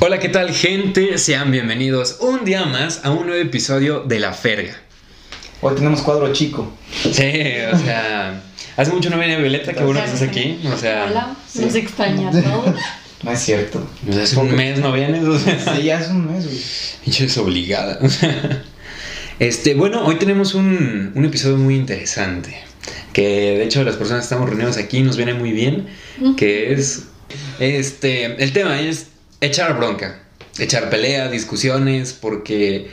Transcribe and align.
Hola, 0.00 0.18
¿qué 0.18 0.28
tal 0.28 0.52
gente? 0.54 1.18
Sean 1.18 1.50
bienvenidos 1.50 2.18
un 2.20 2.44
día 2.44 2.64
más 2.66 3.04
a 3.04 3.10
un 3.10 3.26
nuevo 3.26 3.40
episodio 3.42 4.00
de 4.00 4.20
La 4.20 4.32
Ferga. 4.32 4.76
Hoy 5.60 5.74
tenemos 5.74 6.02
cuadro 6.02 6.32
chico. 6.32 6.72
Sí, 7.02 7.10
o 7.72 7.78
sea, 7.78 8.40
hace 8.76 8.92
mucho 8.92 9.10
no 9.10 9.18
venía 9.18 9.38
Violeta, 9.38 9.72
qué 9.74 9.82
bueno 9.82 10.00
que 10.00 10.06
estás 10.06 10.22
aquí. 10.22 10.60
O 10.72 10.76
sea, 10.76 11.06
Hola, 11.10 11.36
sí. 11.50 11.60
nos 11.60 11.74
extraña 11.74 12.30
todo. 12.30 12.74
No 13.20 13.32
es 13.32 13.40
cierto. 13.40 13.84
o 14.08 14.12
sea, 14.12 14.22
hace 14.22 14.36
un 14.36 14.54
mes 14.54 14.78
no 14.78 14.92
vienes, 14.92 15.24
o 15.24 15.36
sea, 15.36 15.58
Sí, 15.74 15.82
ya 15.82 15.98
es 15.98 16.06
un 16.08 16.32
mes, 16.32 16.44
güey. 16.46 16.56
pinche 17.04 17.24
desobligada. 17.24 17.98
Este, 19.40 19.74
bueno, 19.74 20.04
hoy 20.04 20.16
tenemos 20.16 20.54
un, 20.54 21.12
un 21.14 21.24
episodio 21.24 21.56
muy 21.58 21.76
interesante. 21.76 22.56
Que 23.12 23.22
de 23.58 23.64
hecho 23.64 23.84
las 23.84 23.94
personas 23.94 24.22
que 24.22 24.24
estamos 24.26 24.48
reunidos 24.48 24.76
aquí 24.78 25.02
nos 25.02 25.16
viene 25.16 25.32
muy 25.34 25.50
bien. 25.52 25.86
Que 26.36 26.72
es. 26.72 27.04
Este. 27.60 28.24
El 28.42 28.52
tema 28.52 28.80
es 28.80 29.06
echar 29.40 29.76
bronca. 29.76 30.18
Echar 30.58 30.90
pelea, 30.90 31.28
discusiones, 31.28 32.12
porque. 32.12 32.90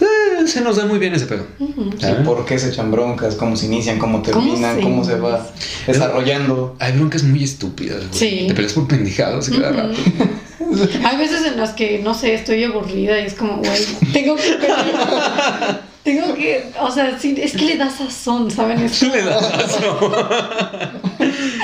eh, 0.00 0.46
se 0.46 0.60
nos 0.60 0.76
da 0.76 0.84
muy 0.86 0.98
bien 0.98 1.14
ese 1.14 1.26
pedo. 1.26 1.46
Sí, 1.58 1.74
¿sabes? 2.00 2.26
¿Por 2.26 2.44
qué 2.44 2.58
se 2.58 2.68
echan 2.68 2.90
broncas? 2.90 3.36
¿Cómo 3.36 3.56
se 3.56 3.66
inician? 3.66 3.98
¿Cómo 3.98 4.20
terminan? 4.22 4.76
se 4.76 4.82
¿Cómo 4.82 5.04
se 5.04 5.14
va 5.16 5.46
desarrollando? 5.86 6.76
Hay 6.80 6.92
broncas 6.92 7.22
muy 7.22 7.42
estúpidas, 7.44 7.98
güey. 8.08 8.12
Sí. 8.12 8.44
Te 8.48 8.54
peleas 8.54 8.72
por 8.74 8.86
pendejados 8.88 9.48
cada 9.48 9.70
Ujú. 9.70 9.78
rato. 9.78 10.00
Hay 11.08 11.16
veces 11.18 11.44
en 11.46 11.56
las 11.56 11.70
que, 11.70 12.00
no 12.00 12.14
sé, 12.14 12.34
estoy 12.34 12.64
aburrida 12.64 13.20
y 13.20 13.26
es 13.26 13.34
como, 13.34 13.58
güey, 13.58 13.80
tengo 14.12 14.34
que 14.36 14.52
pelear. 14.54 15.82
Tengo 16.02 16.34
que, 16.34 16.64
o 16.80 16.90
sea, 16.90 17.16
sí, 17.18 17.34
es 17.38 17.52
que 17.52 17.64
le 17.64 17.76
da 17.76 17.88
sazón, 17.88 18.50
¿saben? 18.50 18.78
Es 18.80 19.00
Le 19.02 19.22
das 19.22 19.42
asco. 19.54 20.12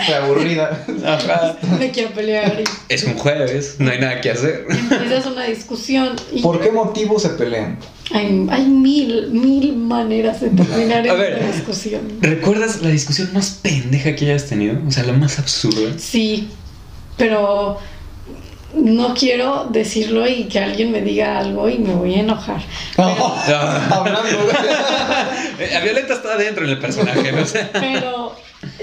Estoy 0.01 0.15
aburrida. 0.15 0.85
Ajá. 1.07 1.57
me 1.79 1.91
quiero 1.91 2.11
pelear 2.11 2.61
y 2.61 2.65
Es 2.93 3.05
un 3.05 3.15
jueves, 3.15 3.77
no 3.79 3.91
hay 3.91 3.99
nada 4.01 4.21
que 4.21 4.31
hacer. 4.31 4.67
empiezas 4.71 5.27
una 5.27 5.45
discusión 5.45 6.17
y 6.33 6.41
¿Por 6.43 6.61
qué 6.61 6.71
motivo 6.73 7.19
se 7.19 7.31
pelean? 7.31 7.79
hay, 8.13 8.47
hay 8.51 8.65
mil, 8.67 9.31
mil 9.31 9.77
maneras 9.77 10.41
de 10.41 10.51
terminar 10.51 11.07
A 11.09 11.13
en 11.13 11.19
ver. 11.19 11.39
una 11.43 11.53
discusión. 11.53 12.01
¿Recuerdas 12.21 12.83
la 12.83 12.89
discusión 12.91 13.31
más 13.33 13.51
pendeja 13.63 14.15
que 14.17 14.25
hayas 14.27 14.47
tenido? 14.47 14.77
O 14.87 14.91
sea, 14.91 15.05
la 15.05 15.13
más 15.13 15.39
absurda. 15.39 15.93
Sí, 15.99 16.49
pero 17.17 17.79
no 18.75 19.15
quiero 19.15 19.67
decirlo 19.71 20.27
y 20.29 20.45
que 20.45 20.59
alguien 20.61 20.93
me 20.93 21.03
diga 21.03 21.39
algo 21.39 21.69
y 21.69 21.79
me 21.79 21.93
voy 21.95 22.15
a 22.15 22.21
enojar. 22.21 22.63
Ah. 22.99 23.89
Hablando, 23.91 24.45
güey. 24.45 24.57
Eh, 25.61 25.79
Violeta 25.85 26.15
está 26.15 26.33
adentro 26.35 26.65
en 26.65 26.71
el 26.71 26.79
personaje, 26.79 27.33
¿no? 27.33 27.45
Sea, 27.45 27.69
Pero 27.79 28.35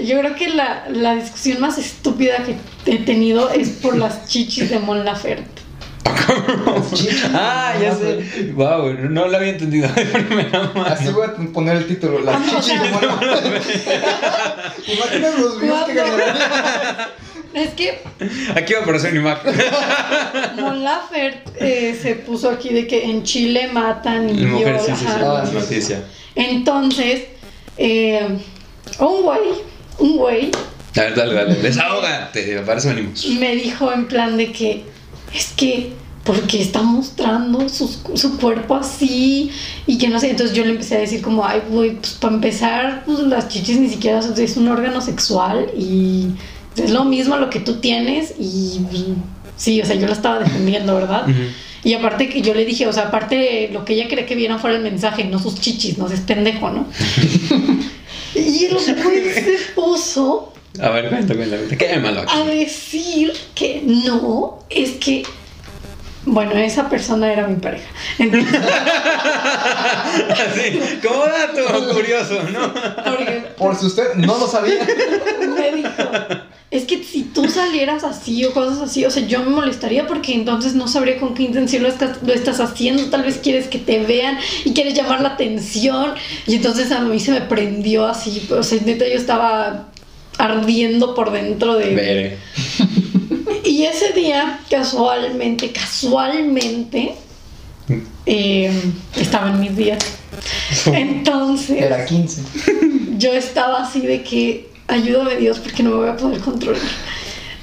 yo 0.02 0.18
creo 0.18 0.34
que 0.34 0.48
la, 0.48 0.84
la 0.90 1.14
discusión 1.14 1.60
más 1.60 1.78
estúpida 1.78 2.44
que 2.44 2.56
he 2.92 2.98
tenido 2.98 3.50
es 3.50 3.68
por 3.70 3.96
las 3.96 4.26
chichis 4.26 4.70
de 4.70 4.78
Mon 4.78 5.04
Laferte. 5.04 5.62
ah, 7.34 7.74
ya 7.80 7.94
sé. 7.94 8.52
Wow, 8.54 8.92
no 9.10 9.28
lo 9.28 9.36
había 9.36 9.50
entendido 9.50 9.88
de 9.88 10.04
primera 10.04 10.72
Así 10.86 11.08
voy 11.10 11.26
a 11.26 11.34
poner 11.52 11.76
el 11.76 11.86
título. 11.86 12.20
Las 12.20 12.44
chichis 12.44 12.80
de 12.80 12.90
Mon 12.90 13.04
Imagina 14.88 15.30
los 15.38 15.60
views 15.60 15.84
que 15.84 15.92
generarían. 15.92 17.08
Es 17.54 17.70
que 17.70 18.02
Aquí 18.54 18.74
va 18.74 18.80
a 18.80 18.82
aparecer 18.82 19.12
una 19.12 19.20
imagen. 19.20 19.54
Mon 20.60 20.84
Laferte 20.84 21.50
eh, 21.60 21.98
se 22.00 22.14
puso 22.16 22.50
aquí 22.50 22.70
de 22.70 22.86
que 22.86 23.04
en 23.04 23.22
Chile 23.22 23.68
matan 23.72 24.28
y 24.28 24.44
Mujer, 24.44 24.80
violan. 24.86 25.46
sí, 25.46 25.60
sí, 25.68 25.82
sí. 25.82 25.94
Entonces, 26.34 27.24
eh, 27.76 28.38
un 28.98 29.22
güey, 29.22 29.38
un 29.98 30.16
güey 30.16 30.50
A 30.96 31.00
ver, 31.00 31.14
dale, 31.14 31.34
dale. 31.34 31.54
Desahógate, 31.56 32.58
para 32.66 32.78
eso 32.78 32.88
venimos. 32.88 33.26
me 33.38 33.54
dijo 33.56 33.92
en 33.92 34.06
plan 34.06 34.36
de 34.36 34.52
que 34.52 34.84
es 35.34 35.48
que 35.56 35.92
porque 36.24 36.60
está 36.60 36.82
mostrando 36.82 37.68
sus- 37.70 38.00
su 38.14 38.36
cuerpo 38.38 38.74
así 38.74 39.50
y 39.86 39.96
que 39.96 40.08
no 40.08 40.20
sé, 40.20 40.28
entonces 40.30 40.54
yo 40.54 40.62
le 40.64 40.72
empecé 40.72 40.96
a 40.96 41.00
decir 41.00 41.22
como, 41.22 41.44
ay, 41.46 41.62
güey, 41.70 41.94
pues 41.96 42.12
para 42.14 42.34
empezar, 42.34 43.02
pues 43.06 43.20
las 43.20 43.48
chichis 43.48 43.78
ni 43.80 43.88
siquiera 43.88 44.20
son- 44.20 44.38
es 44.38 44.56
un 44.58 44.68
órgano 44.68 45.00
sexual 45.00 45.68
y 45.78 46.26
es 46.76 46.90
lo 46.90 47.04
mismo 47.04 47.36
lo 47.38 47.48
que 47.48 47.60
tú 47.60 47.76
tienes 47.76 48.34
y 48.38 48.80
sí, 49.56 49.80
o 49.80 49.86
sea, 49.86 49.96
yo 49.96 50.06
la 50.06 50.12
estaba 50.12 50.38
defendiendo, 50.38 50.94
¿verdad? 50.94 51.22
Ujú. 51.28 51.38
Y 51.84 51.94
aparte 51.94 52.28
que 52.28 52.42
yo 52.42 52.52
le 52.54 52.66
dije, 52.66 52.86
o 52.86 52.92
sea, 52.92 53.04
aparte 53.04 53.70
lo 53.72 53.84
que 53.86 53.94
ella 53.94 54.06
quería 54.08 54.26
que 54.26 54.34
vieran 54.34 54.58
fuera 54.60 54.76
el 54.76 54.82
mensaje, 54.82 55.24
no 55.24 55.38
sus 55.38 55.58
chichis, 55.60 55.96
no 55.96 56.08
seas 56.08 56.20
pendejo, 56.20 56.68
¿no? 56.70 56.86
y 58.40 58.64
el 58.66 58.74
güey 58.74 59.34
se 59.34 59.58
puso 59.74 60.52
A 60.80 60.90
ver, 60.90 61.08
cuenta, 61.08 61.34
cuenta, 61.34 61.56
cuenta. 61.56 61.76
¿Qué 61.76 61.88
hay 61.88 62.00
malo 62.00 62.24
a 62.28 62.44
decir 62.44 63.32
que 63.54 63.82
no, 63.84 64.60
es 64.70 64.90
que, 64.92 65.24
bueno, 66.24 66.52
esa 66.52 66.88
persona 66.88 67.32
era 67.32 67.46
mi 67.46 67.56
pareja. 67.56 67.88
Entonces, 68.18 68.60
Así, 70.30 70.98
como 71.06 71.24
dato 71.24 71.94
curioso, 71.94 72.42
¿no? 72.52 72.72
porque 73.04 73.44
Por 73.56 73.76
si 73.76 73.86
usted 73.86 74.14
no 74.14 74.38
lo 74.38 74.46
sabía. 74.46 74.86
me 75.40 75.72
dijo, 75.72 75.90
es 76.70 76.84
que 76.84 77.02
si 77.02 77.22
tú 77.22 77.48
salieras 77.48 78.04
así 78.04 78.44
o 78.44 78.52
cosas 78.52 78.78
así, 78.78 79.04
o 79.04 79.10
sea, 79.10 79.26
yo 79.26 79.42
me 79.42 79.50
molestaría 79.50 80.06
porque 80.06 80.34
entonces 80.34 80.74
no 80.74 80.86
sabría 80.86 81.18
con 81.18 81.34
qué 81.34 81.44
intención 81.44 81.82
lo 81.82 81.88
estás, 81.88 82.22
lo 82.22 82.32
estás 82.34 82.60
haciendo, 82.60 83.06
tal 83.06 83.22
vez 83.22 83.38
quieres 83.42 83.68
que 83.68 83.78
te 83.78 84.00
vean 84.00 84.38
y 84.64 84.72
quieres 84.72 84.94
llamar 84.94 85.22
la 85.22 85.30
atención 85.30 86.14
y 86.46 86.56
entonces 86.56 86.92
a 86.92 87.00
mí 87.00 87.18
se 87.20 87.32
me 87.32 87.40
prendió 87.40 88.06
así, 88.06 88.46
o 88.50 88.62
sea, 88.62 88.80
neta 88.84 89.06
yo 89.06 89.14
estaba 89.14 89.88
ardiendo 90.36 91.14
por 91.14 91.32
dentro 91.32 91.74
de... 91.74 91.94
Veré. 91.94 92.38
Y 93.64 93.84
ese 93.84 94.12
día, 94.12 94.60
casualmente, 94.70 95.72
casualmente, 95.72 97.14
eh, 98.24 98.72
estaba 99.16 99.50
en 99.50 99.60
mis 99.60 99.76
días. 99.76 99.98
Entonces, 100.86 101.82
Era 101.82 102.04
15. 102.04 102.42
yo 103.18 103.32
estaba 103.32 103.82
así 103.82 104.00
de 104.00 104.22
que, 104.22 104.70
ayúdame 104.88 105.36
Dios 105.36 105.58
porque 105.58 105.82
no 105.82 105.90
me 105.90 105.96
voy 105.96 106.08
a 106.08 106.16
poder 106.16 106.40
controlar. 106.40 106.82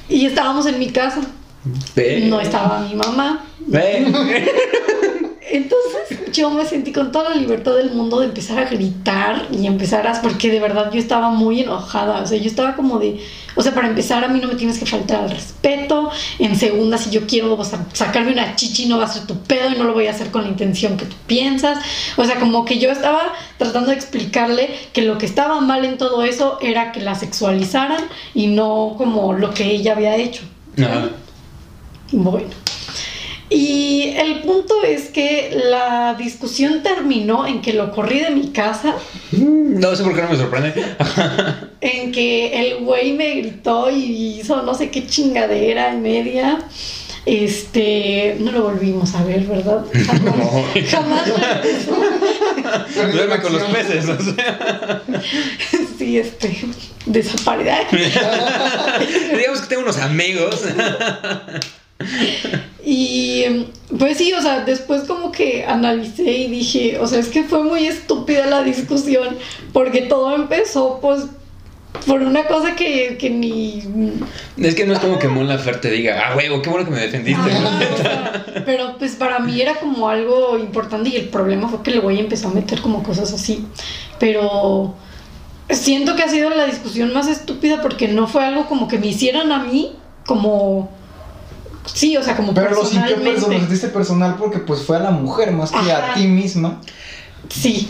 Y 0.07 0.25
estábamos 0.27 0.65
en 0.67 0.79
mi 0.79 0.89
casa, 0.91 1.21
no 2.23 2.39
estaba 2.39 2.79
mi 2.79 2.95
mamá. 2.95 3.45
Entonces 5.55 6.31
yo 6.33 6.49
me 6.49 6.65
sentí 6.65 6.91
con 6.91 7.11
toda 7.11 7.29
la 7.29 7.35
libertad 7.35 7.75
del 7.75 7.91
mundo 7.91 8.19
de 8.19 8.25
empezar 8.27 8.59
a 8.59 8.65
gritar 8.65 9.47
y 9.51 9.65
empezar 9.67 10.05
a... 10.07 10.21
Porque 10.21 10.49
de 10.51 10.59
verdad 10.59 10.91
yo 10.91 10.99
estaba 10.99 11.29
muy 11.29 11.61
enojada. 11.61 12.21
O 12.21 12.27
sea, 12.27 12.37
yo 12.37 12.47
estaba 12.47 12.75
como 12.75 12.99
de... 12.99 13.19
O 13.55 13.61
sea, 13.61 13.73
para 13.73 13.87
empezar 13.87 14.23
a 14.23 14.27
mí 14.27 14.39
no 14.41 14.47
me 14.49 14.55
tienes 14.55 14.77
que 14.77 14.85
faltar 14.85 15.23
al 15.23 15.29
respeto. 15.29 16.09
En 16.39 16.57
segunda, 16.57 16.97
si 16.97 17.09
yo 17.09 17.25
quiero 17.25 17.63
sa- 17.63 17.85
sacarme 17.93 18.33
una 18.33 18.55
chichi 18.55 18.85
no 18.87 18.97
va 18.97 19.05
a 19.05 19.07
ser 19.07 19.25
tu 19.27 19.37
pedo 19.39 19.69
y 19.73 19.77
no 19.77 19.85
lo 19.85 19.93
voy 19.93 20.07
a 20.07 20.11
hacer 20.11 20.29
con 20.29 20.43
la 20.43 20.49
intención 20.49 20.97
que 20.97 21.05
tú 21.05 21.15
piensas. 21.25 21.79
O 22.17 22.25
sea, 22.25 22.39
como 22.39 22.65
que 22.65 22.79
yo 22.79 22.91
estaba 22.91 23.33
tratando 23.57 23.91
de 23.91 23.95
explicarle 23.95 24.69
que 24.91 25.03
lo 25.03 25.17
que 25.17 25.25
estaba 25.25 25.61
mal 25.61 25.85
en 25.85 25.97
todo 25.97 26.23
eso 26.23 26.57
era 26.61 26.91
que 26.91 26.99
la 27.01 27.15
sexualizaran 27.15 28.03
y 28.33 28.47
no 28.47 28.95
como 28.97 29.31
lo 29.33 29.53
que 29.53 29.71
ella 29.71 29.93
había 29.93 30.17
hecho. 30.17 30.43
Ajá. 30.77 31.09
Bueno. 32.11 32.47
Y 33.57 34.13
el 34.17 34.41
punto 34.41 34.83
es 34.83 35.03
que 35.03 35.57
la 35.69 36.13
discusión 36.15 36.83
terminó 36.83 37.47
en 37.47 37.61
que 37.61 37.71
lo 37.71 37.89
corrí 37.93 38.19
de 38.19 38.31
mi 38.31 38.49
casa, 38.49 38.95
Mm, 39.31 39.79
No 39.79 39.95
sé 39.95 40.03
por 40.03 40.13
qué 40.13 40.21
no 40.23 40.29
me 40.29 40.35
sorprende. 40.35 40.73
en 41.81 42.11
que 42.11 42.53
el 42.59 42.83
güey 42.83 43.13
me 43.13 43.35
gritó 43.35 43.89
y 43.89 44.39
hizo 44.41 44.61
no 44.63 44.73
sé 44.73 44.89
qué 44.89 45.07
chingadera 45.07 45.93
y 45.93 45.97
media. 45.97 46.59
Este, 47.25 48.35
no 48.39 48.51
lo 48.51 48.63
volvimos 48.63 49.15
a 49.15 49.23
ver, 49.23 49.41
¿verdad? 49.45 49.85
Jamás, 49.93 50.35
No. 50.35 50.63
jamás. 50.89 51.23
Duerme 53.13 53.39
con 53.41 53.53
los 53.53 53.63
peces, 53.63 54.05
o 54.09 54.17
sea. 54.21 55.01
Sí, 55.97 56.19
este, 56.19 56.55
desapareció. 57.05 57.73
Digamos 59.37 59.61
que 59.61 59.67
tengo 59.67 59.81
unos 59.83 59.97
amigos. 59.97 60.61
Y 62.83 63.45
pues 63.97 64.17
sí, 64.17 64.31
o 64.33 64.41
sea, 64.41 64.63
después 64.63 65.03
como 65.03 65.31
que 65.31 65.65
analicé 65.65 66.23
y 66.23 66.47
dije, 66.49 66.99
o 66.99 67.07
sea, 67.07 67.19
es 67.19 67.29
que 67.29 67.43
fue 67.43 67.63
muy 67.63 67.87
estúpida 67.87 68.45
la 68.45 68.63
discusión, 68.63 69.37
porque 69.73 70.01
todo 70.01 70.35
empezó 70.35 70.99
pues 71.01 71.25
por 72.05 72.21
una 72.21 72.45
cosa 72.45 72.75
que, 72.75 73.17
que 73.17 73.29
ni... 73.29 73.81
Es 74.57 74.75
que 74.75 74.85
no 74.85 74.93
es 74.93 74.99
como 74.99 75.17
que 75.17 75.27
Mon 75.27 75.47
Laferte 75.47 75.89
diga, 75.89 76.21
ah, 76.27 76.35
huevo, 76.35 76.61
qué 76.61 76.69
bueno 76.69 76.85
que 76.85 76.91
me 76.91 77.01
defendiste. 77.01 77.51
Ajá, 77.51 77.79
o 77.93 77.97
sea, 77.97 78.45
pero 78.65 78.97
pues 78.97 79.15
para 79.15 79.39
mí 79.39 79.59
era 79.59 79.75
como 79.75 80.07
algo 80.09 80.57
importante 80.59 81.09
y 81.09 81.15
el 81.15 81.29
problema 81.29 81.69
fue 81.69 81.81
que 81.81 81.91
el 81.91 82.01
güey 82.01 82.19
empezó 82.19 82.49
a 82.49 82.53
meter 82.53 82.81
como 82.81 83.01
cosas 83.01 83.33
así. 83.33 83.65
Pero 84.19 84.93
siento 85.69 86.15
que 86.15 86.23
ha 86.23 86.29
sido 86.29 86.49
la 86.51 86.65
discusión 86.65 87.13
más 87.13 87.27
estúpida 87.27 87.81
porque 87.81 88.07
no 88.07 88.27
fue 88.27 88.45
algo 88.45 88.67
como 88.67 88.87
que 88.87 88.99
me 88.99 89.07
hicieran 89.07 89.51
a 89.51 89.63
mí 89.63 89.93
como... 90.25 90.91
Sí, 91.93 92.17
o 92.17 92.23
sea, 92.23 92.35
como 92.35 92.53
Pero 92.53 92.71
lo 92.71 92.75
sintió 92.85 93.01
personalmente. 93.01 93.31
personal, 93.31 93.53
lo 93.53 93.59
sentiste 93.67 93.87
personal 93.89 94.35
porque 94.37 94.59
pues 94.59 94.81
fue 94.81 94.97
a 94.97 94.99
la 94.99 95.11
mujer 95.11 95.51
más 95.51 95.71
que 95.71 95.77
Ajá. 95.77 96.11
a 96.11 96.13
ti 96.15 96.27
misma. 96.27 96.81
Sí, 97.49 97.87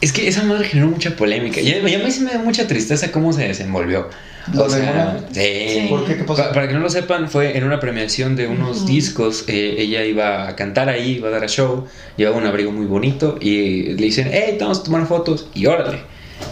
Es 0.00 0.12
que 0.12 0.28
esa 0.28 0.44
madre 0.44 0.64
generó 0.68 0.90
mucha 0.90 1.16
polémica. 1.16 1.60
Y 1.60 1.72
a 1.72 1.98
mí 1.98 2.10
sí 2.10 2.20
me 2.20 2.32
da 2.32 2.38
mucha 2.38 2.66
tristeza 2.68 3.10
cómo 3.10 3.32
se 3.32 3.48
desenvolvió. 3.48 4.08
¿Lo 4.54 4.64
O 4.64 4.70
sea, 4.70 5.18
sí. 5.32 5.86
¿Por 5.90 6.04
qué? 6.06 6.16
¿Qué 6.16 6.24
pasó? 6.24 6.42
Pa- 6.44 6.52
Para 6.52 6.68
que 6.68 6.74
no 6.74 6.80
lo 6.80 6.88
sepan, 6.88 7.28
fue 7.28 7.56
en 7.58 7.64
una 7.64 7.80
premiación 7.80 8.34
de 8.36 8.46
unos 8.46 8.86
discos. 8.86 9.44
eh, 9.48 9.74
ella 9.78 10.04
iba 10.04 10.48
a 10.48 10.56
cantar 10.56 10.88
ahí, 10.88 11.16
iba 11.16 11.28
a 11.28 11.30
dar 11.32 11.44
a 11.44 11.48
show. 11.48 11.84
Llevaba 12.16 12.36
un 12.38 12.46
abrigo 12.46 12.70
muy 12.72 12.86
bonito. 12.86 13.36
Y 13.40 13.82
le 13.94 13.94
dicen, 14.04 14.30
hey, 14.32 14.54
te 14.56 14.64
vamos 14.64 14.78
a 14.78 14.82
tomar 14.84 15.06
fotos. 15.06 15.48
Y 15.54 15.66
órale. 15.66 15.98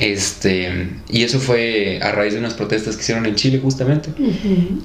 Este, 0.01 0.89
y 1.09 1.23
eso 1.23 1.39
fue 1.41 1.99
a 2.03 2.13
raíz 2.13 2.35
de 2.35 2.39
unas 2.39 2.55
protestas 2.55 2.97
que 2.97 3.03
hicieron 3.03 3.27
en 3.27 3.35
Chile, 3.35 3.61
justamente. 3.63 4.11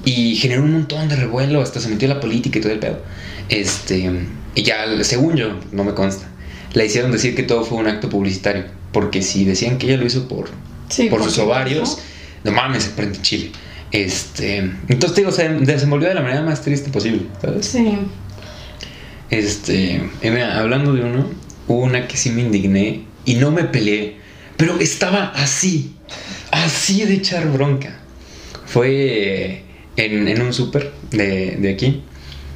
Y 0.04 0.36
generó 0.36 0.62
un 0.62 0.72
montón 0.72 1.08
de 1.08 1.16
revuelo, 1.16 1.60
hasta 1.60 1.80
se 1.80 1.88
metió 1.88 2.08
la 2.08 2.20
política 2.20 2.58
y 2.58 2.62
todo 2.62 2.72
el 2.72 2.78
pedo. 2.78 3.00
Este, 3.48 4.10
y 4.54 4.62
ya, 4.62 4.86
según 5.04 5.36
yo, 5.36 5.58
no 5.72 5.84
me 5.84 5.94
consta, 5.94 6.26
le 6.74 6.86
hicieron 6.86 7.12
decir 7.12 7.34
que 7.34 7.42
todo 7.42 7.64
fue 7.64 7.78
un 7.78 7.86
acto 7.86 8.08
publicitario. 8.08 8.64
Porque 8.92 9.22
si 9.22 9.44
decían 9.44 9.78
que 9.78 9.86
ella 9.86 9.96
lo 9.96 10.06
hizo 10.06 10.28
por, 10.28 10.50
Sí, 10.88 11.08
por 11.08 11.22
sus 11.22 11.38
ovarios, 11.38 11.98
no 12.44 12.52
mames, 12.52 12.84
se 12.84 12.90
prende 12.90 13.16
en 13.16 13.22
Chile. 13.22 13.50
Este, 13.90 14.56
entonces 14.56 15.14
te 15.14 15.20
digo, 15.20 15.32
se 15.32 15.48
desenvolvió 15.48 16.08
de 16.08 16.14
la 16.14 16.22
manera 16.22 16.42
más 16.42 16.62
triste 16.62 16.90
posible, 16.90 17.22
¿sabes? 17.40 17.66
Sí. 17.66 17.98
Este, 19.30 20.02
y 20.22 20.30
mira, 20.30 20.58
hablando 20.58 20.92
de 20.92 21.02
uno, 21.02 21.26
hubo 21.68 21.82
una 21.82 22.06
que 22.08 22.16
sí 22.16 22.30
me 22.30 22.42
indigné 22.42 23.04
y 23.24 23.34
no 23.34 23.50
me 23.50 23.64
peleé, 23.64 24.18
pero 24.62 24.78
estaba 24.78 25.32
así, 25.34 25.96
así 26.52 27.04
de 27.04 27.14
echar 27.14 27.50
bronca. 27.50 27.98
Fue 28.64 29.64
en, 29.96 30.28
en 30.28 30.40
un 30.40 30.52
súper 30.52 30.92
de, 31.10 31.74
aquí, 31.74 32.04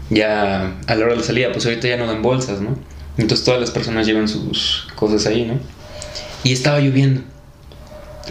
ya 0.09 0.77
a 0.87 0.95
la 0.95 1.05
hora 1.05 1.15
de 1.15 1.19
la 1.19 1.25
salida, 1.25 1.51
pues 1.51 1.67
ahorita 1.67 1.89
ya 1.89 1.97
no 1.97 2.07
dan 2.07 2.23
bolsas, 2.23 2.61
¿no? 2.61 2.79
Entonces 3.19 3.45
todas 3.45 3.61
las 3.61 3.73
personas 3.73 4.07
llevan 4.07 4.29
sus 4.29 4.87
cosas 4.95 5.27
ahí, 5.27 5.47
¿no? 5.47 5.59
Y 6.45 6.53
estaba 6.53 6.79
lloviendo. 6.79 7.23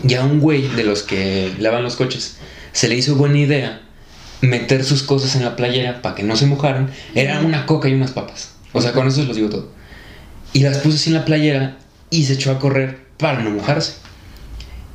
Y 0.08 0.14
a 0.14 0.24
un 0.24 0.40
güey 0.40 0.70
de 0.70 0.86
los 0.86 1.04
que 1.04 1.52
lavan 1.60 1.84
los 1.84 1.98
coches 1.98 2.38
se 2.72 2.88
le 2.88 2.96
hizo 2.96 3.18
buena 3.18 3.40
idea 3.40 3.82
meter 4.40 4.86
sus 4.86 5.04
cosas 5.04 5.36
en 5.36 5.44
la 5.44 5.58
playera 5.58 6.02
para 6.02 6.16
que 6.16 6.24
no 6.24 6.38
se 6.38 6.46
mojaran. 6.46 6.92
Era 7.14 7.42
una 7.42 7.66
coca 7.66 7.90
y 7.90 7.94
unas 7.94 8.12
papas. 8.12 8.52
O 8.72 8.80
sea, 8.80 8.94
con 8.94 9.06
eso 9.06 9.22
los 9.24 9.36
digo 9.36 9.50
todo. 9.50 9.70
Y 10.54 10.62
las 10.62 10.78
puso 10.78 10.96
así 10.96 11.10
en 11.10 11.16
la 11.16 11.26
playera 11.26 11.78
y 12.10 12.24
se 12.24 12.36
echó 12.36 12.52
a 12.52 12.60
correr 12.60 13.05
para 13.18 13.42
no 13.42 13.52
mojarse. 13.52 13.94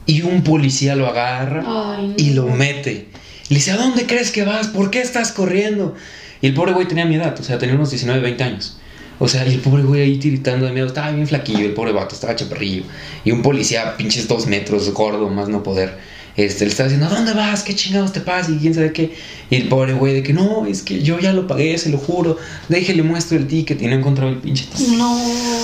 Y 0.07 0.23
un 0.23 0.43
policía 0.43 0.97
lo 0.97 1.07
agarra 1.07 1.63
Ay, 1.67 2.09
no. 2.09 2.15
y 2.17 2.31
lo 2.31 2.47
mete. 2.47 3.09
Le 3.49 3.57
dice, 3.57 3.73
¿a 3.73 3.77
dónde 3.77 4.07
crees 4.07 4.31
que 4.31 4.45
vas? 4.45 4.69
¿Por 4.69 4.91
qué 4.91 5.01
estás 5.01 5.33
corriendo? 5.33 5.95
Y 6.41 6.47
el 6.49 6.55
pobre 6.55 6.73
güey 6.73 6.89
tenía 6.89 7.05
mi 7.05 7.17
edad, 7.17 7.39
o 7.39 7.43
sea, 7.43 7.59
tenía 7.59 7.75
unos 7.75 7.91
19, 7.91 8.21
20 8.21 8.45
años. 8.45 8.77
O 9.19 9.29
sea, 9.29 9.47
y 9.47 9.53
el 9.53 9.61
pobre 9.61 9.83
güey 9.83 10.01
ahí 10.01 10.17
tiritando 10.19 10.65
de 10.65 10.73
miedo, 10.73 10.87
estaba 10.87 11.11
bien 11.11 11.29
flaquillo, 11.29 11.67
el 11.67 11.75
pobre 11.75 11.93
vato, 11.93 12.15
estaba 12.15 12.35
chaparrillo. 12.35 12.85
Y 13.25 13.33
un 13.33 13.43
policía, 13.43 13.97
pinches 13.97 14.27
dos 14.27 14.47
metros, 14.47 14.91
gordo, 14.95 15.29
más 15.29 15.49
no 15.49 15.63
poder. 15.63 15.99
Este, 16.37 16.65
le 16.65 16.71
estaba 16.71 16.89
diciendo, 16.89 17.13
¿a 17.13 17.15
dónde 17.15 17.35
vas? 17.35 17.63
¿Qué 17.63 17.75
chingados 17.75 18.13
te 18.13 18.21
pasa? 18.21 18.51
Y 18.51 18.57
quién 18.57 18.73
sabe 18.73 18.93
qué. 18.93 19.15
Y 19.51 19.57
el 19.57 19.69
pobre 19.69 19.93
güey 19.93 20.15
de 20.15 20.23
que 20.23 20.33
no, 20.33 20.65
es 20.65 20.81
que 20.81 21.03
yo 21.03 21.19
ya 21.19 21.35
lo 21.35 21.47
pagué, 21.47 21.77
se 21.77 21.91
lo 21.91 21.99
juro. 21.99 22.39
Déjele 22.71 23.03
muestro 23.03 23.37
el 23.37 23.47
ticket 23.47 23.83
y 23.83 23.87
no 23.89 23.97
encontraba 23.97 24.31
el 24.31 24.39
pinche. 24.39 24.67
No. 24.97 25.21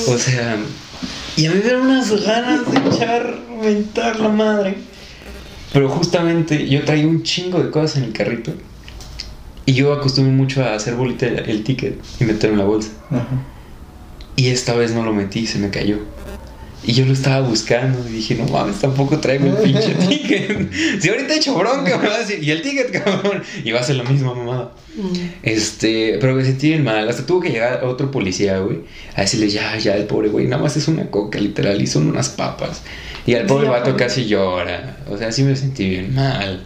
O 0.09 0.19
sea, 0.19 0.59
y 1.37 1.47
a 1.47 1.51
mí 1.51 1.57
me 1.57 1.63
dieron 1.63 1.83
unas 1.83 2.11
ganas 2.25 2.61
de 2.71 2.79
echar, 2.79 3.39
mentar 3.63 4.19
la 4.19 4.29
madre. 4.29 4.77
Pero 5.73 5.89
justamente 5.89 6.69
yo 6.69 6.85
traía 6.85 7.07
un 7.07 7.23
chingo 7.23 7.63
de 7.63 7.71
cosas 7.71 7.99
en 7.99 8.05
el 8.05 8.13
carrito. 8.13 8.53
Y 9.67 9.75
yo 9.75 9.93
acostumbré 9.93 10.33
mucho 10.33 10.65
a 10.65 10.75
hacer 10.75 10.95
bolita 10.95 11.27
el, 11.27 11.39
el 11.39 11.65
ticket 11.65 12.01
y 12.21 12.25
meterlo 12.25 12.55
en 12.55 12.59
la 12.59 12.65
bolsa. 12.65 12.91
Ajá. 13.11 13.27
Y 14.37 14.49
esta 14.49 14.75
vez 14.75 14.93
no 14.93 15.03
lo 15.03 15.13
metí 15.13 15.41
y 15.41 15.47
se 15.47 15.59
me 15.59 15.71
cayó. 15.71 15.99
Y 16.87 16.93
yo 16.93 17.05
lo 17.05 17.13
estaba 17.13 17.47
buscando 17.47 18.09
y 18.09 18.13
dije, 18.13 18.37
no 18.37 18.45
mames, 18.45 18.77
tampoco 18.77 19.19
traigo 19.19 19.47
el 19.47 19.57
pinche 19.57 19.95
ticket. 20.09 20.71
Si 21.01 21.09
ahorita 21.09 21.35
he 21.35 21.37
hecho 21.39 21.55
bronca, 21.55 21.99
me 21.99 22.09
va 22.09 22.15
a 22.15 22.19
decir, 22.21 22.43
y 22.43 22.51
el 22.53 22.63
ticket, 22.63 22.91
cabrón. 23.05 23.43
Y 23.65 23.73
va 23.73 23.81
a 23.81 23.83
ser 23.83 23.97
la 23.97 24.05
misma 24.05 24.35
mamada. 24.35 24.73
Mm. 24.95 25.13
Este, 25.43 26.19
pero 26.21 26.35
me 26.35 26.45
sentí 26.45 26.69
bien 26.69 26.85
mal. 26.85 27.09
Hasta 27.09 27.27
tuvo 27.27 27.41
que 27.41 27.51
llegar 27.51 27.85
otro 27.85 28.13
policía, 28.13 28.61
güey, 28.61 28.83
a 29.17 29.23
decirle, 29.23 29.49
ya, 29.49 29.77
ya, 29.79 29.97
el 29.97 30.05
pobre 30.05 30.29
güey, 30.29 30.47
nada 30.47 30.63
más 30.63 30.77
es 30.77 30.87
una 30.87 31.11
coca, 31.11 31.41
literal, 31.41 31.83
y 31.83 31.89
son 31.89 32.09
unas 32.09 32.29
papas. 32.29 32.83
Y 33.27 33.35
al 33.35 33.47
pobre 33.47 33.67
Sí, 33.67 33.71
vato 33.73 33.97
casi 33.97 34.27
llora. 34.27 34.99
O 35.11 35.19
sea, 35.19 35.33
sí 35.33 35.43
me 35.43 35.57
sentí 35.57 35.89
bien 35.89 36.15
mal. 36.15 36.65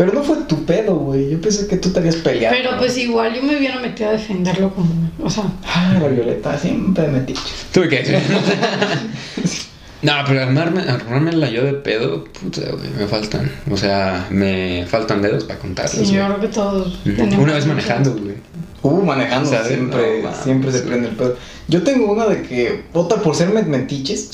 Pero 0.00 0.14
no 0.14 0.22
fue 0.22 0.38
tu 0.48 0.64
pedo, 0.64 0.94
güey. 0.94 1.28
Yo 1.28 1.38
pensé 1.42 1.68
que 1.68 1.76
tú 1.76 1.90
te 1.90 1.98
habías 1.98 2.16
peleado. 2.16 2.56
Pero 2.56 2.78
pues 2.78 2.96
igual 2.96 3.34
yo 3.34 3.42
me 3.42 3.58
hubiera 3.58 3.78
metido 3.80 4.08
a 4.08 4.12
defenderlo 4.12 4.74
como. 4.74 4.88
O 5.22 5.28
sea. 5.28 5.44
Ah, 5.62 5.98
la 6.00 6.08
Violeta 6.08 6.56
siempre 6.56 7.06
metiche. 7.06 7.42
Tuve 7.70 7.90
que 7.90 7.98
decir. 7.98 8.16
No, 10.02 10.12
pero 10.26 10.42
armarme, 10.42 10.80
armármela 10.82 11.50
yo 11.50 11.62
de 11.64 11.74
pedo, 11.74 12.24
puta, 12.24 12.60
güey, 12.72 12.88
me 12.98 13.06
faltan. 13.06 13.50
O 13.70 13.76
sea, 13.76 14.26
me 14.30 14.86
faltan 14.88 15.20
dedos 15.20 15.44
para 15.44 15.58
contarlos. 15.58 15.92
Sí, 16.08 16.14
yo 16.14 16.24
creo 16.26 16.40
que 16.40 16.48
todos. 16.48 16.98
Una 17.38 17.52
vez 17.54 17.66
manejando, 17.66 18.12
güey. 18.12 18.34
Uh, 18.82 19.02
manejando, 19.02 19.50
siempre, 19.62 20.22
No, 20.22 20.32
siempre 20.42 20.72
se 20.72 20.78
sí. 20.80 20.84
prende 20.86 21.08
el 21.08 21.16
pedo. 21.16 21.36
Yo 21.68 21.82
tengo 21.82 22.10
una 22.10 22.26
de 22.26 22.40
que, 22.42 22.84
otra 22.94 23.18
por 23.18 23.36
ser 23.36 23.52
met- 23.52 23.66
metiches, 23.66 24.30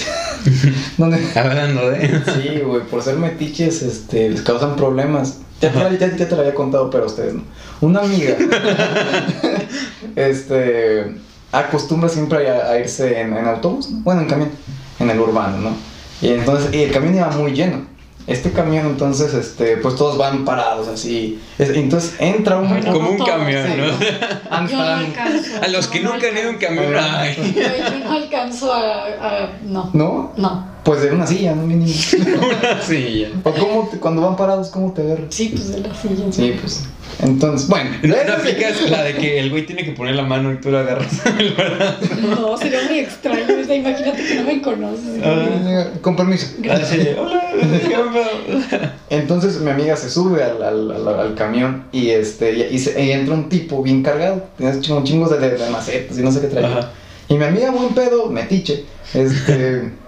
donde, 0.98 1.18
Hablando 1.34 1.90
de. 1.90 2.08
sí, 2.08 2.60
güey, 2.64 2.82
por 2.82 3.02
ser 3.02 3.16
metiches, 3.16 3.82
este, 3.82 4.30
les 4.30 4.42
causan 4.42 4.76
problemas. 4.76 5.38
Ya, 5.60 5.72
ya, 5.74 5.90
ya- 5.98 6.16
ya 6.16 6.28
te 6.28 6.34
lo 6.36 6.42
había 6.42 6.54
contado, 6.54 6.90
pero 6.90 7.04
a 7.04 7.06
ustedes 7.08 7.34
no. 7.34 7.42
Una 7.80 8.00
amiga, 8.00 8.36
este, 10.16 11.14
acostumbra 11.52 12.08
siempre 12.08 12.48
a, 12.50 12.70
a 12.70 12.78
irse 12.78 13.20
en, 13.20 13.36
en 13.36 13.46
autobús, 13.46 13.90
¿no? 13.90 14.00
bueno, 14.00 14.22
en 14.22 14.28
camión, 14.28 14.50
en 15.06 15.16
el 15.16 15.20
urbano, 15.20 15.58
¿no? 15.58 15.70
Y 16.20 16.28
entonces, 16.32 16.72
y 16.74 16.82
el 16.84 16.92
camión 16.92 17.14
iba 17.14 17.28
muy 17.30 17.52
lleno. 17.52 17.94
Este 18.26 18.50
camión, 18.50 18.86
entonces, 18.86 19.32
este, 19.34 19.76
pues 19.76 19.94
todos 19.94 20.18
van 20.18 20.44
parados 20.44 20.88
así. 20.88 21.40
Es- 21.58 21.70
entonces 21.70 22.16
entra 22.18 22.58
un... 22.58 22.68
Bueno, 22.68 22.92
Como 22.92 23.10
un 23.10 23.16
todos, 23.18 23.30
camión, 23.30 23.64
sí. 23.66 23.72
¿no? 23.76 23.86
Yo 24.68 24.76
no 24.76 24.82
están- 24.82 25.04
alcanzo. 25.04 25.62
A 25.62 25.68
los 25.68 25.86
que 25.86 26.00
no 26.00 26.12
nunca 26.12 26.26
han 26.28 26.36
ido 26.38 26.50
en 26.50 26.58
camión. 26.58 26.84
Yo 26.92 27.98
no 28.04 28.12
alcanzo 28.12 28.72
a. 28.72 28.80
a- 28.80 29.48
no. 29.64 29.90
¿No? 29.92 30.32
No. 30.36 30.75
Pues 30.87 31.02
de 31.02 31.11
una 31.12 31.26
silla, 31.26 31.55
¿no? 31.55 31.66
Mínimo. 31.66 31.85
Una 32.62 32.81
silla. 32.81 33.28
¿O 33.43 33.52
cómo 33.52 33.88
te- 33.90 33.99
cuando 33.99 34.23
van 34.23 34.37
parados, 34.37 34.69
cómo 34.69 34.93
te 34.93 35.02
agarran? 35.02 35.26
Sí, 35.31 35.49
pues 35.52 35.73
de 35.73 35.81
la 35.81 35.95
silla. 35.95 36.25
Sí, 36.31 36.55
pues. 36.61 36.85
Entonces, 37.21 37.69
bueno. 37.69 37.90
No, 38.02 38.14
no 38.26 38.33
aplicas 38.35 38.88
la 38.90 39.02
de 39.02 39.14
que 39.16 39.38
el 39.40 39.50
güey 39.50 39.66
tiene 39.66 39.85
que 39.85 39.93
poner 39.93 40.14
la 40.14 40.23
mano 40.23 40.52
y 40.52 40.61
tú 40.61 40.71
lo 40.71 40.78
agarras 40.78 41.09
el 41.38 41.52
brazo. 41.55 42.14
No, 42.40 42.57
sería 42.57 42.81
muy 42.88 43.00
extraño. 43.00 43.43
o 43.61 43.64
sea, 43.64 43.75
imagínate 43.75 44.25
que 44.25 44.35
no 44.37 44.43
me 44.45 44.62
conoces. 44.62 45.21
Eh, 45.23 45.90
Con 46.02 46.14
permiso. 46.16 46.47
Así, 46.71 47.09
hola. 47.19 47.43
Entonces 49.11 49.61
mi 49.61 49.71
amiga 49.71 49.97
se 49.97 50.11
sube 50.11 50.43
al, 50.43 50.62
al, 50.62 50.90
al- 50.90 51.21
al 51.21 51.35
camión 51.35 51.85
y 51.93 52.11
este 52.11 52.52
y, 52.71 52.75
y 52.75 52.78
se- 52.78 53.02
y 53.02 53.11
entra 53.12 53.35
un 53.35 53.49
tipo 53.49 53.83
bien 53.83 54.02
cargado. 54.02 54.45
Tiene 54.57 54.81
chingos, 54.81 55.05
chingos 55.05 55.31
de, 55.31 55.38
de- 55.38 55.57
de 55.59 55.71
macetas 55.71 56.19
y 56.19 56.23
no 56.23 56.31
sé 56.31 56.40
qué 56.40 56.47
trae. 56.49 56.85
Y 57.28 57.35
mi 57.35 57.45
amiga, 57.45 57.71
buen 57.73 57.88
pedo, 57.95 58.28
metiche, 58.31 58.85
este, 59.14 59.90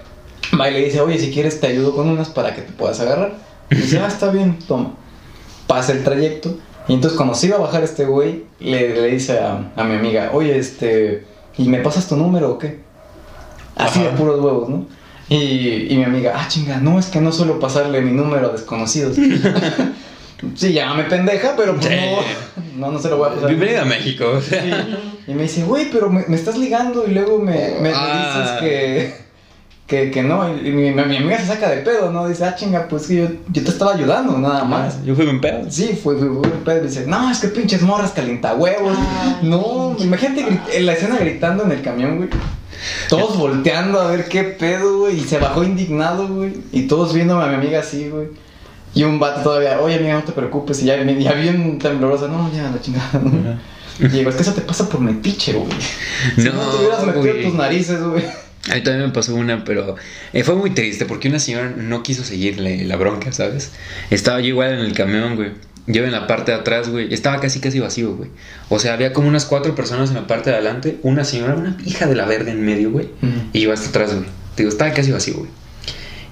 y 0.68 0.70
le 0.72 0.84
dice, 0.84 1.00
oye, 1.00 1.18
si 1.18 1.30
quieres 1.30 1.60
te 1.60 1.66
ayudo 1.68 1.94
con 1.94 2.08
unas 2.08 2.28
para 2.28 2.54
que 2.54 2.62
te 2.62 2.72
puedas 2.72 2.98
agarrar. 3.00 3.32
Y 3.70 3.76
dice, 3.76 3.98
ah, 4.00 4.08
está 4.08 4.30
bien, 4.30 4.58
toma. 4.66 4.94
Pasa 5.66 5.92
el 5.92 6.02
trayecto. 6.04 6.56
Y 6.88 6.94
entonces 6.94 7.16
cuando 7.16 7.34
se 7.34 7.48
iba 7.48 7.56
a 7.56 7.60
bajar 7.60 7.82
este 7.84 8.06
güey, 8.06 8.44
le, 8.60 8.94
le 8.94 9.06
dice 9.08 9.38
a, 9.38 9.72
a 9.76 9.84
mi 9.84 9.96
amiga, 9.96 10.30
oye, 10.32 10.56
este, 10.58 11.24
¿y 11.58 11.68
me 11.68 11.78
pasas 11.80 12.08
tu 12.08 12.16
número 12.16 12.50
o 12.52 12.58
qué? 12.58 12.78
Así 13.76 14.00
de 14.02 14.08
puros 14.10 14.40
huevos, 14.40 14.68
¿no? 14.70 14.86
Y, 15.28 15.92
y 15.92 15.96
mi 15.98 16.04
amiga, 16.04 16.32
ah, 16.34 16.46
chinga, 16.48 16.78
no, 16.78 16.98
es 16.98 17.06
que 17.06 17.20
no 17.20 17.30
suelo 17.32 17.60
pasarle 17.60 18.00
mi 18.00 18.12
número 18.12 18.48
a 18.48 18.52
desconocidos. 18.52 19.16
sí, 20.54 20.72
llámame 20.72 21.04
pendeja, 21.04 21.54
pero 21.56 21.74
pues 21.76 21.90
no, 21.90 22.86
no, 22.86 22.92
no 22.92 22.98
se 22.98 23.10
lo 23.10 23.18
voy 23.18 23.28
a 23.28 23.34
pasar. 23.34 23.48
Bienvenido 23.48 23.82
a 23.82 23.84
México. 23.84 24.24
o 24.36 24.40
sea. 24.40 24.86
Y 25.26 25.34
me 25.34 25.42
dice, 25.42 25.64
güey, 25.64 25.90
pero 25.90 26.08
me, 26.08 26.24
me 26.28 26.36
estás 26.36 26.56
ligando 26.56 27.06
y 27.06 27.10
luego 27.12 27.38
me, 27.38 27.72
me- 27.74 27.80
me 27.80 27.92
Ah. 27.94 28.58
dices 28.60 28.60
que, 28.60 29.14
que, 29.88 30.10
que 30.12 30.22
no. 30.22 30.48
Y 30.56 30.70
mi, 30.70 30.92
mi 30.92 31.16
amiga 31.16 31.38
se 31.40 31.46
saca 31.46 31.68
de 31.70 31.78
pedo, 31.78 32.12
¿no? 32.12 32.28
Dice, 32.28 32.44
ah, 32.44 32.54
chinga, 32.54 32.86
pues 32.88 33.06
que 33.08 33.16
yo, 33.16 33.26
yo 33.50 33.64
te 33.64 33.70
estaba 33.70 33.94
ayudando, 33.94 34.38
nada 34.38 34.62
más. 34.64 35.02
Yo 35.04 35.16
fui 35.16 35.26
un 35.26 35.40
pedo. 35.40 35.62
Sí, 35.68 35.98
fue, 36.00 36.16
fue, 36.16 36.28
fue 36.28 36.36
un 36.52 36.62
pedo. 36.64 36.82
Dice, 36.84 37.06
no, 37.06 37.30
es 37.30 37.38
que 37.38 37.48
pinches 37.48 37.82
morras 37.82 38.12
calientahuevos. 38.12 38.96
Ay, 38.96 39.38
no, 39.48 39.96
imagínate 39.98 40.44
grit- 40.46 40.60
en 40.74 40.86
la 40.86 40.92
escena 40.92 41.16
gritando 41.18 41.64
en 41.64 41.72
el 41.72 41.82
camión, 41.82 42.18
güey. 42.18 42.28
Todos 43.08 43.36
volteando 43.36 43.98
a 44.00 44.06
ver 44.08 44.28
qué 44.28 44.44
pedo, 44.44 44.98
güey. 45.00 45.18
Y 45.18 45.24
se 45.24 45.38
bajó 45.38 45.64
indignado, 45.64 46.28
güey. 46.28 46.52
Y 46.70 46.82
todos 46.82 47.12
viendo 47.14 47.40
a 47.40 47.46
mi 47.48 47.54
amiga 47.54 47.80
así, 47.80 48.08
güey. 48.10 48.28
Y 48.94 49.02
un 49.04 49.18
vato 49.18 49.40
todavía, 49.42 49.80
oye, 49.80 49.96
amiga, 49.96 50.14
no 50.14 50.22
te 50.24 50.32
preocupes. 50.32 50.82
Y 50.82 50.86
ya, 50.86 50.96
ya 51.02 51.32
bien 51.32 51.78
temblorosa, 51.78 52.28
no, 52.28 52.50
ya, 52.54 52.70
la 52.70 52.80
chingada, 52.80 53.20
¿no? 53.22 53.58
Y 54.00 54.06
digo, 54.08 54.30
es 54.30 54.36
que 54.36 54.42
eso 54.42 54.52
te 54.52 54.60
pasa 54.60 54.88
por 54.88 55.00
metiche, 55.00 55.54
güey. 55.54 55.66
Si 56.36 56.44
no, 56.44 56.52
te 56.60 56.76
hubieras 56.76 57.04
metido 57.06 57.22
güey. 57.22 57.44
tus 57.44 57.54
narices, 57.54 58.02
güey. 58.02 58.24
A 58.70 58.74
mí 58.74 58.82
también 58.82 59.06
me 59.06 59.12
pasó 59.12 59.34
una, 59.34 59.64
pero 59.64 59.96
eh, 60.32 60.42
fue 60.42 60.54
muy 60.54 60.70
triste 60.70 61.06
porque 61.06 61.28
una 61.28 61.38
señora 61.38 61.72
no 61.76 62.02
quiso 62.02 62.24
seguirle 62.24 62.84
la 62.84 62.96
bronca, 62.96 63.32
¿sabes? 63.32 63.70
Estaba 64.10 64.40
yo 64.40 64.48
igual 64.48 64.72
en 64.72 64.80
el 64.80 64.92
camión, 64.92 65.36
güey. 65.36 65.52
Yo 65.86 66.04
en 66.04 66.12
la 66.12 66.26
parte 66.26 66.52
de 66.52 66.58
atrás, 66.58 66.90
güey. 66.90 67.12
Estaba 67.14 67.40
casi, 67.40 67.60
casi 67.60 67.80
vacío, 67.80 68.14
güey. 68.14 68.28
O 68.68 68.78
sea, 68.78 68.92
había 68.92 69.14
como 69.14 69.26
unas 69.26 69.46
cuatro 69.46 69.74
personas 69.74 70.10
en 70.10 70.16
la 70.16 70.26
parte 70.26 70.50
de 70.50 70.56
adelante. 70.56 70.98
Una 71.02 71.24
señora, 71.24 71.54
una 71.54 71.78
hija 71.86 72.06
de 72.06 72.14
la 72.14 72.26
verga 72.26 72.52
en 72.52 72.62
medio, 72.62 72.90
güey. 72.90 73.08
Y 73.54 73.60
yo 73.60 73.72
hasta 73.72 73.88
atrás, 73.88 74.12
güey. 74.12 74.26
Te 74.54 74.64
digo, 74.64 74.70
estaba 74.70 74.92
casi 74.92 75.12
vacío, 75.12 75.38
güey. 75.38 75.50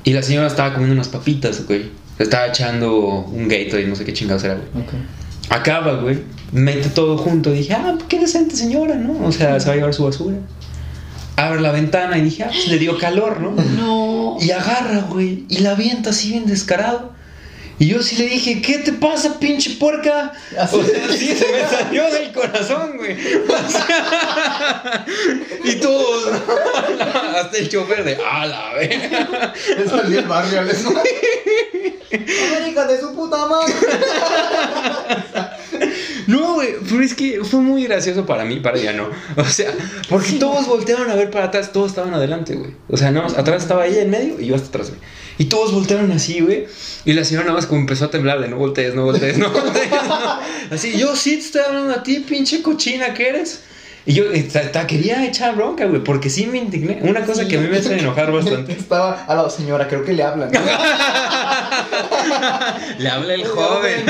Y 0.05 0.13
la 0.13 0.23
señora 0.23 0.47
estaba 0.47 0.75
comiendo 0.75 0.93
unas 0.93 1.09
papitas, 1.09 1.67
güey. 1.67 1.91
Estaba 2.19 2.49
echando 2.49 2.97
un 2.99 3.49
gato 3.49 3.79
y 3.79 3.87
no 3.87 3.97
sé 3.97 4.05
qué 4.05 4.13
chingados 4.13 4.45
era, 4.45 4.57
güey. 4.57 4.85
Ok. 4.85 4.93
Acaba, 5.49 5.95
güey. 6.03 6.19
Mete 6.53 6.91
todo 6.91 7.17
junto. 7.17 7.51
Dije, 7.51 7.73
ah, 7.73 7.97
qué 8.09 8.21
decente 8.21 8.57
señora, 8.57 8.97
¿no? 8.97 9.25
O 9.25 9.33
sea, 9.33 9.59
se 9.59 9.69
va 9.69 9.73
a 9.73 9.77
llevar 9.77 9.95
su 9.95 10.05
basura. 10.05 10.37
Abre 11.37 11.61
la 11.61 11.71
ventana 11.71 12.17
y 12.17 12.23
dije, 12.23 12.45
ah, 12.45 12.51
pues 12.51 12.69
le 12.69 12.79
dio 12.79 12.97
calor, 12.99 13.41
¿no? 13.41 13.51
No. 13.51 14.39
Y 14.41 14.51
agarra, 14.51 15.01
güey. 15.09 15.45
Y 15.49 15.59
la 15.59 15.73
avienta 15.73 16.11
así 16.11 16.31
bien 16.31 16.47
descarado. 16.47 17.15
Y 17.79 17.89
yo 17.89 18.03
sí 18.03 18.17
le 18.17 18.27
dije, 18.27 18.63
¿qué 18.63 18.79
te 18.79 18.95
pasa, 18.95 19.39
pinche 19.39 19.77
puerca? 19.79 20.33
Así. 20.59 20.77
O 20.77 20.83
sea, 20.83 21.09
sí, 21.13 21.37
se 21.37 21.53
me 21.53 21.69
salió 21.69 22.11
del 22.11 22.33
corazón, 22.33 22.97
güey. 22.97 23.13
O 23.13 23.69
sea, 23.69 25.05
y 25.63 25.75
todos, 25.75 26.27
hasta 27.37 27.59
el 27.59 27.69
chofer 27.69 28.03
de, 28.03 28.17
a 28.17 28.47
la 28.47 28.73
verga. 28.75 29.53
Le 29.77 29.89
salió 29.89 30.21
el 30.21 30.27
barrio, 30.27 30.63
¿no? 30.63 30.91
A 30.91 31.03
ver, 31.03 32.69
hija 32.69 32.87
de 32.87 32.99
su 32.99 33.15
puta 33.15 33.47
madre. 33.47 33.75
No, 36.27 36.55
güey, 36.55 36.75
pero 36.89 37.03
es 37.03 37.15
que 37.15 37.41
fue 37.45 37.61
muy 37.61 37.85
gracioso 37.85 38.27
para 38.27 38.45
mí, 38.45 38.61
para 38.61 38.79
ella 38.79 38.93
no. 38.93 39.09
O 39.37 39.45
sea, 39.45 39.73
porque 40.09 40.33
todos 40.33 40.67
voltearon 40.67 41.11
a 41.11 41.15
ver 41.15 41.31
para 41.31 41.47
atrás, 41.47 41.73
todos 41.73 41.91
estaban 41.91 42.15
adelante, 42.15 42.55
güey. 42.55 42.73
O 42.89 42.97
sea, 42.97 43.11
no, 43.11 43.25
atrás 43.27 43.63
estaba 43.63 43.87
ella 43.87 44.03
en 44.03 44.11
medio 44.11 44.41
y 44.41 44.47
yo 44.47 44.55
hasta 44.57 44.69
atrás, 44.69 44.89
güey. 44.91 45.01
Y 45.39 45.45
todos 45.47 45.73
voltearon 45.73 46.11
así, 46.13 46.41
güey. 46.41 46.67
Y 47.05 47.13
la 47.13 47.25
señora 47.25 47.47
nada 47.47 47.57
más 47.59 47.67
como 47.67 47.81
empezó 47.81 48.07
a 48.07 48.11
temblar 48.11 48.41
de 48.41 48.49
no 48.49 48.57
voltees, 48.57 48.95
no 48.95 49.05
voltees, 49.05 49.39
no 49.39 49.51
voltees. 49.51 49.91
no". 49.93 50.41
Así, 50.75 50.97
yo 50.99 51.15
sí 51.15 51.33
te 51.37 51.45
estoy 51.45 51.63
hablando 51.67 51.95
a 51.95 52.03
ti, 52.03 52.21
pinche 52.21 52.63
cochina 52.63 53.13
que 53.15 53.29
eres. 53.29 53.63
Y 54.09 54.15
yo 54.15 54.25
eh, 54.33 54.43
ta- 54.45 54.71
ta- 54.73 54.87
quería 54.87 55.25
echar 55.27 55.57
bronca, 55.57 55.85
güey, 55.85 56.03
porque 56.03 56.31
sí 56.31 56.47
me 56.47 56.59
indigné. 56.59 57.01
Una 57.03 57.25
cosa 57.25 57.47
que 57.49 57.57
a 57.57 57.61
mí 57.61 57.69
me 57.69 57.77
hace 57.79 57.99
enojar 57.99 58.31
bastante. 58.33 58.73
Estaba 58.73 59.25
a 59.25 59.35
la 59.35 59.51
señora, 59.51 59.89
creo 59.89 60.05
que 60.05 60.13
le 60.13 60.23
hablan. 60.23 60.51
Le 62.99 63.09
habla 63.09 63.35
el 63.35 63.45
joven. 63.47 64.05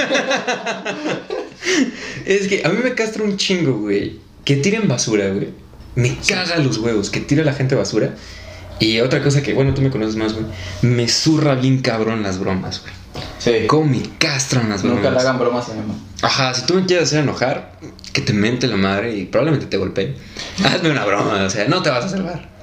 Es 2.24 2.48
que 2.48 2.62
a 2.64 2.68
mí 2.68 2.78
me 2.82 2.94
castra 2.94 3.22
un 3.22 3.36
chingo, 3.36 3.78
güey. 3.78 4.18
Que 4.44 4.56
tiren 4.56 4.88
basura, 4.88 5.28
güey. 5.28 5.48
Me 5.94 6.16
caga 6.26 6.58
los 6.58 6.78
huevos. 6.78 7.10
Que 7.10 7.20
tire 7.20 7.44
la 7.44 7.52
gente 7.52 7.74
basura. 7.74 8.14
Y 8.78 9.00
otra 9.00 9.22
cosa 9.22 9.42
que, 9.42 9.54
bueno, 9.54 9.74
tú 9.74 9.82
me 9.82 9.90
conoces 9.90 10.16
más, 10.16 10.34
güey. 10.34 10.46
Me 10.82 11.08
zurra 11.08 11.54
bien 11.54 11.80
cabrón 11.80 12.22
las 12.22 12.38
bromas, 12.38 12.82
güey. 12.82 12.94
Sí. 13.38 13.66
¿Cómo 13.66 13.86
me 13.86 14.02
castran 14.18 14.68
las 14.68 14.82
bromas? 14.82 15.02
Nunca 15.02 15.10
le 15.10 15.20
hagan 15.20 15.38
bromas 15.38 15.68
a 15.68 15.72
mi 15.74 15.80
mamá. 15.80 15.94
Ajá, 16.22 16.54
si 16.54 16.66
tú 16.66 16.74
me 16.74 16.84
quieres 16.84 17.08
hacer 17.08 17.20
enojar, 17.20 17.72
que 18.12 18.20
te 18.20 18.32
mente 18.32 18.66
la 18.66 18.76
madre 18.76 19.16
y 19.16 19.26
probablemente 19.26 19.66
te 19.66 19.76
golpee. 19.76 20.14
Hazme 20.64 20.90
una 20.90 21.04
broma, 21.04 21.44
o 21.44 21.50
sea, 21.50 21.66
no 21.68 21.82
te 21.82 21.90
vas 21.90 22.04
a 22.04 22.08
salvar. 22.08 22.55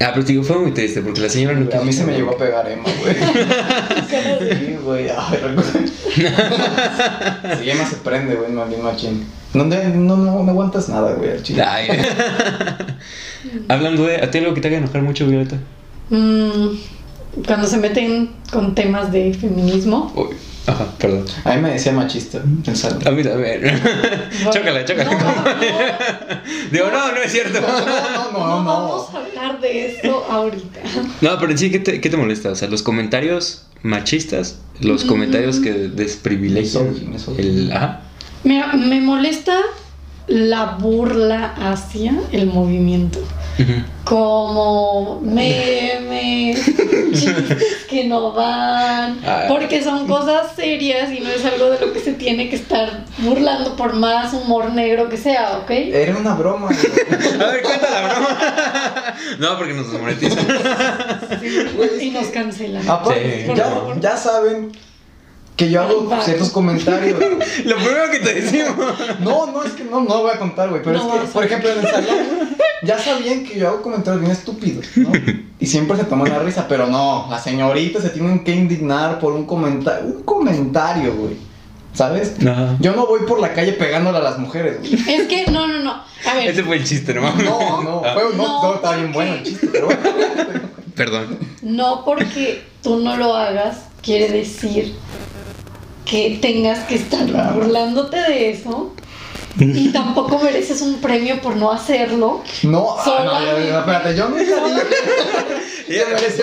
Ah, 0.00 0.10
pero 0.12 0.24
te 0.24 0.32
digo, 0.32 0.44
fue 0.44 0.58
muy 0.58 0.70
triste 0.70 1.00
porque 1.02 1.20
la 1.20 1.28
señora 1.28 1.58
no 1.58 1.68
A 1.76 1.82
mí 1.82 1.92
se 1.92 2.04
me 2.04 2.12
llegó 2.12 2.30
a 2.30 2.38
pegar 2.38 2.70
Emma, 2.70 2.84
güey. 3.00 3.16
Sí, 4.58 4.76
güey. 4.84 5.08
Ay, 5.08 5.38
recuerdo. 5.42 5.72
Sí, 7.58 7.70
Emma 7.70 7.84
se 7.84 7.96
prende, 7.96 8.36
güey, 8.36 8.52
no, 8.52 8.64
bien 8.66 8.82
machín. 8.82 9.26
No, 9.54 9.64
no, 9.64 9.76
no, 9.76 10.16
no, 10.16 10.42
no 10.44 10.50
aguantas 10.50 10.88
nada, 10.88 11.14
güey, 11.14 11.32
al 11.32 11.42
chile. 11.42 11.62
Ay. 11.62 11.88
Hablando 13.68 14.04
de, 14.06 14.16
¿a 14.16 14.30
ti 14.30 14.38
algo 14.38 14.54
que 14.54 14.60
te 14.60 14.68
haga 14.68 14.78
enojar 14.78 15.02
mucho, 15.02 15.26
Violeta? 15.26 15.56
Mm, 16.10 16.68
cuando 17.46 17.66
se 17.66 17.78
meten 17.78 18.30
con 18.52 18.74
temas 18.74 19.10
de 19.10 19.34
feminismo. 19.34 20.12
Uy, 20.14 20.36
ajá, 20.68 20.86
perdón. 20.98 21.24
A 21.44 21.54
mí 21.54 21.62
me 21.62 21.70
decía 21.72 21.92
machista, 21.92 22.40
pensando. 22.64 23.08
A 23.08 23.12
mí 23.12 23.22
también. 23.22 23.60
chócala, 24.52 24.84
chócala. 24.84 25.10
No, 25.10 25.18
no, 25.18 26.40
Digo, 26.70 26.86
no, 26.92 27.12
no 27.12 27.18
es 27.22 27.32
cierto. 27.32 27.60
No, 27.60 27.68
no, 27.68 27.86
no 27.86 28.32
no, 28.32 28.62
no. 28.62 28.64
vamos 28.64 29.14
a 29.14 29.18
hablar 29.18 29.60
de 29.60 29.86
eso 29.98 30.24
ahorita. 30.30 30.80
No, 31.20 31.38
pero 31.38 31.52
en 31.52 31.58
sí, 31.58 31.70
¿qué 31.70 31.78
te, 31.80 32.00
qué 32.00 32.10
te 32.10 32.16
molesta? 32.16 32.50
O 32.50 32.54
sea, 32.54 32.68
los 32.68 32.82
comentarios 32.82 33.64
machistas, 33.82 34.58
los 34.80 35.04
Mm. 35.04 35.08
comentarios 35.08 35.58
que 35.60 35.72
desprivilegian 35.72 36.94
el... 37.38 37.72
Ajá. 37.72 38.00
Mira, 38.44 38.72
me 38.74 39.00
molesta 39.00 39.56
la 40.26 40.76
burla 40.78 41.54
hacia 41.56 42.14
el 42.32 42.46
movimiento. 42.46 43.18
Como 44.04 45.20
memes, 45.22 46.64
chistes 47.12 47.86
que 47.88 48.04
no 48.04 48.32
van, 48.32 49.20
Ah. 49.26 49.44
porque 49.48 49.82
son 49.82 50.06
cosas 50.06 50.54
serias 50.54 51.10
y 51.12 51.20
no 51.20 51.28
es 51.30 51.44
algo 51.44 51.70
de 51.70 51.80
lo 51.84 51.92
que 51.92 52.00
se 52.00 52.12
tiene 52.12 52.48
que 52.48 52.56
estar 52.56 53.04
burlando 53.18 53.76
por 53.76 53.94
más 53.94 54.32
humor 54.32 54.72
negro 54.72 55.08
que 55.08 55.16
sea, 55.16 55.58
¿ok? 55.62 55.70
Era 55.70 56.16
una 56.16 56.34
broma, 56.34 56.66
güey. 56.68 56.78
A 57.42 57.46
ver, 57.52 57.62
cuenta 57.62 57.90
la 57.90 58.08
broma. 58.08 59.14
no, 59.38 59.58
porque 59.58 59.74
nos 59.74 59.90
desmonetizan. 59.92 60.46
Y 62.00 62.10
nos 62.10 62.26
cancelan. 62.28 62.88
Aparte, 62.88 63.46
Sí, 63.46 63.52
ya, 63.56 63.70
no. 63.70 64.00
ya 64.00 64.16
saben 64.16 64.72
que 65.58 65.68
yo 65.68 65.82
hago 65.82 66.08
Ay, 66.12 66.20
ciertos 66.24 66.50
comentarios. 66.50 67.18
Lo 67.64 67.74
primero 67.76 68.10
que 68.12 68.20
te 68.20 68.32
decimos. 68.34 68.76
No, 69.18 69.50
no, 69.50 69.64
es 69.64 69.72
que 69.72 69.82
no, 69.82 70.00
no 70.00 70.22
voy 70.22 70.30
a 70.32 70.38
contar, 70.38 70.70
güey. 70.70 70.80
Pero 70.82 70.98
No 70.98 71.14
es 71.16 71.22
que, 71.22 71.26
por 71.26 71.44
ejemplo, 71.44 71.68
en 71.70 71.78
el 71.80 71.86
salón, 71.88 72.16
ya 72.84 72.96
sabían 72.96 73.44
que 73.44 73.58
yo 73.58 73.66
hago 73.68 73.82
comentarios 73.82 74.20
bien 74.20 74.30
estúpidos, 74.32 74.86
¿no? 74.96 75.10
Y 75.58 75.66
siempre 75.66 75.96
se 75.96 76.04
toman 76.04 76.30
la 76.30 76.38
risa, 76.38 76.66
pero 76.68 76.86
no, 76.86 77.26
las 77.28 77.42
señoritas 77.42 78.04
se 78.04 78.10
tienen 78.10 78.44
que 78.44 78.54
indignar 78.54 79.18
por 79.18 79.32
un 79.32 79.46
comentario, 79.46 80.06
un 80.06 80.22
comentario, 80.22 81.12
güey. 81.16 81.36
¿Sabes? 81.92 82.36
Ajá. 82.46 82.76
Yo 82.78 82.94
no 82.94 83.08
voy 83.08 83.22
por 83.26 83.40
la 83.40 83.52
calle 83.52 83.72
pegándole 83.72 84.18
a 84.18 84.22
las 84.22 84.38
mujeres, 84.38 84.78
güey. 84.78 84.94
Es 84.94 85.26
que, 85.26 85.50
no, 85.50 85.66
no, 85.66 85.80
no. 85.80 85.90
A 86.24 86.34
ver, 86.36 86.50
Ese 86.50 86.62
fue 86.62 86.76
el 86.76 86.84
chiste, 86.84 87.12
¿no? 87.14 87.22
No, 87.34 87.82
no, 87.82 88.02
Ah, 88.04 88.14
fue, 88.14 88.22
no, 88.36 88.46
No, 88.46 88.62
no, 88.62 88.74
está 88.76 88.94
bien 88.94 89.12
bueno 89.12 89.34
el 89.34 89.42
chiste, 89.42 89.66
pero 89.72 89.86
bueno. 89.86 89.98
Perdón. 90.94 91.38
no 91.62 92.04
porque 92.04 92.62
tú 92.80 93.00
no 93.00 93.16
lo 93.16 93.34
hagas, 93.34 93.86
quiere 94.02 94.28
decir 94.28 94.94
que 96.08 96.38
tengas 96.40 96.80
que 96.80 96.96
estar 96.96 97.26
Claro. 97.26 97.54
burlándote 97.54 98.16
de 98.16 98.50
eso. 98.50 98.94
Y 99.58 99.88
tampoco 99.92 100.38
mereces 100.38 100.80
un 100.82 101.00
premio 101.00 101.40
por 101.40 101.56
no 101.56 101.70
hacerlo. 101.70 102.42
No, 102.62 102.96
ah, 102.98 103.22
no, 103.24 103.44
ya, 103.44 103.64
ya, 103.64 103.78
espérate, 103.80 104.16
yo 104.16 104.26
un 104.28 104.34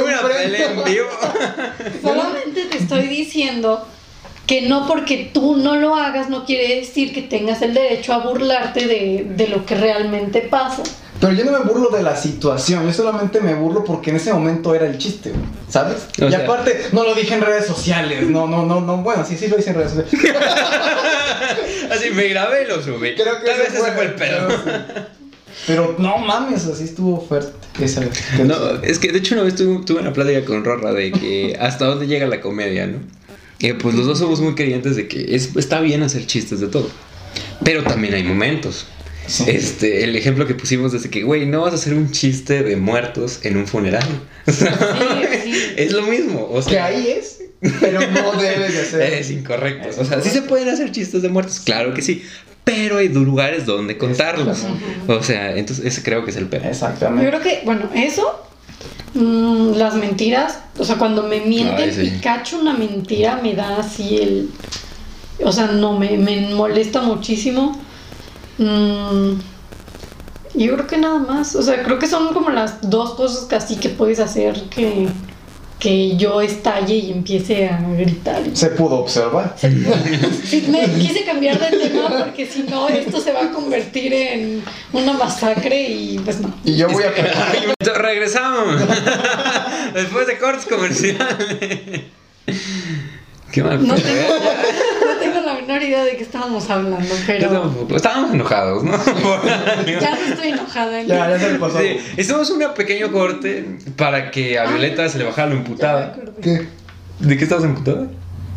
una 0.03 0.22
pelea 0.22 0.72
en 0.72 0.84
vivo. 0.84 1.07
Solamente 2.01 2.65
te 2.65 2.77
estoy 2.77 3.07
diciendo 3.07 3.88
que 4.48 4.62
no 4.63 4.88
porque 4.88 5.29
tú 5.34 5.55
no 5.57 5.75
lo 5.75 5.95
hagas 5.95 6.29
no 6.29 6.45
quiere 6.45 6.75
decir 6.75 7.13
que 7.13 7.24
tengas 7.24 7.62
el 7.63 7.74
derecho 7.74 8.13
a 8.13 8.19
burlarte 8.19 8.86
de, 8.86 9.25
de 9.36 9.48
lo 9.48 9.65
que 9.65 9.75
realmente 9.75 10.41
pasa. 10.41 10.84
Pero 11.25 11.38
yo 11.38 11.44
no 11.51 11.58
me 11.58 11.65
burlo 11.65 11.89
de 11.89 12.03
la 12.03 12.15
situación, 12.15 12.86
yo 12.86 12.94
solamente 12.94 13.41
me 13.41 13.55
burlo 13.55 13.84
porque 13.84 14.12
en 14.12 14.17
ese 14.17 14.32
momento 14.32 14.75
era 14.75 14.86
el 14.86 15.00
chiste, 15.00 15.32
güey, 15.32 15.41
¿sabes? 15.67 16.05
O 16.22 16.27
y 16.27 16.29
sea- 16.29 16.41
aparte, 16.44 16.79
no 16.91 17.03
lo 17.03 17.15
dije 17.15 17.34
en 17.34 17.41
redes 17.41 17.65
sociales, 17.65 18.27
no, 18.29 18.46
no, 18.48 18.63
no, 18.63 18.79
no, 18.79 18.98
bueno, 18.98 19.25
sí, 19.25 19.36
sí 19.36 19.48
lo 19.48 19.58
hice 19.58 19.72
en 19.72 19.77
redes 19.77 19.94
sociales. 19.94 20.36
Así 21.91 22.12
me 22.12 22.27
grabé 22.27 22.63
y 22.63 22.67
lo 22.67 22.79
subí. 22.79 23.15
Creo 23.15 23.39
que 23.39 23.46
Tal 23.48 23.58
vez 23.58 23.74
ese 23.74 23.91
fue 23.91 24.05
el 24.05 24.13
pedo. 24.13 24.50
Pero, 25.65 25.96
no 25.98 26.17
mames, 26.20 26.67
así 26.67 26.84
estuvo 26.84 27.20
fuerte 27.22 27.53
esa 27.84 28.01
vez. 28.01 28.12
No, 28.44 28.55
es 28.84 29.00
que 29.00 29.12
de 29.12 29.17
hecho 29.17 29.34
una 29.34 29.46
vez 29.46 29.55
tuve, 29.55 29.84
tuve 29.84 30.01
una 30.01 30.13
plática 30.13 30.46
con 30.46 30.63
Rorra 30.63 30.94
de 30.94 31.12
que 31.12 31.58
hasta 31.60 31.86
dónde 31.86 32.05
llega 32.05 32.27
la 32.27 32.39
comedia, 32.39 32.86
¿no? 32.86 33.00
Y 33.58 33.74
pues 33.74 33.96
los 33.96 34.05
dos 34.05 34.20
somos 34.20 34.41
muy 34.41 34.53
creyentes 34.53 34.96
de 34.96 35.08
que 35.08 35.34
es, 35.36 35.55
está 35.55 35.79
bien 35.79 36.03
hacer 36.03 36.27
chistes 36.27 36.60
de 36.60 36.67
todo. 36.67 36.89
Pero 37.63 37.84
también 37.84 38.13
hay 38.13 38.24
momentos. 38.24 38.86
Sí. 39.27 39.44
Este, 39.48 40.03
el 40.03 40.15
ejemplo 40.15 40.46
que 40.46 40.53
pusimos 40.53 40.94
es 40.94 41.03
de 41.03 41.10
que, 41.10 41.24
güey, 41.24 41.46
no 41.46 41.62
vas 41.62 41.74
a 41.74 41.75
hacer 41.75 41.94
un 41.94 42.12
chiste 42.12 42.63
de 42.63 42.75
muertos 42.75 43.39
en 43.44 43.58
un 43.58 43.67
funeral. 43.67 44.05
sí. 44.48 44.65
es 45.77 45.91
lo 45.94 46.03
mismo. 46.03 46.48
O 46.51 46.62
sea, 46.62 46.72
Que 46.72 46.79
ahí 46.79 47.08
es, 47.17 47.39
pero 47.79 48.00
no 48.12 48.32
debes 48.41 48.74
de 48.74 48.86
ser. 48.86 49.13
Es 49.13 49.32
incorrecto. 49.32 49.89
Es 49.89 49.98
o 49.98 50.05
sea, 50.05 50.22
sí 50.22 50.29
se 50.29 50.41
pueden 50.44 50.70
hacer 50.70 50.91
chistes 50.91 51.22
de 51.22 51.29
muertos, 51.29 51.60
claro 51.60 51.94
que 51.94 52.01
sí. 52.01 52.24
Pero 52.63 52.98
hay 52.98 53.10
lugares 53.10 53.65
donde 53.65 53.98
contarlos. 53.98 54.65
O 55.08 55.22
sea, 55.22 55.55
entonces 55.55 55.86
ese 55.86 56.01
creo 56.01 56.25
que 56.25 56.32
es 56.32 56.38
el 56.38 56.48
pedo. 56.48 56.63
Yo 56.63 56.70
Exactamente. 56.70 57.29
creo 57.29 57.41
que, 57.41 57.62
bueno, 57.63 57.89
eso, 57.94 58.44
mm, 59.13 59.74
las 59.75 59.94
mentiras, 59.96 60.60
o 60.79 60.84
sea, 60.84 60.96
cuando 60.98 61.24
me 61.24 61.41
mienten 61.41 61.89
Ay, 61.89 61.94
sí. 61.94 62.13
y 62.15 62.20
cacho 62.22 62.60
una 62.60 62.74
mentira, 62.74 63.39
me 63.41 63.53
da 63.53 63.77
así 63.77 64.17
el. 64.17 64.50
O 65.44 65.51
sea, 65.51 65.67
no, 65.67 66.00
me, 66.00 66.17
me 66.17 66.41
molesta 66.55 67.01
muchísimo. 67.01 67.79
Mm, 68.58 69.40
yo 70.56 70.74
creo 70.74 70.88
que 70.88 70.98
nada 70.98 71.20
más. 71.20 71.56
O 71.56 71.62
sea, 71.62 71.84
creo 71.84 72.00
que 72.00 72.08
son 72.08 72.34
como 72.34 72.50
las 72.50 72.90
dos 72.90 73.16
cosas 73.16 73.46
casi 73.46 73.76
que 73.76 73.90
puedes 73.90 74.20
hacer 74.20 74.64
que, 74.70 75.08
que 75.80 76.16
yo 76.16 76.42
estalle 76.42 76.96
y 76.96 77.12
empiece 77.12 77.68
a 77.68 77.80
gritar. 77.82 78.42
Se 78.54 78.68
pudo 78.68 79.00
observar. 79.00 79.56
Me 79.62 80.86
quise 81.00 81.26
cambiar 81.26 81.60
de 81.60 81.78
tema 81.90 82.10
porque 82.26 82.46
si 82.46 82.64
no, 82.64 82.88
esto 82.88 83.20
se 83.20 83.34
va 83.34 83.46
a 83.46 83.52
convertir 83.52 84.14
en 84.14 84.64
una 84.94 85.14
masacre 85.14 85.90
y 85.90 86.20
pues 86.20 86.40
no. 86.40 86.54
Y 86.64 86.78
yo 86.78 86.88
voy 86.90 87.04
a 87.04 87.12
Regresamos. 87.94 88.82
Después 89.94 90.28
de 90.28 90.38
cortes 90.38 90.66
comerciales. 90.66 92.04
Qué 93.52 93.64
mal. 93.64 93.86
No 93.86 93.96
tengo, 93.96 94.10
¿eh? 94.10 94.28
no 95.06 95.16
tengo 95.20 95.42
la 95.42 95.54
menor 95.54 95.75
idea 95.86 96.04
de 96.04 96.18
qué 96.18 96.24
estábamos 96.24 96.70
hablando, 96.70 97.08
pero 97.25 97.46
estábamos, 97.46 97.92
estábamos 97.96 98.34
enojados, 98.34 98.84
¿no? 98.84 98.92
ya 99.86 100.15
no 100.15 100.34
estoy 100.34 100.48
enojada. 100.50 101.01
Ya, 101.04 101.30
ya 101.30 101.39
se 101.39 101.51
le 101.54 101.60
pasó. 101.60 101.80
Sí, 101.80 101.98
hicimos 102.18 102.50
un 102.50 102.63
pequeño 102.75 103.12
corte 103.12 103.77
para 103.96 104.32
que 104.32 104.58
a 104.60 104.65
Violeta 104.65 105.08
se 105.10 105.20
le 105.20 105.25
bajara 105.25 105.50
lo 105.50 105.56
emputada. 105.58 106.15
¿Qué? 106.42 106.68
¿De 107.20 107.38
qué 107.38 107.44
estabas 107.44 107.63
emputada? 107.63 108.08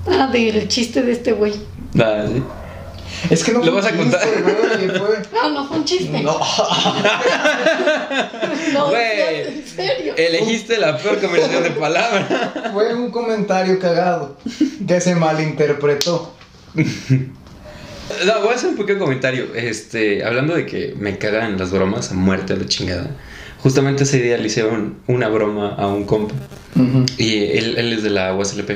Ah, 0.07 0.29
del 0.33 0.67
chiste 0.69 1.03
de 1.03 1.13
este 1.13 1.33
güey. 1.33 1.53
Ah, 2.01 2.25
sí. 2.27 2.43
Es 3.31 3.43
que 3.43 3.53
no 3.53 3.59
¿Lo 3.61 3.73
fue 3.73 3.81
vas 3.81 3.87
a 3.87 3.91
un 3.91 3.97
contar? 3.99 4.21
chiste, 4.21 5.01
Ah, 5.43 5.49
no 5.49 5.67
fue 5.67 5.77
un 5.79 5.85
chiste. 5.85 6.23
No. 6.23 6.39
No, 8.73 8.89
Güey. 8.91 9.49
en 9.49 9.67
serio. 9.67 10.15
Elegiste 10.17 10.79
la 10.79 10.97
peor 10.99 11.21
combinación 11.21 11.63
de 11.63 11.71
palabras. 11.71 12.27
Fue 12.73 12.95
un 12.95 13.11
comentario 13.11 13.79
cagado 13.79 14.37
que 14.87 15.01
se 15.01 15.15
malinterpretó. 15.15 16.35
No, 18.27 18.41
voy 18.41 18.53
a 18.53 18.55
hacer 18.57 18.71
un 18.71 18.77
pequeño 18.77 19.01
comentario. 19.01 19.55
Este, 19.55 20.25
hablando 20.25 20.55
de 20.55 20.67
que 20.67 20.95
me 20.99 21.19
cagan 21.19 21.59
las 21.59 21.71
bromas 21.71 22.11
a 22.11 22.15
muerte 22.15 22.55
a 22.55 22.57
la 22.57 22.67
chingada. 22.67 23.11
Justamente 23.59 24.05
ese 24.05 24.23
día 24.23 24.39
le 24.39 24.47
hicieron 24.47 24.99
una 25.07 25.29
broma 25.29 25.75
a 25.75 25.89
un 25.89 26.05
compa. 26.05 26.35
Y 27.19 27.37
él, 27.37 27.75
él 27.77 27.93
es 27.93 28.03
de 28.03 28.11
la 28.11 28.35
USLP. 28.35 28.71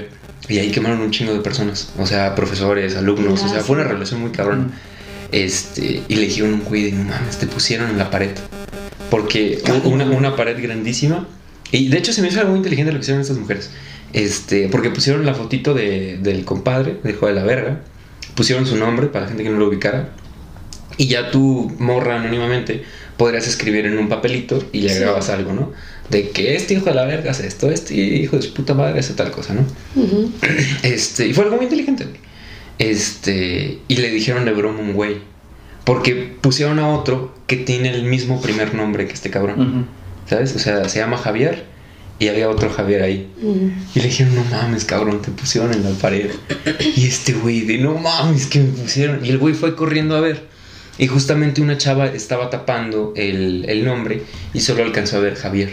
Y 0.49 0.59
ahí 0.59 0.71
quemaron 0.71 1.01
un 1.01 1.11
chingo 1.13 1.33
de 1.33 1.41
personas. 1.41 1.93
O 1.99 2.07
sea, 2.07 2.35
profesores, 2.35 2.97
alumnos. 2.97 3.43
O 3.43 3.49
sea, 3.49 3.61
fue 3.61 3.77
una 3.77 3.85
relación 3.85 4.21
muy 4.21 4.33
cabrón. 4.33 4.73
Este, 5.31 6.03
y 6.07 6.15
le 6.15 6.23
dijeron 6.23 6.53
un 6.55 6.65
güey 6.65 6.91
de 6.91 6.93
no 6.93 7.05
mames, 7.05 7.39
te 7.39 7.47
pusieron 7.47 7.89
en 7.91 7.99
la 7.99 8.11
pared. 8.11 8.33
Porque 9.09 9.63
una 9.85 10.37
pared 10.37 10.61
grandísima. 10.61 11.27
Y 11.73 11.89
de 11.89 11.99
hecho 11.99 12.13
se 12.13 12.23
me 12.23 12.29
hizo 12.29 12.39
algo 12.39 12.51
muy 12.53 12.59
inteligente 12.59 12.93
lo 12.93 12.99
que 12.99 13.03
hicieron 13.03 13.21
estas 13.23 13.39
mujeres. 13.39 13.71
Este, 14.13 14.69
porque 14.69 14.91
pusieron 14.91 15.27
la 15.27 15.35
fotito 15.35 15.75
de, 15.75 16.19
del 16.19 16.45
compadre, 16.45 16.99
de 17.03 17.11
hijo 17.11 17.27
de 17.27 17.33
la 17.33 17.43
verga. 17.43 17.81
Pusieron 18.37 18.67
su 18.67 18.77
nombre 18.77 19.09
para 19.09 19.25
la 19.25 19.29
gente 19.29 19.43
que 19.43 19.51
no 19.51 19.59
lo 19.59 19.69
ubicara. 19.69 20.11
Y 20.99 21.07
ya 21.09 21.31
tú, 21.31 21.73
morra 21.79 22.21
anónimamente, 22.21 22.85
podrías 23.17 23.49
escribir 23.49 23.87
en 23.87 23.99
un 23.99 24.09
papelito 24.09 24.63
y 24.73 24.83
le 24.83 24.89
Sí. 24.91 24.95
agregabas 24.97 25.31
algo, 25.31 25.53
¿no? 25.55 25.73
De 26.11 26.29
que 26.29 26.55
este 26.57 26.75
hijo 26.75 26.85
de 26.87 26.95
la 26.95 27.07
verga 27.07 27.31
hace 27.31 27.47
esto, 27.47 27.71
este 27.71 27.95
hijo 27.95 28.37
de 28.37 28.43
su 28.43 28.53
puta 28.53 28.75
madre 28.75 29.01
hace 29.01 29.15
tal 29.15 29.31
cosa, 29.31 29.55
¿no? 29.55 29.65
Este, 30.83 31.27
y 31.29 31.33
fue 31.33 31.45
algo 31.45 31.57
muy 31.57 31.65
inteligente. 31.65 32.07
Este, 32.79 33.79
y 33.89 33.97
le 33.97 34.11
dijeron 34.11 34.45
de 34.45 34.53
broma 34.53 34.81
un 34.81 34.93
güey. 34.93 35.17
Porque 35.85 36.15
pusieron 36.41 36.79
a 36.79 36.89
otro 36.91 37.35
que 37.47 37.57
tiene 37.57 37.91
el 37.95 38.05
mismo 38.05 38.41
primer 38.41 38.75
nombre 38.75 39.07
que 39.07 39.15
este 39.15 39.31
cabrón. 39.31 39.87
¿Sabes? 40.29 40.55
O 40.57 40.59
sea, 40.59 40.89
se 40.89 40.99
llama 40.99 41.17
Javier 41.17 41.65
y 42.19 42.29
había 42.29 42.49
otro 42.49 42.71
Javier 42.71 43.03
ahí. 43.03 43.31
Ujú. 43.43 43.71
Y 43.95 44.01
le 44.01 44.07
dijeron, 44.07 44.35
no 44.35 44.45
mames, 44.45 44.85
cabrón, 44.85 45.21
te 45.23 45.31
pusieron 45.31 45.73
en 45.73 45.83
la 45.83 45.91
pared. 45.99 46.31
Y 46.97 47.07
este 47.07 47.33
güey 47.33 47.63
de, 47.63 47.79
no 47.79 47.95
mames, 47.95 48.47
que 48.47 48.61
me 48.61 48.71
pusieron. 48.71 49.25
Y 49.25 49.31
el 49.31 49.39
güey 49.39 49.55
fue 49.55 49.75
corriendo 49.75 50.17
a 50.17 50.21
ver. 50.21 50.47
Y 50.99 51.07
justamente 51.07 51.63
una 51.63 51.79
chava 51.79 52.07
estaba 52.07 52.51
tapando 52.51 53.13
el, 53.17 53.65
el 53.69 53.85
nombre 53.85 54.23
y 54.53 54.61
solo 54.61 54.85
alcanzó 54.85 55.17
a 55.17 55.21
ver 55.21 55.35
Javier. 55.35 55.73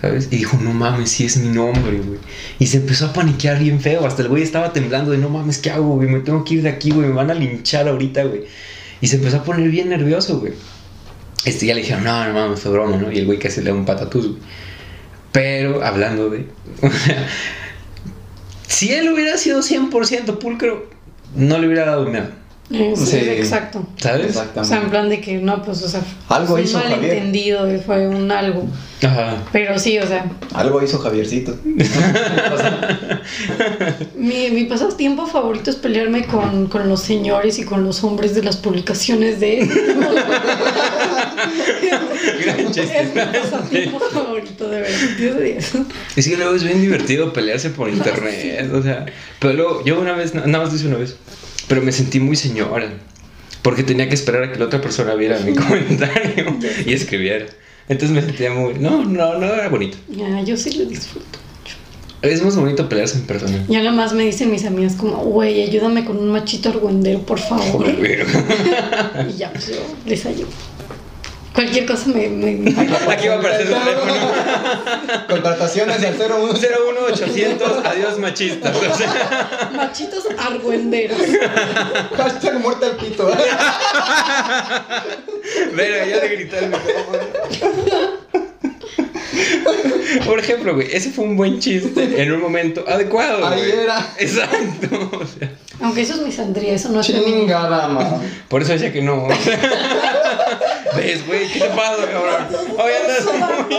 ¿Sabes? 0.00 0.28
Y 0.30 0.36
dijo, 0.36 0.58
no 0.62 0.72
mames, 0.72 1.10
sí 1.10 1.26
es 1.26 1.36
mi 1.36 1.48
nombre, 1.48 1.98
güey. 1.98 2.18
Y 2.58 2.66
se 2.66 2.78
empezó 2.78 3.06
a 3.06 3.12
paniquear 3.12 3.58
bien 3.58 3.80
feo. 3.80 4.06
Hasta 4.06 4.22
el 4.22 4.28
güey 4.28 4.42
estaba 4.42 4.72
temblando 4.72 5.10
de, 5.10 5.18
no 5.18 5.28
mames, 5.28 5.58
¿qué 5.58 5.70
hago, 5.70 5.96
güey? 5.96 6.08
Me 6.08 6.20
tengo 6.20 6.42
que 6.44 6.54
ir 6.54 6.62
de 6.62 6.70
aquí, 6.70 6.90
güey. 6.90 7.08
Me 7.08 7.14
van 7.14 7.30
a 7.30 7.34
linchar 7.34 7.86
ahorita, 7.86 8.24
güey. 8.24 8.44
Y 9.02 9.08
se 9.08 9.16
empezó 9.16 9.38
a 9.38 9.44
poner 9.44 9.68
bien 9.68 9.90
nervioso, 9.90 10.38
güey. 10.38 10.52
Este 11.44 11.66
ya 11.66 11.74
le 11.74 11.80
dijeron, 11.80 12.04
no, 12.04 12.24
no 12.26 12.34
mames, 12.34 12.60
fue 12.60 12.72
broma, 12.72 12.96
¿no? 12.96 13.10
Y 13.10 13.18
el 13.18 13.26
güey 13.26 13.38
casi 13.38 13.60
le 13.60 13.70
da 13.70 13.76
un 13.76 13.86
patatús, 13.86 14.28
güey. 14.28 14.40
Pero 15.32 15.84
hablando 15.84 16.28
de. 16.28 16.46
o 16.82 16.90
sea, 16.90 17.26
si 18.66 18.92
él 18.92 19.08
hubiera 19.10 19.36
sido 19.36 19.60
100% 19.60 20.38
pulcro, 20.38 20.88
no 21.34 21.58
le 21.58 21.66
hubiera 21.66 21.86
dado 21.86 22.06
miedo. 22.06 22.39
Sí, 22.70 22.92
Sí. 22.94 23.16
exacto. 23.16 23.84
¿Sabes? 23.96 24.36
O 24.54 24.64
sea, 24.64 24.80
en 24.80 24.90
plan 24.90 25.08
de 25.08 25.20
que 25.20 25.38
no, 25.38 25.60
pues, 25.62 25.82
o 25.82 25.88
sea, 25.88 26.02
Algo 26.28 26.52
fue 26.54 26.62
hizo 26.62 26.76
un 26.76 26.84
Javier. 26.84 27.00
malentendido, 27.00 27.74
y 27.74 27.78
fue 27.78 28.06
un 28.06 28.30
algo. 28.30 28.64
Ajá. 29.02 29.38
Pero 29.50 29.76
sí, 29.78 29.98
o 29.98 30.06
sea, 30.06 30.26
Algo 30.54 30.80
hizo 30.80 30.98
Javiercito. 31.00 31.56
mi, 34.16 34.50
mi 34.50 34.64
pasatiempo 34.64 35.26
favorito 35.26 35.70
es 35.70 35.76
pelearme 35.76 36.26
con, 36.26 36.68
con 36.68 36.88
los 36.88 37.02
señores 37.02 37.58
y 37.58 37.64
con 37.64 37.82
los 37.84 38.04
hombres 38.04 38.34
de 38.36 38.42
las 38.44 38.56
publicaciones 38.56 39.40
de... 39.40 39.66
Gran 42.44 42.66
chiste. 42.72 43.00
es 43.02 43.14
mi 43.14 43.20
pasatiempo 43.20 44.00
favorito, 44.00 44.68
de 44.68 44.80
verdad. 44.80 45.64
Es 46.16 46.28
que 46.28 46.36
luego 46.36 46.54
es 46.54 46.64
bien 46.64 46.80
divertido 46.80 47.32
pelearse 47.32 47.70
por 47.70 47.88
internet, 47.88 48.70
o 48.72 48.82
sea. 48.82 49.06
Pero 49.38 49.54
luego, 49.54 49.84
yo 49.84 50.00
una 50.00 50.12
vez, 50.12 50.34
nada 50.34 50.46
más 50.58 50.70
lo 50.70 50.76
hice 50.76 50.86
una 50.88 50.98
vez, 50.98 51.16
pero 51.70 51.82
me 51.82 51.92
sentí 51.92 52.18
muy 52.18 52.34
señora. 52.34 52.92
Porque 53.62 53.84
tenía 53.84 54.08
que 54.08 54.14
esperar 54.16 54.42
a 54.42 54.52
que 54.52 54.58
la 54.58 54.64
otra 54.64 54.80
persona 54.80 55.14
viera 55.14 55.38
mi 55.38 55.54
comentario 55.54 56.58
y 56.84 56.92
escribiera. 56.92 57.46
Entonces 57.88 58.10
me 58.10 58.22
sentía 58.22 58.50
muy. 58.50 58.74
No, 58.74 59.04
no, 59.04 59.38
no 59.38 59.46
era 59.46 59.68
bonito. 59.68 59.96
Ya, 60.08 60.42
yo 60.42 60.56
sí 60.56 60.72
lo 60.72 60.84
disfruto. 60.86 61.38
Es 62.22 62.42
más 62.42 62.56
bonito 62.56 62.88
pelearse 62.88 63.18
en 63.18 63.24
persona. 63.24 63.64
Ya 63.68 63.78
nada 63.78 63.92
más 63.92 64.12
me 64.12 64.24
dicen 64.24 64.50
mis 64.50 64.64
amigas 64.64 64.94
como, 64.94 65.18
güey, 65.18 65.62
ayúdame 65.62 66.04
con 66.04 66.18
un 66.18 66.30
machito 66.30 66.70
argüendero, 66.70 67.20
por 67.20 67.38
favor. 67.38 67.86
Y 69.30 69.36
ya, 69.38 69.52
pues 69.52 69.68
yo 69.68 69.76
les 70.06 70.26
ayudo. 70.26 70.48
Cualquier 71.54 71.84
cosa 71.86 72.06
me... 72.08 72.28
me- 72.28 72.70
Aquí 73.10 73.26
va 73.28 73.34
a 73.34 73.38
aparecer 73.38 73.66
el 73.66 73.74
teléfono. 73.74 74.14
Contrataciones 75.28 76.02
al 76.04 76.14
01. 76.16 76.52
01800, 76.52 77.84
adiós 77.84 78.18
machistas. 78.18 78.76
O 78.76 78.80
sea, 78.96 79.70
Machitos 79.74 80.24
argüenderos. 80.38 81.18
Hashtag 82.16 82.60
muerte 82.60 82.86
al 82.86 82.96
pito. 82.96 83.26
Verga, 85.74 86.06
ya 86.06 86.16
le 86.20 86.28
grité 86.28 86.58
al 86.58 86.68
micrófono. 86.68 87.18
Por 90.26 90.38
ejemplo, 90.38 90.74
güey, 90.74 90.88
ese 90.92 91.10
fue 91.10 91.24
un 91.24 91.36
buen 91.36 91.58
chiste 91.60 92.22
en 92.22 92.32
un 92.32 92.40
momento 92.40 92.84
adecuado. 92.86 93.46
Ahí 93.46 93.58
güey. 93.60 93.72
era. 93.80 94.06
Exacto. 94.18 95.10
O 95.20 95.26
sea, 95.26 95.50
Aunque 95.82 96.02
eso 96.02 96.14
es 96.14 96.20
misandría, 96.20 96.74
eso 96.74 96.90
no 96.90 97.00
es. 97.00 97.06
Chingada, 97.06 97.88
ma. 97.88 98.20
por 98.48 98.62
eso 98.62 98.72
decía 98.72 98.92
que 98.92 99.02
no. 99.02 99.26
¿Ves, 100.96 101.26
güey? 101.26 101.46
¿Qué 101.48 101.60
te 101.60 101.68
pasa, 101.68 102.04
cabrón? 102.10 102.46
Hoy 102.76 102.92
andas 103.00 103.24
muy 103.68 103.76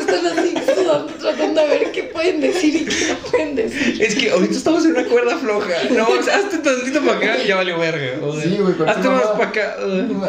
Están 0.00 0.26
así 0.26 0.54
sudando, 0.74 1.12
tratando 1.14 1.60
de 1.60 1.68
ver 1.68 1.92
qué 1.92 2.04
pueden 2.04 2.40
decir 2.40 2.76
y 2.76 2.84
qué 2.84 3.08
no 3.08 3.30
pueden 3.30 3.56
decir. 3.56 4.00
Es 4.00 4.14
que 4.14 4.30
ahorita 4.30 4.54
estamos 4.54 4.84
en 4.84 4.92
una 4.92 5.04
cuerda 5.04 5.36
floja. 5.36 5.74
No, 5.90 6.08
o 6.08 6.22
sea, 6.22 6.36
hazte 6.36 6.58
tantito 6.58 7.00
para 7.00 7.18
acá 7.18 7.38
y 7.42 7.48
ya 7.48 7.56
vale 7.56 7.76
verga. 7.76 8.24
O 8.24 8.34
sea, 8.34 8.44
Sí, 8.44 8.56
güey, 8.56 8.74
Hazte 8.88 9.08
más 9.08 9.26
para 9.26 9.48
acá. 9.48 9.76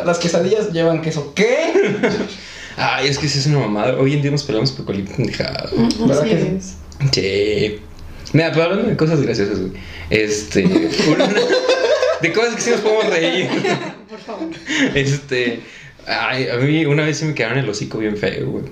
Las 0.06 0.18
quesadillas 0.18 0.72
llevan 0.72 1.02
queso. 1.02 1.34
¿Qué? 1.34 1.74
Ay, 2.76 3.08
es 3.08 3.20
que 3.20 3.28
sí 3.28 3.40
es 3.40 3.46
una 3.48 3.60
mamada. 3.60 3.96
Hoy 3.98 4.14
en 4.14 4.22
día 4.22 4.32
nos 4.32 4.44
peleamos 4.44 4.72
por 4.72 4.86
cualquier 4.86 5.16
pendejada. 5.16 5.70
¿Verdad 6.00 6.20
Así 6.20 6.30
que 6.30 6.56
es. 6.58 6.76
Sí. 7.12 7.80
Mira, 8.34 8.52
pero 8.52 8.64
hablando 8.64 8.90
de 8.90 8.98
cosas 8.98 9.22
graciosas, 9.22 9.60
güey. 9.60 9.72
Este. 10.10 10.66
una- 10.66 11.28
de 12.22 12.34
cosas 12.34 12.56
que 12.56 12.62
sí 12.62 12.70
nos 12.72 12.82
podemos 12.82 13.06
reír. 13.08 13.48
Por 14.10 14.20
favor. 14.20 14.50
Este. 14.96 15.62
Ay, 16.06 16.48
a 16.50 16.58
mí 16.58 16.86
una 16.86 17.04
vez 17.06 17.18
sí 17.18 17.26
me 17.26 17.34
quedaron 17.34 17.60
el 17.60 17.70
hocico 17.70 17.98
bien 18.00 18.18
feo, 18.18 18.48
güey. 18.50 18.66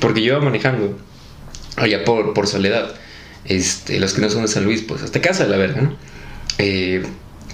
Porque 0.00 0.22
yo 0.22 0.34
iba 0.34 0.40
manejando 0.44 0.98
allá 1.76 2.04
por, 2.04 2.32
por 2.34 2.46
Soledad. 2.46 2.94
Este, 3.46 3.98
los 3.98 4.12
que 4.12 4.20
no 4.20 4.28
son 4.30 4.42
de 4.42 4.48
San 4.48 4.64
Luis, 4.64 4.82
pues 4.82 5.02
hasta 5.02 5.20
casa 5.20 5.46
la 5.46 5.56
verga, 5.56 5.80
¿no? 5.80 5.96
Eh, 6.58 7.02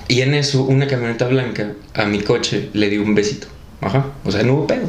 y 0.08 0.20
en 0.20 0.34
eso, 0.34 0.64
una 0.64 0.86
camioneta 0.88 1.26
blanca 1.28 1.72
a 1.94 2.04
mi 2.06 2.20
coche 2.20 2.68
le 2.72 2.90
dio 2.90 3.02
un 3.02 3.14
besito. 3.14 3.46
Ajá. 3.80 4.06
O 4.24 4.32
sea, 4.32 4.42
no 4.42 4.54
hubo 4.54 4.66
pedo. 4.66 4.86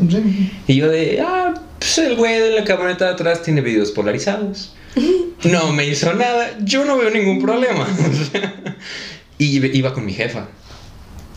Y 0.67 0.75
yo 0.75 0.89
de, 0.89 1.21
ah, 1.21 1.53
pues 1.79 1.97
el 1.99 2.15
güey 2.15 2.39
de 2.39 2.51
la 2.51 2.63
camioneta 2.63 3.05
de 3.05 3.11
atrás 3.11 3.43
tiene 3.43 3.61
videos 3.61 3.91
polarizados. 3.91 4.73
No 5.43 5.71
me 5.71 5.85
hizo 5.85 6.11
nada, 6.15 6.57
yo 6.61 6.83
no 6.83 6.97
veo 6.97 7.11
ningún 7.11 7.39
problema. 7.39 7.87
Y 9.37 9.77
iba 9.77 9.93
con 9.93 10.03
mi 10.03 10.13
jefa. 10.13 10.47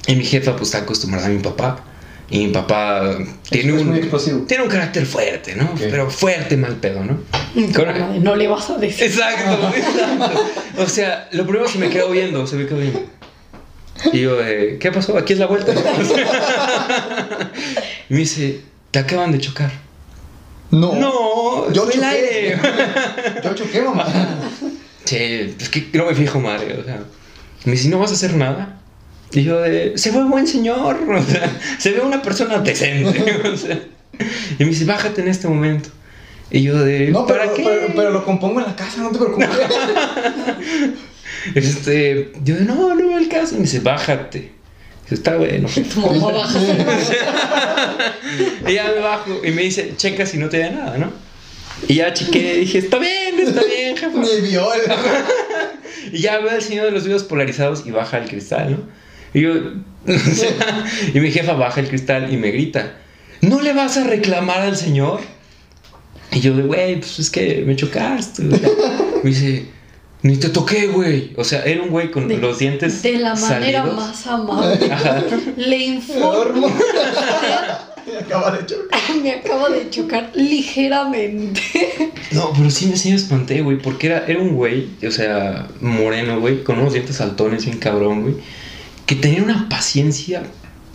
Y 0.07 0.17
mi 0.17 0.25
jefa 0.25 0.53
pues 0.53 0.69
está 0.69 0.79
acostumbrada 0.79 1.27
a 1.27 1.31
mi 1.31 1.41
papá. 1.41 1.85
Y 2.31 2.47
mi 2.47 2.53
papá 2.53 3.19
tiene 3.51 3.73
un, 3.73 4.47
tiene 4.47 4.63
un 4.63 4.71
carácter 4.71 5.05
fuerte, 5.05 5.57
¿no? 5.57 5.75
Pero 5.77 6.09
fuerte, 6.11 6.57
mal 6.57 6.77
pedo, 6.77 7.05
¿no? 7.05 7.19
De, 7.55 8.21
no 8.21 8.37
le 8.37 8.47
vas 8.47 8.71
a 8.71 8.79
decir. 8.79 9.09
Exacto, 9.09 9.69
exacto. 9.77 10.45
O 10.79 10.87
sea, 10.87 11.29
lo 11.33 11.43
primero 11.45 11.69
se 11.69 11.79
me 11.79 11.91
quedó 11.91 12.09
viendo, 12.11 12.47
se 12.47 12.55
me 12.55 12.67
quedó 12.67 12.79
viendo. 12.79 13.03
Y 14.13 14.21
yo, 14.21 14.43
eh, 14.45 14.79
¿qué 14.81 14.91
pasó? 14.93 15.17
Aquí 15.19 15.33
es 15.35 15.39
la 15.39 15.47
vuelta. 15.47 15.73
y 18.09 18.13
me 18.13 18.19
dice, 18.19 18.61
te 18.91 18.99
acaban 18.99 19.33
de 19.33 19.39
chocar. 19.39 19.71
No. 20.71 20.95
No, 20.95 21.73
Yo 21.73 21.85
fue 21.85 21.95
el 21.95 22.05
aire. 22.05 22.59
Yo 23.45 23.55
choqué, 23.55 23.83
mamá. 23.83 24.07
Sí, 25.05 25.55
es 25.59 25.69
que 25.69 25.89
no 25.93 26.07
me 26.07 26.15
fijo, 26.15 26.41
madre. 26.41 26.79
O 26.81 26.85
sea, 26.85 27.01
me 27.65 27.73
dice, 27.73 27.89
¿no 27.89 27.99
vas 27.99 28.13
a 28.13 28.15
hacer 28.15 28.35
nada? 28.35 28.77
Y 29.33 29.45
yo, 29.45 29.61
de, 29.61 29.93
se 29.97 30.11
ve 30.11 30.25
buen 30.25 30.47
señor. 30.47 30.99
O 31.09 31.23
sea, 31.23 31.51
se 31.79 31.93
ve 31.93 32.01
una 32.01 32.23
persona 32.23 32.59
decente. 32.59 33.49
O 33.49 33.57
sea, 33.57 33.81
y 34.59 34.65
me 34.65 34.71
dice, 34.71 34.85
bájate 34.85 35.21
en 35.21 35.29
este 35.29 35.49
momento. 35.49 35.89
Y 36.51 36.63
yo, 36.63 36.79
de, 36.79 37.09
No, 37.09 37.27
¿para 37.27 37.43
pero, 37.43 37.55
qué? 37.55 37.63
pero, 37.65 37.87
pero 37.95 38.11
lo 38.11 38.25
compongo 38.25 38.61
en 38.61 38.67
la 38.67 38.77
casa, 38.77 39.03
no 39.03 39.11
te 39.11 39.19
preocupes. 39.19 39.49
Este, 41.55 42.33
yo, 42.44 42.57
no, 42.61 42.94
no 42.94 43.18
el 43.18 43.29
caso. 43.29 43.55
Y 43.55 43.59
me 43.59 43.64
dice, 43.64 43.81
bájate. 43.81 44.53
Dice, 45.05 45.14
está 45.14 45.37
bueno. 45.37 45.68
Y 48.68 48.74
ya 48.74 48.85
me 48.94 49.00
bajo 49.00 49.40
y 49.44 49.50
me 49.50 49.62
dice, 49.62 49.94
checa 49.96 50.26
si 50.26 50.38
no 50.38 50.48
te 50.48 50.59
da 50.59 50.70
nada, 50.70 50.98
¿no? 50.98 51.11
Y 51.88 51.94
ya 51.96 52.12
chequé, 52.12 52.55
dije, 52.57 52.79
está 52.79 52.98
bien, 52.98 53.38
está 53.40 53.62
bien, 53.64 53.96
jefa. 53.96 54.18
Ni 54.18 54.48
vio 54.48 54.72
el- 54.74 54.83
Y 56.12 56.18
ya 56.20 56.38
veo 56.38 56.50
al 56.50 56.62
señor 56.62 56.87
de 56.87 56.90
los 56.92 57.05
videos 57.05 57.24
polarizados 57.24 57.85
y 57.87 57.90
baja 57.90 58.18
el 58.18 58.29
cristal, 58.29 58.72
¿no? 58.72 58.79
Y 59.33 59.42
yo, 59.42 59.53
o 59.55 60.35
sea, 60.35 60.85
y 61.14 61.20
mi 61.20 61.31
jefa 61.31 61.53
baja 61.55 61.81
el 61.81 61.88
cristal 61.88 62.33
y 62.33 62.37
me 62.37 62.50
grita, 62.50 62.96
¿no 63.40 63.61
le 63.61 63.72
vas 63.72 63.96
a 63.96 64.05
reclamar 64.05 64.61
al 64.61 64.76
señor? 64.76 65.20
Y 66.33 66.40
yo 66.40 66.55
de, 66.57 66.62
güey, 66.62 66.96
pues 67.00 67.18
es 67.18 67.31
que 67.31 67.62
me 67.66 67.76
chocaste. 67.76 68.42
Me 68.42 69.31
dice, 69.31 69.66
ni 70.22 70.37
te 70.37 70.48
toqué, 70.50 70.87
güey. 70.88 71.33
O 71.37 71.44
sea, 71.44 71.62
era 71.64 71.83
un 71.83 71.90
güey 71.90 72.11
con 72.11 72.28
De- 72.28 72.37
los 72.38 72.59
dientes 72.59 73.02
De 73.02 73.18
la 73.18 73.35
manera 73.35 73.80
salidos. 73.83 73.96
más 73.96 74.26
amable. 74.26 74.78
Ajá. 74.92 75.22
Le 75.56 75.76
informo. 75.78 76.66
Acaba 78.20 78.50
de 78.56 78.66
chocar. 78.66 79.00
Me 79.22 79.30
acaba 79.33 79.68
de 79.68 79.88
chocar 79.90 80.30
ligeramente. 80.35 81.61
No, 82.33 82.52
pero 82.56 82.70
sí 82.70 82.87
me, 82.87 82.96
sí 82.96 83.11
me 83.11 83.16
espanté, 83.16 83.61
güey, 83.62 83.78
porque 83.78 84.06
era, 84.09 84.24
era 84.26 84.40
un 84.40 84.54
güey, 84.54 84.88
o 85.06 85.11
sea, 85.11 85.68
moreno, 85.80 86.40
güey, 86.40 86.62
con 86.64 86.78
unos 86.78 86.92
dientes 86.92 87.16
saltones, 87.16 87.64
bien 87.66 87.78
cabrón, 87.78 88.22
güey, 88.22 88.35
que 89.06 89.14
tenía 89.16 89.42
una 89.42 89.68
paciencia 89.68 90.42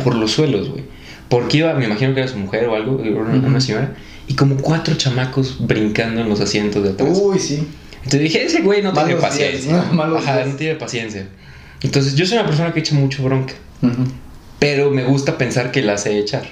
por 0.03 0.15
los 0.15 0.31
suelos, 0.31 0.69
güey. 0.69 0.83
Porque 1.29 1.57
iba, 1.57 1.73
me 1.73 1.85
imagino 1.85 2.13
que 2.13 2.21
era 2.21 2.29
su 2.29 2.37
mujer 2.37 2.67
o 2.67 2.75
algo, 2.75 2.95
una 2.97 3.61
señora, 3.61 3.95
y 4.27 4.35
como 4.35 4.57
cuatro 4.57 4.95
chamacos 4.95 5.57
brincando 5.59 6.21
en 6.21 6.29
los 6.29 6.39
asientos 6.41 6.83
de 6.83 6.89
atrás. 6.91 7.17
Uy, 7.21 7.39
sí. 7.39 7.67
Entonces 8.05 8.21
dije, 8.21 8.45
ese 8.45 8.61
güey 8.61 8.81
no 8.81 8.93
tiene 8.93 9.15
paciencia. 9.15 9.71
días, 9.73 9.85
¿no? 9.87 9.93
Malos 9.93 10.23
Ajá, 10.23 10.37
días. 10.37 10.47
no 10.49 10.55
tiene 10.55 10.75
paciencia. 10.75 11.27
Entonces, 11.81 12.15
yo 12.15 12.25
soy 12.25 12.37
una 12.37 12.47
persona 12.47 12.73
que 12.73 12.79
echa 12.79 12.95
mucho 12.95 13.21
bronca, 13.23 13.53
pero 14.59 14.89
me 14.91 15.03
gusta 15.03 15.37
pensar 15.37 15.71
que 15.71 15.81
la 15.81 15.93
hace 15.93 16.17
echar. 16.17 16.43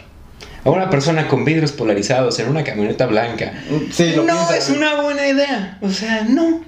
A 0.66 0.70
una 0.70 0.90
persona 0.90 1.28
con 1.28 1.44
vidrios 1.46 1.72
polarizados 1.72 2.40
en 2.40 2.48
una 2.50 2.64
camioneta 2.64 3.06
blanca, 3.06 3.54
Sí, 3.92 4.12
lo 4.16 4.24
no 4.24 4.34
piensas, 4.34 4.70
es 4.70 4.76
una 4.76 5.02
buena 5.02 5.28
idea. 5.28 5.78
O 5.82 5.90
sea, 5.90 6.24
no. 6.30 6.62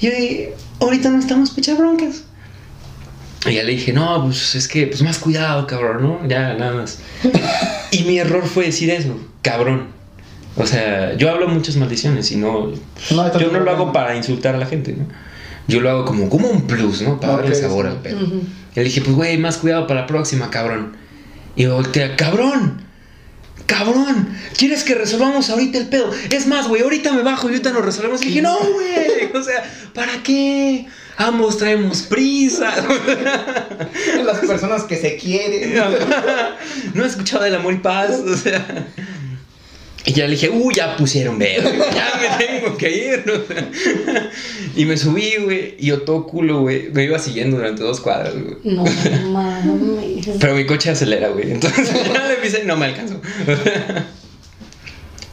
Yo 0.00 0.10
dije, 0.10 0.54
ahorita 0.80 1.10
no 1.10 1.18
estamos 1.18 1.50
pecha 1.50 1.74
broncas. 1.74 2.24
Y 3.46 3.54
ya 3.54 3.62
le 3.62 3.72
dije, 3.72 3.92
no, 3.92 4.24
pues 4.24 4.54
es 4.54 4.68
que, 4.68 4.86
pues 4.86 5.02
más 5.02 5.18
cuidado, 5.18 5.66
cabrón, 5.66 6.02
¿no? 6.02 6.28
Ya, 6.28 6.54
nada 6.54 6.72
más. 6.74 6.98
y 7.90 8.02
mi 8.04 8.18
error 8.18 8.46
fue 8.46 8.66
decir 8.66 8.90
eso, 8.90 9.18
cabrón. 9.42 9.88
O 10.60 10.66
sea, 10.66 11.14
yo 11.14 11.30
hablo 11.30 11.48
muchas 11.48 11.76
maldiciones 11.76 12.30
y 12.32 12.36
no. 12.36 12.70
Yo 13.08 13.50
no 13.50 13.60
lo 13.60 13.70
hago 13.70 13.92
para 13.92 14.14
insultar 14.14 14.54
a 14.54 14.58
la 14.58 14.66
gente, 14.66 14.92
¿no? 14.92 15.06
Yo 15.66 15.80
lo 15.80 15.88
hago 15.88 16.04
como, 16.04 16.28
como 16.28 16.48
un 16.48 16.66
plus, 16.66 17.00
¿no? 17.00 17.18
Para 17.18 17.36
darle 17.36 17.54
sabor 17.54 17.86
sí. 17.86 17.92
al 17.92 18.02
pedo. 18.02 18.24
Ujú. 18.24 18.42
Y 18.74 18.76
le 18.76 18.84
dije, 18.84 19.00
pues 19.00 19.16
güey, 19.16 19.38
más 19.38 19.56
cuidado 19.56 19.86
para 19.86 20.02
la 20.02 20.06
próxima, 20.06 20.50
cabrón. 20.50 20.96
Y 21.56 21.66
voltea, 21.66 22.14
cabrón. 22.16 22.82
Cabrón, 23.66 24.36
¿quieres 24.58 24.82
que 24.82 24.94
resolvamos 24.94 25.48
ahorita 25.48 25.78
el 25.78 25.86
pedo? 25.86 26.10
Es 26.30 26.46
más, 26.46 26.66
güey, 26.68 26.82
ahorita 26.82 27.12
me 27.12 27.22
bajo 27.22 27.46
y 27.48 27.52
ahorita 27.52 27.70
nos 27.70 27.84
resolvemos. 27.84 28.20
Y 28.22 28.26
dije, 28.26 28.42
no, 28.42 28.58
güey. 28.58 29.30
O 29.32 29.42
sea, 29.42 29.62
¿para 29.94 30.22
qué? 30.22 30.86
Ambos 31.16 31.56
traemos 31.56 32.02
prisa. 32.02 32.74
Las 34.24 34.38
personas 34.40 34.82
que 34.82 34.96
se 34.96 35.16
quieren. 35.16 35.74
no 36.94 37.04
he 37.04 37.06
escuchado 37.06 37.44
del 37.44 37.54
amor 37.54 37.74
y 37.74 37.78
paz. 37.78 38.10
O 38.18 38.36
sea. 38.36 38.88
Y 40.04 40.12
ya 40.12 40.24
le 40.24 40.32
dije, 40.32 40.48
uy, 40.48 40.74
ya 40.74 40.96
pusieron 40.96 41.38
verde, 41.38 41.78
ya 41.94 42.12
me 42.20 42.44
tengo 42.46 42.76
que 42.76 42.90
ir. 42.90 43.22
¿no? 43.26 43.34
O 43.34 43.46
sea, 43.46 44.30
y 44.74 44.84
me 44.86 44.96
subí, 44.96 45.36
güey, 45.42 45.74
y 45.78 45.86
yo 45.86 46.02
todo 46.02 46.26
culo, 46.26 46.60
güey. 46.60 46.90
Me 46.92 47.04
iba 47.04 47.18
siguiendo 47.18 47.58
durante 47.58 47.82
dos 47.82 48.00
cuadras, 48.00 48.34
güey. 48.34 48.56
No 48.64 48.84
mames. 49.30 50.26
Pero 50.38 50.54
mi 50.54 50.64
coche 50.64 50.90
acelera, 50.90 51.28
güey. 51.28 51.50
Entonces 51.50 51.90
ya 52.12 52.26
le 52.28 52.36
pisé 52.36 52.62
y 52.64 52.66
no 52.66 52.76
me 52.76 52.86
alcanzó. 52.86 53.20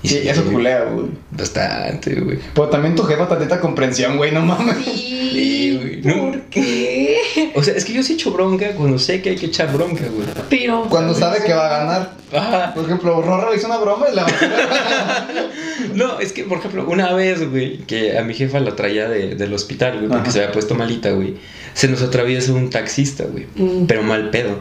Y 0.08 0.22
Sí, 0.22 0.28
eso 0.30 0.44
culea, 0.46 0.84
güey. 0.86 1.08
Bastante, 1.32 2.16
güey. 2.22 2.40
Pero 2.54 2.70
también 2.70 2.96
tu 2.96 3.04
jefa 3.04 3.28
tantita 3.28 3.60
comprensión, 3.60 4.16
güey, 4.18 4.32
no 4.32 4.42
mames. 4.42 4.78
Sí, 4.86 5.30
Sí, 5.34 5.78
güey. 5.78 6.02
No. 6.02 6.32
¿Por 6.32 6.42
qué? 6.44 7.52
O 7.56 7.62
sea, 7.64 7.76
es 7.76 7.84
que 7.86 7.94
yo 7.94 8.02
sí 8.02 8.14
echo 8.14 8.32
bronca 8.32 8.72
cuando 8.72 8.98
sé 8.98 9.22
que 9.22 9.32
hay 9.32 9.36
que 9.36 9.48
echar 9.48 9.72
bronca, 9.74 10.04
güey. 10.06 10.28
Pero. 10.50 10.86
Cuando 10.90 11.14
sabe 11.14 11.44
que 11.46 11.54
va 11.54 11.66
a 11.68 11.80
ganar. 11.80 12.12
Ajá. 12.34 12.74
Por 12.74 12.86
ejemplo, 12.86 13.22
Rorro 13.22 13.54
hizo 13.54 13.68
una 13.68 13.78
broma 13.78 14.08
y 14.12 14.16
la 14.16 14.26
No, 15.96 16.20
es 16.20 16.34
que, 16.34 16.44
por 16.44 16.58
ejemplo, 16.60 16.86
una 16.88 17.14
vez, 17.14 17.50
güey, 17.50 17.78
que 17.80 18.18
a 18.18 18.24
mi 18.24 18.34
jefa 18.34 18.60
la 18.60 18.76
traía 18.76 19.08
de- 19.10 19.36
del 19.36 19.54
hospital, 19.54 19.94
güey, 19.98 20.08
porque 20.08 20.24
Ajá. 20.24 20.32
se 20.32 20.40
había 20.40 20.52
puesto 20.52 20.76
malita, 20.76 21.12
güey. 21.12 21.36
Se 21.74 21.88
nos 21.88 22.02
atraviesa 22.02 22.54
un 22.54 22.70
taxista, 22.70 23.26
güey. 23.26 23.46
Mm. 23.56 23.86
Pero 23.88 24.04
mal 24.04 24.30
pedo. 24.30 24.60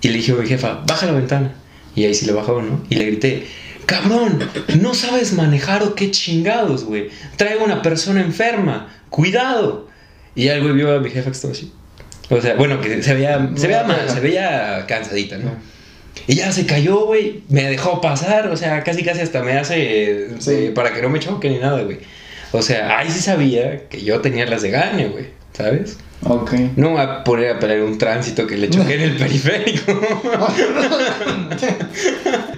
Y 0.00 0.08
le 0.08 0.14
dije 0.18 0.32
a 0.32 0.36
mi 0.36 0.46
jefa, 0.46 0.82
baja 0.86 1.06
la 1.06 1.12
ventana. 1.12 1.54
Y 1.94 2.04
ahí 2.04 2.14
sí 2.14 2.26
le 2.26 2.32
bajó, 2.32 2.60
¿no? 2.62 2.80
Y 2.88 2.94
le 2.96 3.06
grité, 3.06 3.46
cabrón, 3.88 4.38
no 4.80 4.92
sabes 4.92 5.32
manejar 5.32 5.82
o 5.82 5.94
qué 5.94 6.10
chingados, 6.10 6.84
güey. 6.84 7.08
Traigo 7.36 7.64
una 7.64 7.80
persona 7.80 8.20
enferma. 8.20 8.94
Cuidado. 9.08 9.88
Y 10.34 10.44
ya 10.44 10.54
el 10.54 10.62
güey 10.62 10.74
vio 10.74 10.94
a 10.94 11.00
mi 11.00 11.08
jefa 11.08 11.30
que 11.30 11.34
estaba 11.36 11.52
así. 11.52 11.72
O 12.28 12.40
sea, 12.40 12.54
bueno, 12.54 12.82
que 12.82 13.02
se 13.02 13.14
veía, 13.14 13.50
se 13.56 13.66
veía 13.66 13.84
mal, 13.84 14.08
se 14.08 14.20
veía 14.20 14.84
cansadita, 14.86 15.38
¿no? 15.38 15.52
Y 16.26 16.34
ya 16.34 16.52
se 16.52 16.66
cayó, 16.66 17.06
güey. 17.06 17.42
Me 17.48 17.64
dejó 17.64 18.02
pasar. 18.02 18.48
O 18.48 18.56
sea, 18.58 18.84
casi 18.84 19.02
casi 19.02 19.22
hasta 19.22 19.42
me 19.42 19.52
hace. 19.52 20.28
Sí. 20.38 20.50
eh, 20.50 20.72
para 20.74 20.92
que 20.92 21.00
no 21.00 21.08
me 21.08 21.18
choque 21.18 21.48
ni 21.48 21.58
nada, 21.58 21.82
güey. 21.82 21.98
O 22.52 22.60
sea, 22.60 22.98
ahí 22.98 23.10
sí 23.10 23.20
sabía 23.20 23.88
que 23.88 24.04
yo 24.04 24.20
tenía 24.20 24.44
las 24.44 24.60
de 24.60 24.70
gane, 24.70 25.08
güey. 25.08 25.26
¿Sabes? 25.54 25.96
Ok. 26.24 26.52
No 26.76 26.90
me 26.90 26.94
voy 26.94 27.00
a 27.00 27.22
poner 27.24 27.56
a 27.56 27.58
pelear 27.58 27.82
un 27.82 27.96
tránsito 27.96 28.46
que 28.46 28.56
le 28.56 28.68
choqué 28.68 28.94
en 28.94 29.02
el 29.02 29.16
periférico. 29.16 29.92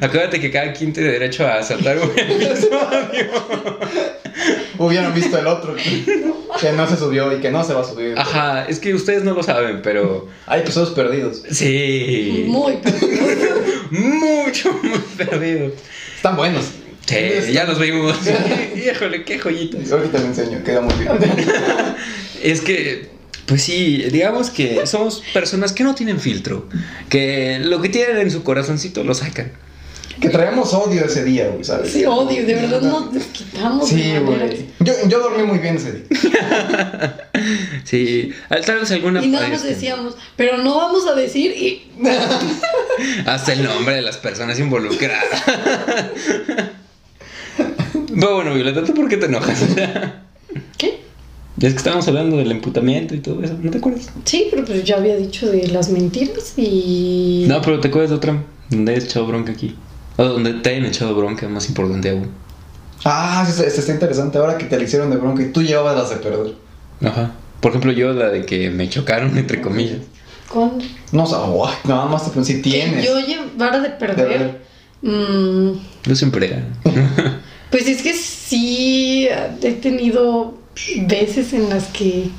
Acuérdate 0.00 0.40
que 0.40 0.50
cada 0.50 0.72
quien 0.72 0.92
tiene 0.92 1.10
derecho 1.10 1.46
a 1.46 1.62
saltar 1.62 1.98
un 1.98 2.10
episodio. 2.16 3.30
Hubieran 4.78 5.14
visto 5.14 5.38
el 5.38 5.46
otro 5.46 5.76
que 6.58 6.72
no 6.72 6.88
se 6.88 6.96
subió 6.96 7.36
y 7.36 7.40
que 7.40 7.50
no 7.50 7.62
se 7.62 7.74
va 7.74 7.82
a 7.82 7.84
subir. 7.84 8.18
Ajá, 8.18 8.64
es 8.66 8.78
que 8.78 8.94
ustedes 8.94 9.24
no 9.24 9.34
lo 9.34 9.42
saben, 9.42 9.82
pero. 9.82 10.28
Hay 10.46 10.60
episodios 10.60 10.90
perdidos. 10.90 11.42
Sí. 11.50 12.46
Muy 12.48 12.78
perdido. 12.78 13.60
Mucho, 13.90 14.72
muy 14.82 14.98
perdido. 15.18 15.72
Están 16.16 16.36
buenos. 16.36 16.64
Sí, 17.06 17.52
ya 17.52 17.64
los 17.64 17.78
vimos. 17.78 18.16
Híjole, 18.76 19.24
qué 19.24 19.38
joyitas. 19.38 19.90
Ahorita 19.90 20.18
te 20.18 20.26
enseño, 20.26 20.62
queda 20.62 20.80
muy 20.80 20.94
bien. 20.94 21.10
Es 22.42 22.60
que, 22.60 23.09
pues 23.46 23.62
sí, 23.62 24.04
digamos 24.10 24.50
que 24.50 24.86
somos 24.86 25.22
personas 25.32 25.72
que 25.72 25.84
no 25.84 25.94
tienen 25.94 26.20
filtro. 26.20 26.68
Que 27.08 27.58
lo 27.60 27.80
que 27.80 27.88
tienen 27.88 28.18
en 28.18 28.30
su 28.30 28.42
corazoncito 28.42 29.04
lo 29.04 29.14
sacan. 29.14 29.52
Que 30.20 30.28
traemos 30.28 30.74
odio 30.74 31.06
ese 31.06 31.24
día, 31.24 31.48
güey, 31.48 31.64
¿sabes? 31.64 31.92
Sí, 31.92 32.04
odio, 32.04 32.44
de 32.44 32.54
verdad 32.54 32.82
nos 32.82 33.12
desquitamos. 33.12 33.88
Sí, 33.88 34.12
güey. 34.22 34.66
Yo, 34.80 34.92
yo 35.08 35.20
dormí 35.20 35.44
muy 35.44 35.58
bien 35.58 35.76
ese 35.76 35.92
día. 35.92 37.28
Sí, 37.84 38.32
tal 38.48 38.80
vez 38.80 38.90
alguna. 38.90 39.24
Y 39.24 39.28
nada 39.28 39.48
más 39.48 39.58
este, 39.58 39.74
decíamos, 39.74 40.14
pero 40.36 40.58
no 40.58 40.76
vamos 40.76 41.06
a 41.06 41.14
decir 41.14 41.52
y. 41.52 41.90
Hasta 43.26 43.54
el 43.54 43.64
nombre 43.64 43.96
de 43.96 44.02
las 44.02 44.18
personas 44.18 44.58
involucradas. 44.60 45.42
Pero 48.12 48.34
bueno, 48.34 48.54
Violeta, 48.54 48.84
¿tú 48.84 48.92
por 48.92 49.08
qué 49.08 49.16
te 49.16 49.26
enojas? 49.26 49.64
¿Qué? 50.76 50.89
Es 51.60 51.72
que 51.72 51.78
estábamos 51.78 52.08
hablando 52.08 52.36
del 52.38 52.50
emputamiento 52.50 53.14
y 53.14 53.20
todo 53.20 53.42
eso, 53.42 53.54
¿no 53.60 53.70
te 53.70 53.78
acuerdas? 53.78 54.08
Sí, 54.24 54.46
pero 54.50 54.64
pues 54.64 54.82
ya 54.84 54.96
había 54.96 55.16
dicho 55.16 55.50
de 55.50 55.68
las 55.68 55.90
mentiras 55.90 56.54
y. 56.56 57.44
No, 57.48 57.60
pero 57.60 57.80
te 57.80 57.88
acuerdas 57.88 58.10
de 58.10 58.16
otra 58.16 58.42
donde 58.70 58.92
hayas 58.92 59.04
echado 59.04 59.26
bronca 59.26 59.52
aquí. 59.52 59.74
O 60.16 60.24
donde 60.24 60.54
te 60.54 60.70
hayan 60.70 60.86
echado 60.86 61.14
bronca, 61.14 61.48
más 61.48 61.68
importante 61.68 62.10
aún. 62.10 62.28
Ah, 63.04 63.46
sí, 63.50 63.62
está 63.64 63.92
interesante. 63.92 64.38
Ahora 64.38 64.56
que 64.58 64.64
te 64.66 64.76
la 64.76 64.84
hicieron 64.84 65.10
de 65.10 65.16
bronca 65.16 65.42
y 65.42 65.52
tú 65.52 65.62
llevabas 65.62 65.96
las 65.96 66.10
de 66.10 66.16
perder. 66.16 66.54
Ajá. 67.02 67.32
Por 67.60 67.70
ejemplo, 67.72 67.92
yo 67.92 68.12
la 68.12 68.28
de 68.28 68.44
que 68.46 68.70
me 68.70 68.88
chocaron, 68.88 69.36
entre 69.36 69.60
comillas. 69.60 69.98
¿Cuándo? 70.48 70.84
No, 71.12 71.24
o 71.24 71.26
sea, 71.26 71.38
guay, 71.40 71.74
nada 71.84 72.06
más 72.06 72.30
te 72.32 72.44
si 72.44 72.60
tienes. 72.62 73.06
Que 73.06 73.06
yo 73.06 73.20
llevara 73.20 73.80
de 73.80 73.88
De 73.90 73.94
perder. 73.96 74.28
perder. 74.28 74.60
mm, 75.02 75.72
Yo 76.04 76.16
siempre. 76.16 76.64
pues 77.70 77.86
es 77.86 78.02
que 78.02 78.12
sí 78.14 79.28
he 79.62 79.72
tenido 79.72 80.59
veces 81.06 81.52
en 81.52 81.68
las 81.68 81.86
que 81.88 82.30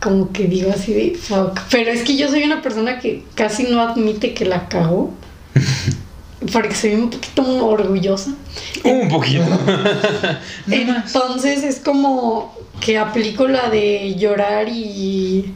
como 0.00 0.32
que 0.32 0.44
digo 0.44 0.70
así 0.72 0.92
de 0.92 1.14
fuck. 1.16 1.60
Pero 1.70 1.90
es 1.90 2.02
que 2.02 2.16
yo 2.16 2.28
soy 2.28 2.44
una 2.44 2.62
persona 2.62 2.98
que 2.98 3.24
casi 3.34 3.64
no 3.64 3.80
admite 3.80 4.34
que 4.34 4.44
la 4.44 4.68
cago. 4.68 5.12
Porque 6.52 6.74
soy 6.74 6.94
un 6.94 7.10
poquito 7.10 7.66
orgullosa. 7.66 8.32
Un 8.84 9.08
poquito. 9.08 9.44
Entonces 10.70 11.64
es 11.64 11.80
como 11.80 12.56
que 12.80 12.96
aplico 12.96 13.48
la 13.48 13.68
de 13.70 14.14
llorar 14.14 14.68
y, 14.68 15.52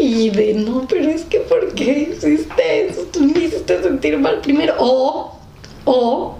y 0.00 0.30
de 0.30 0.54
no, 0.54 0.86
pero 0.88 1.10
es 1.10 1.22
que 1.22 1.40
¿por 1.40 1.74
qué 1.74 2.12
hiciste 2.12 2.86
eso? 2.86 3.00
Tú 3.12 3.24
me 3.24 3.40
hiciste 3.40 3.82
sentir 3.82 4.16
mal 4.16 4.40
primero. 4.40 4.76
O, 4.78 5.36
o 5.84 6.36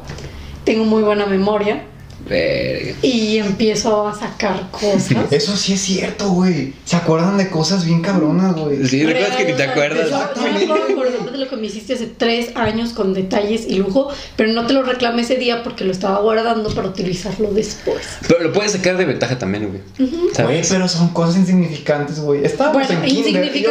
tengo 0.65 0.85
muy 0.85 1.03
buena 1.03 1.27
memoria 1.27 1.83
Verga. 2.29 2.95
y 3.03 3.39
empiezo 3.39 4.07
a 4.09 4.19
sacar 4.19 4.71
cosas. 4.71 5.11
Eso 5.31 5.57
sí 5.57 5.75
es 5.75 5.81
cierto, 5.81 6.31
güey. 6.31 6.73
Se 6.85 6.97
acuerdan 6.97 7.37
de 7.39 7.49
cosas 7.51 7.85
bien 7.85 8.01
cabronas, 8.03 8.55
güey. 8.55 8.87
Sí, 8.87 9.05
recuerdas 9.05 9.37
que 9.37 9.45
ni 9.47 9.53
te 9.55 9.63
acuerdas. 9.65 10.09
Yo, 10.11 10.53
me 10.53 10.67
puedo 10.67 10.85
acordar 10.85 11.33
de 11.33 11.39
lo 11.39 11.49
que 11.49 11.57
me 11.57 11.67
hiciste 11.67 11.95
hace 11.95 12.07
tres 12.07 12.55
años 12.57 12.91
con 12.93 13.15
detalles 13.15 13.65
y 13.67 13.77
lujo, 13.77 14.09
pero 14.37 14.53
no 14.53 14.67
te 14.67 14.73
lo 14.75 14.83
reclamé 14.83 15.23
ese 15.23 15.37
día 15.37 15.63
porque 15.63 15.85
lo 15.85 15.93
estaba 15.93 16.21
guardando 16.21 16.75
para 16.75 16.89
utilizarlo 16.89 17.53
después. 17.53 18.03
Pero 18.29 18.45
lo 18.45 18.53
puedes 18.53 18.73
sacar 18.73 18.97
de 18.97 19.05
ventaja 19.05 19.39
también, 19.39 19.69
güey. 19.69 19.81
Güey, 20.11 20.35
¿Sabes? 20.35 20.69
pero 20.71 20.89
son 20.89 21.09
cosas 21.09 21.37
insignificantes, 21.37 22.21
güey. 22.21 22.45
Estábamos 22.45 22.87
Bueno, 22.89 23.05
en 23.05 23.09
kinder. 23.11 23.57
y 23.57 23.63
yo. 23.63 23.71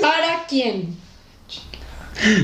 ¿Para 0.00 0.44
quién? 0.48 0.99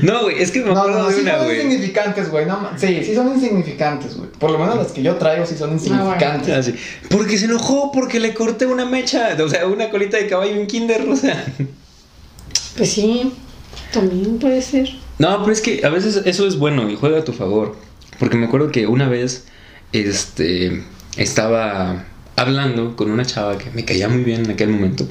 No, 0.01 0.23
güey, 0.23 0.41
es 0.41 0.51
que 0.51 0.59
me 0.61 0.73
No, 0.73 0.79
acuerdo 0.79 0.99
no, 0.99 1.09
de 1.09 1.15
sí 1.15 1.21
una, 1.21 1.37
son 1.37 1.45
güey. 1.45 1.61
insignificantes, 1.61 2.29
güey. 2.31 2.45
No, 2.45 2.69
sí, 2.77 3.01
sí 3.03 3.13
son 3.15 3.27
insignificantes, 3.35 4.15
güey. 4.17 4.29
Por 4.31 4.51
lo 4.51 4.57
menos 4.59 4.75
las 4.77 4.87
que 4.91 5.03
yo 5.03 5.15
traigo 5.15 5.45
sí 5.45 5.55
son 5.57 5.73
insignificantes. 5.73 6.53
Así. 6.55 6.75
Porque 7.09 7.37
se 7.37 7.45
enojó 7.45 7.91
porque 7.91 8.19
le 8.19 8.33
corté 8.33 8.65
una 8.65 8.85
mecha, 8.85 9.35
o 9.43 9.47
sea, 9.49 9.67
una 9.67 9.89
colita 9.89 10.17
de 10.17 10.27
caballo 10.27 10.55
en 10.55 10.67
kinder, 10.67 11.07
o 11.09 11.15
sea. 11.15 11.45
Pues 12.75 12.91
sí, 12.91 13.31
también 13.91 14.39
puede 14.39 14.61
ser. 14.61 14.89
No, 15.19 15.39
pero 15.41 15.51
es 15.51 15.61
que 15.61 15.85
a 15.85 15.89
veces 15.89 16.21
eso 16.25 16.47
es 16.47 16.57
bueno 16.57 16.89
y 16.89 16.95
juega 16.95 17.19
a 17.19 17.23
tu 17.23 17.33
favor. 17.33 17.75
Porque 18.19 18.37
me 18.37 18.45
acuerdo 18.47 18.71
que 18.71 18.87
una 18.87 19.07
vez, 19.09 19.45
este, 19.93 20.83
estaba 21.17 22.05
hablando 22.35 22.95
con 22.95 23.09
una 23.11 23.25
chava 23.25 23.57
que 23.57 23.69
me 23.71 23.83
caía 23.85 24.09
muy 24.09 24.23
bien 24.23 24.45
en 24.45 24.51
aquel 24.51 24.69
momento. 24.69 25.07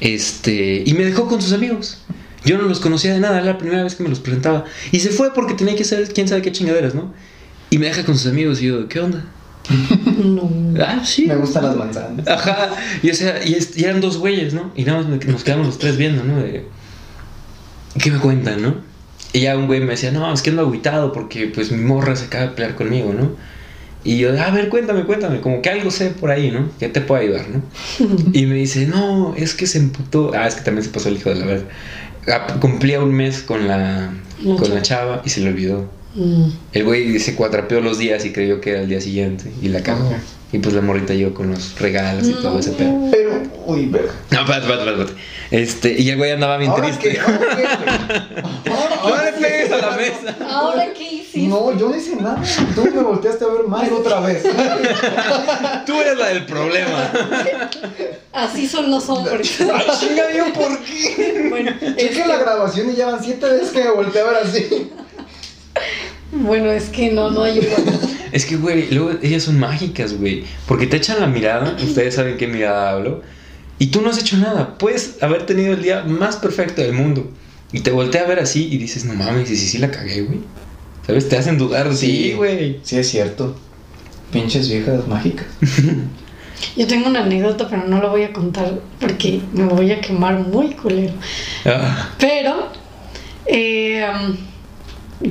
Este, 0.00 0.82
y 0.84 0.92
me 0.94 1.04
dejó 1.04 1.26
con 1.28 1.40
sus 1.42 1.52
amigos. 1.52 1.98
Yo 2.44 2.58
no 2.58 2.64
los 2.64 2.80
conocía 2.80 3.12
de 3.12 3.20
nada, 3.20 3.38
era 3.38 3.46
la 3.46 3.58
primera 3.58 3.82
vez 3.82 3.94
que 3.94 4.02
me 4.02 4.08
los 4.08 4.20
presentaba. 4.20 4.64
Y 4.92 5.00
se 5.00 5.10
fue 5.10 5.34
porque 5.34 5.54
tenía 5.54 5.76
que 5.76 5.84
saber 5.84 6.12
quién 6.12 6.28
sabe 6.28 6.42
qué 6.42 6.52
chingaderas, 6.52 6.94
¿no? 6.94 7.12
Y 7.70 7.78
me 7.78 7.86
deja 7.86 8.04
con 8.04 8.16
sus 8.16 8.30
amigos 8.30 8.62
y 8.62 8.66
yo, 8.66 8.88
¿qué 8.88 9.00
onda? 9.00 9.24
No. 10.18 10.50
Ah, 10.80 11.02
sí. 11.04 11.26
Me 11.26 11.36
gustan 11.36 11.64
las 11.64 11.76
manzanas. 11.76 12.26
Ajá, 12.26 12.70
y 13.02 13.10
o 13.10 13.14
sea, 13.14 13.40
y, 13.44 13.56
eran 13.84 14.00
dos 14.00 14.18
güeyes, 14.18 14.52
¿no? 14.52 14.72
Y 14.74 14.84
nada 14.84 15.02
más 15.02 15.26
nos 15.26 15.44
quedamos 15.44 15.66
los 15.66 15.78
tres 15.78 15.96
viendo, 15.96 16.24
¿no? 16.24 16.38
De, 16.38 16.64
¿Qué 18.02 18.10
me 18.10 18.18
cuentan, 18.18 18.62
no? 18.62 18.74
Y 19.32 19.40
ya 19.40 19.56
un 19.56 19.66
güey 19.66 19.80
me 19.80 19.90
decía, 19.90 20.10
no, 20.10 20.32
es 20.32 20.42
que 20.42 20.50
ando 20.50 20.62
agüitado 20.62 21.12
porque 21.12 21.46
pues 21.46 21.70
mi 21.70 21.82
morra 21.82 22.16
se 22.16 22.26
acaba 22.26 22.44
de 22.44 22.50
pelear 22.50 22.74
conmigo, 22.74 23.12
¿no? 23.12 23.30
Y 24.04 24.18
yo, 24.18 24.30
a 24.40 24.50
ver, 24.50 24.68
cuéntame, 24.68 25.04
cuéntame, 25.04 25.40
como 25.40 25.60
que 25.60 25.70
algo 25.70 25.90
sé 25.90 26.10
por 26.10 26.30
ahí, 26.30 26.50
¿no? 26.50 26.70
Que 26.78 26.88
te 26.88 27.00
puedo 27.00 27.20
ayudar, 27.20 27.46
¿no? 27.48 27.62
Y 28.32 28.46
me 28.46 28.54
dice, 28.54 28.86
no, 28.86 29.34
es 29.36 29.54
que 29.54 29.66
se 29.66 29.78
emputó. 29.78 30.32
Ah, 30.34 30.46
es 30.46 30.54
que 30.54 30.62
también 30.62 30.84
se 30.84 30.90
pasó 30.90 31.08
el 31.08 31.16
hijo 31.16 31.30
de 31.30 31.36
la 31.36 31.46
verga. 31.46 31.66
Ah, 32.30 32.46
Cumplía 32.60 33.00
un 33.00 33.12
mes 33.12 33.42
con 33.42 33.66
la, 33.68 34.10
La 34.42 34.56
con 34.56 34.62
chava. 34.64 34.74
la 34.74 34.82
chava 34.82 35.22
y 35.24 35.30
se 35.30 35.40
le 35.40 35.48
olvidó. 35.48 35.90
Mm. 36.14 36.48
El 36.72 36.84
güey 36.84 37.18
se 37.20 37.34
cuatrapeó 37.34 37.80
los 37.80 37.98
días 37.98 38.24
y 38.24 38.32
creyó 38.32 38.60
que 38.60 38.70
era 38.70 38.80
el 38.80 38.88
día 38.88 39.00
siguiente 39.00 39.50
y 39.62 39.68
la 39.68 39.82
cagó. 39.82 40.10
Ah. 40.14 40.18
Y 40.50 40.58
pues 40.58 40.74
la 40.74 40.80
morrita 40.80 41.12
llegó 41.12 41.34
con 41.34 41.50
los 41.50 41.78
regalos 41.78 42.26
y 42.26 42.32
todo 42.32 42.58
ese 42.58 42.70
pedo. 42.72 42.94
Pero, 43.10 43.42
uy, 43.66 43.84
verga. 43.86 44.12
No, 44.30 44.40
espérate, 44.40 44.66
espérate, 44.66 44.90
espérate. 44.90 45.12
Este, 45.50 46.00
y 46.00 46.08
el 46.08 46.16
güey 46.16 46.30
andaba 46.30 46.56
bien 46.56 46.70
¿Ahora 46.70 46.84
triste. 46.86 47.10
qué? 47.10 47.20
¿Ahora 47.20 47.38
qué, 47.38 47.54
güey? 47.54 47.66
Ahora- 48.76 48.96
No 48.96 49.08
ahora 49.08 49.32
mesa. 50.10 50.36
¿Ahora 50.48 50.92
qué 50.92 51.04
hiciste? 51.04 51.48
No, 51.48 51.76
yo 51.76 51.88
no 51.88 51.96
hice 51.96 52.16
nada. 52.16 52.42
Tú 52.74 52.84
me 52.84 53.02
volteaste 53.02 53.44
a 53.44 53.48
ver 53.48 53.64
mal 53.64 53.92
otra 53.92 54.20
vez. 54.20 54.42
Tú 55.86 56.00
eres 56.00 56.18
la 56.18 56.28
del 56.28 56.46
problema. 56.46 57.10
Así 58.32 58.68
son 58.68 58.90
los 58.90 59.08
hombres. 59.08 59.60
Ay, 59.60 59.86
chinga, 59.98 60.32
yo, 60.34 60.52
¿por 60.52 60.78
qué? 60.80 61.46
bueno, 61.48 61.72
es 61.96 62.16
que, 62.16 62.26
la 62.26 62.38
grabación 62.38 62.90
y 62.90 62.96
ya 62.96 63.06
van 63.06 63.22
siete 63.22 63.46
veces 63.46 63.70
que 63.70 63.84
me 63.84 63.90
volteé 63.90 64.20
a 64.20 64.24
ver 64.24 64.36
así. 64.36 64.90
bueno, 66.32 66.70
es 66.70 66.88
que 66.88 67.10
no, 67.10 67.30
no 67.30 67.42
ayuda. 67.42 67.76
Es 68.32 68.44
que, 68.44 68.56
güey, 68.56 68.90
luego 68.90 69.18
ellas 69.22 69.44
son 69.44 69.58
mágicas, 69.58 70.14
güey. 70.14 70.44
Porque 70.66 70.86
te 70.86 70.98
echan 70.98 71.20
la 71.20 71.26
mirada, 71.26 71.76
ustedes 71.82 72.14
saben 72.14 72.36
qué 72.36 72.46
mirada 72.46 72.90
hablo. 72.90 73.22
Y 73.78 73.88
tú 73.88 74.00
no 74.00 74.10
has 74.10 74.18
hecho 74.18 74.36
nada. 74.36 74.76
Puedes 74.76 75.22
haber 75.22 75.46
tenido 75.46 75.74
el 75.74 75.82
día 75.82 76.02
más 76.02 76.36
perfecto 76.36 76.82
del 76.82 76.92
mundo. 76.92 77.30
Y 77.72 77.80
te 77.80 77.90
voltea 77.90 78.22
a 78.22 78.26
ver 78.26 78.38
así 78.40 78.68
y 78.70 78.78
dices, 78.78 79.04
no 79.04 79.14
mames, 79.14 79.50
y 79.50 79.56
si 79.56 79.66
sí 79.68 79.78
la 79.78 79.90
cagué, 79.90 80.22
güey. 80.22 80.40
¿Sabes? 81.06 81.28
Te 81.28 81.36
hacen 81.36 81.58
dudar. 81.58 81.94
Sí, 81.94 82.32
güey. 82.34 82.80
Sí, 82.82 82.98
es 82.98 83.08
cierto. 83.08 83.56
Pinches 84.32 84.68
viejas 84.68 85.06
mágicas. 85.06 85.46
Yo 86.76 86.86
tengo 86.86 87.08
una 87.08 87.20
anécdota, 87.22 87.68
pero 87.68 87.84
no 87.86 88.02
la 88.02 88.08
voy 88.08 88.24
a 88.24 88.32
contar 88.32 88.80
porque 89.00 89.40
me 89.52 89.64
voy 89.64 89.92
a 89.92 90.00
quemar 90.00 90.38
muy 90.40 90.74
culero. 90.74 91.12
Ah, 91.64 92.10
Pero 92.18 92.68
eh, 93.46 94.04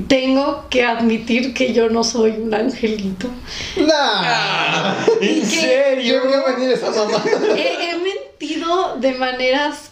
tengo 0.07 0.67
que 0.69 0.83
admitir 0.83 1.53
que 1.53 1.73
yo 1.73 1.89
no 1.89 2.03
soy 2.03 2.31
un 2.31 2.53
angelito. 2.53 3.29
¡Nah! 3.75 4.95
¿En 5.21 5.45
serio? 5.45 6.13
Yo 6.15 6.23
voy 6.25 6.33
a 6.33 6.55
venir 6.55 6.71
esa 6.71 6.91
mamá. 6.91 7.23
He, 7.55 7.89
he 7.91 7.95
mentido 7.97 8.97
de 8.99 9.13
maneras 9.13 9.91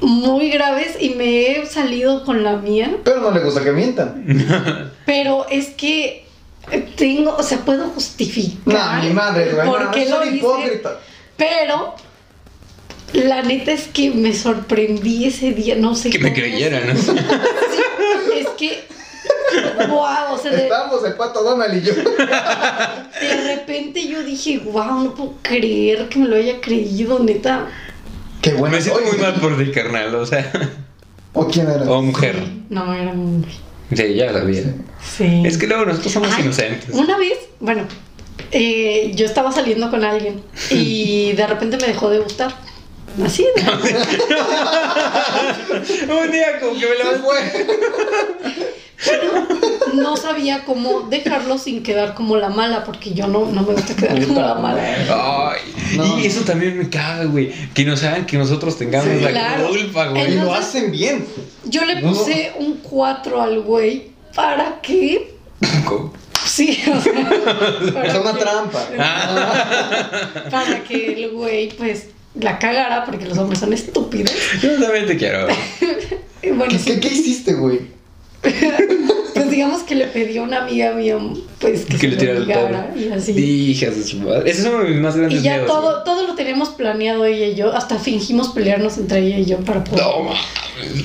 muy 0.00 0.50
graves 0.50 0.96
y 1.00 1.10
me 1.10 1.52
he 1.52 1.66
salido 1.66 2.24
con 2.24 2.42
la 2.42 2.56
mía. 2.56 2.96
Pero 3.04 3.20
no 3.20 3.30
le 3.30 3.40
gusta 3.40 3.62
que 3.62 3.72
mientan. 3.72 4.92
Pero 5.06 5.46
es 5.48 5.68
que 5.70 6.26
tengo, 6.96 7.36
o 7.36 7.42
sea, 7.42 7.58
puedo 7.58 7.88
justificar. 7.88 8.74
Nah, 8.74 9.02
mi 9.02 9.10
madre, 9.10 9.52
güey. 9.52 9.66
¿Por 9.66 9.80
no, 9.80 10.24
lo 10.24 10.30
hipócrita. 10.30 10.98
Pero 11.36 11.94
la 13.12 13.42
neta 13.42 13.72
es 13.72 13.88
que 13.88 14.10
me 14.10 14.32
sorprendí 14.34 15.26
ese 15.26 15.52
día, 15.52 15.74
no 15.76 15.94
sé 15.94 16.10
Que 16.10 16.18
me 16.18 16.32
creyeran. 16.32 16.88
¿no? 16.88 16.94
Sí, 18.26 18.38
es 18.40 18.48
que, 18.50 18.84
wow, 19.88 20.32
o 20.34 20.38
sea, 20.38 20.50
de, 20.50 20.64
Estábamos 20.64 21.04
el 21.04 21.14
pato 21.14 21.42
Donald 21.42 21.74
y 21.74 21.86
yo. 21.86 21.94
de 23.20 23.56
repente 23.56 24.06
yo 24.06 24.22
dije, 24.22 24.58
wow, 24.58 25.02
no 25.02 25.14
puedo 25.14 25.34
creer 25.42 26.08
que 26.08 26.18
me 26.18 26.28
lo 26.28 26.36
haya 26.36 26.60
creído, 26.60 27.18
neta. 27.18 27.66
Qué 28.42 28.54
bueno. 28.54 28.74
Me 28.76 28.82
siento 28.82 29.00
Oye, 29.00 29.10
muy 29.12 29.20
mal 29.20 29.34
por 29.34 29.56
ti, 29.62 29.70
carnal. 29.70 30.14
O 30.14 30.24
sea, 30.26 30.50
¿O 31.32 31.46
quién 31.46 31.68
era? 31.68 31.84
o 31.90 32.02
mujer. 32.02 32.42
No, 32.70 32.92
era 32.94 33.12
un 33.12 33.20
hombre. 33.20 33.50
Sí, 33.94 34.14
ya 34.14 34.32
sabía. 34.32 34.62
Sí. 35.02 35.42
Es 35.44 35.58
que 35.58 35.66
luego 35.66 35.84
nosotros 35.86 36.12
somos 36.12 36.30
Ay, 36.32 36.42
inocentes. 36.44 36.90
Una 36.94 37.16
vez, 37.18 37.36
bueno, 37.58 37.82
eh, 38.52 39.10
yo 39.14 39.26
estaba 39.26 39.50
saliendo 39.52 39.90
con 39.90 40.04
alguien 40.04 40.40
y 40.70 41.32
de 41.36 41.46
repente 41.46 41.76
me 41.80 41.86
dejó 41.88 42.08
de 42.10 42.20
gustar. 42.20 42.54
Así, 43.24 43.44
de 43.56 43.62
Un 46.14 46.30
día 46.30 46.60
como 46.60 46.78
que 46.78 46.86
me 46.86 46.94
levanté. 46.96 47.20
fue. 47.22 47.66
no 49.94 50.16
sabía 50.16 50.62
cómo 50.64 51.00
dejarlo 51.10 51.58
sin 51.58 51.82
quedar 51.82 52.14
como 52.14 52.36
la 52.36 52.50
mala, 52.50 52.84
porque 52.84 53.12
yo 53.12 53.26
no, 53.26 53.46
no 53.46 53.62
me 53.62 53.72
gusta 53.72 53.96
quedar 53.96 54.24
como 54.26 54.40
la 54.40 54.54
mala. 54.54 54.80
Ay, 55.50 55.58
No. 55.96 56.18
y 56.18 56.26
eso 56.26 56.40
también 56.42 56.78
me 56.78 56.88
caga, 56.88 57.24
güey. 57.24 57.52
Que 57.74 57.84
no 57.84 57.96
saben 57.96 58.26
que 58.26 58.36
nosotros 58.38 58.76
tengamos 58.78 59.08
Sí, 59.16 59.20
la 59.24 59.30
claro. 59.30 59.68
culpa, 59.68 60.08
güey. 60.08 60.32
Y 60.32 60.34
lo 60.36 60.54
hacen 60.54 60.90
bien. 60.92 61.24
Yo 61.64 61.84
le 61.84 62.00
No. 62.00 62.12
puse 62.12 62.52
un 62.58 62.78
4 62.78 63.40
al 63.42 63.60
güey 63.60 64.08
para 64.34 64.80
que. 64.80 65.34
¿Cómo? 65.84 66.12
Sí, 66.46 66.82
o 66.92 67.00
sea. 67.00 67.12
Es 68.04 68.14
una 68.14 68.32
que- 68.32 68.38
trampa. 68.40 68.88
Para 70.50 70.82
que 70.84 71.12
el 71.24 71.30
güey, 71.32 71.68
pues, 71.76 72.06
la 72.34 72.58
cagara, 72.58 73.04
porque 73.04 73.26
los 73.26 73.36
hombres 73.38 73.60
son 73.60 73.72
estúpidos. 73.72 74.32
Yo 74.62 74.80
también 74.80 75.06
te 75.06 75.16
quiero. 75.16 75.46
Bueno, 76.42 76.64
¿Qué, 76.70 76.78
sí, 76.78 76.92
qué, 76.92 77.00
qué 77.00 77.08
hiciste, 77.08 77.52
güey? 77.52 77.80
pues 79.50 79.56
digamos 79.56 79.82
que 79.82 79.94
le 79.96 80.06
pedí 80.06 80.38
a 80.38 80.42
una 80.42 80.62
amiga 80.62 80.92
mía, 80.92 81.18
pues, 81.58 81.84
que, 81.84 81.94
Que 81.94 81.98
se 81.98 82.08
le 82.08 82.16
tirara 82.16 82.90
el 82.94 83.00
y 83.02 83.10
así. 83.12 83.32
Hijas 83.32 83.96
de 83.96 84.04
su 84.04 84.18
madre. 84.18 84.48
Esos 84.48 84.64
son 84.64 84.88
mis 84.88 85.00
más 85.00 85.16
grandes 85.16 85.40
Y 85.40 85.42
ya 85.42 85.52
miedos, 85.58 85.66
todo, 85.66 86.04
todo 86.04 86.26
lo 86.26 86.34
teníamos 86.36 86.68
planeado 86.70 87.24
ella 87.24 87.46
y 87.46 87.56
yo, 87.56 87.74
hasta 87.74 87.98
fingimos 87.98 88.50
pelearnos 88.50 88.96
entre 88.98 89.18
ella 89.26 89.38
y 89.38 89.44
yo 89.46 89.58
para 89.58 89.82
poder, 89.82 90.04
No, 90.04 90.30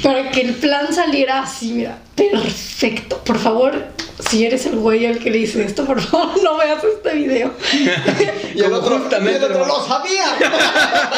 para 0.04 0.30
que 0.30 0.42
el 0.42 0.54
plan 0.54 0.94
saliera 0.94 1.42
así, 1.42 1.74
mira, 1.74 1.98
perfecto. 2.16 3.18
Por 3.26 3.40
favor, 3.40 3.88
si 4.30 4.46
eres 4.46 4.66
el 4.68 4.76
güey 4.76 5.08
al 5.08 5.18
que 5.18 5.32
le 5.32 5.40
hice 5.40 5.64
esto, 5.64 5.84
por 5.86 6.00
favor, 6.00 6.40
no 6.44 6.58
veas 6.58 6.84
este 6.84 7.16
video. 7.16 7.52
Y 8.56 8.60
el 8.62 8.72
otro, 8.72 9.00
lo- 9.00 9.66
lo 9.66 9.86
sabía. 9.88 10.24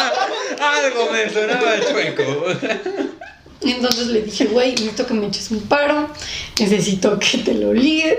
Algo 0.59 1.11
me 1.11 1.29
sonaba 1.29 1.75
chueco. 1.91 2.23
Entonces 3.61 4.07
le 4.07 4.21
dije, 4.21 4.45
güey, 4.45 4.71
necesito 4.71 5.07
que 5.07 5.13
me 5.13 5.27
eches 5.27 5.51
un 5.51 5.61
paro, 5.61 6.09
necesito 6.59 7.17
que 7.19 7.39
te 7.39 7.53
lo 7.53 7.73
ligues. 7.73 8.17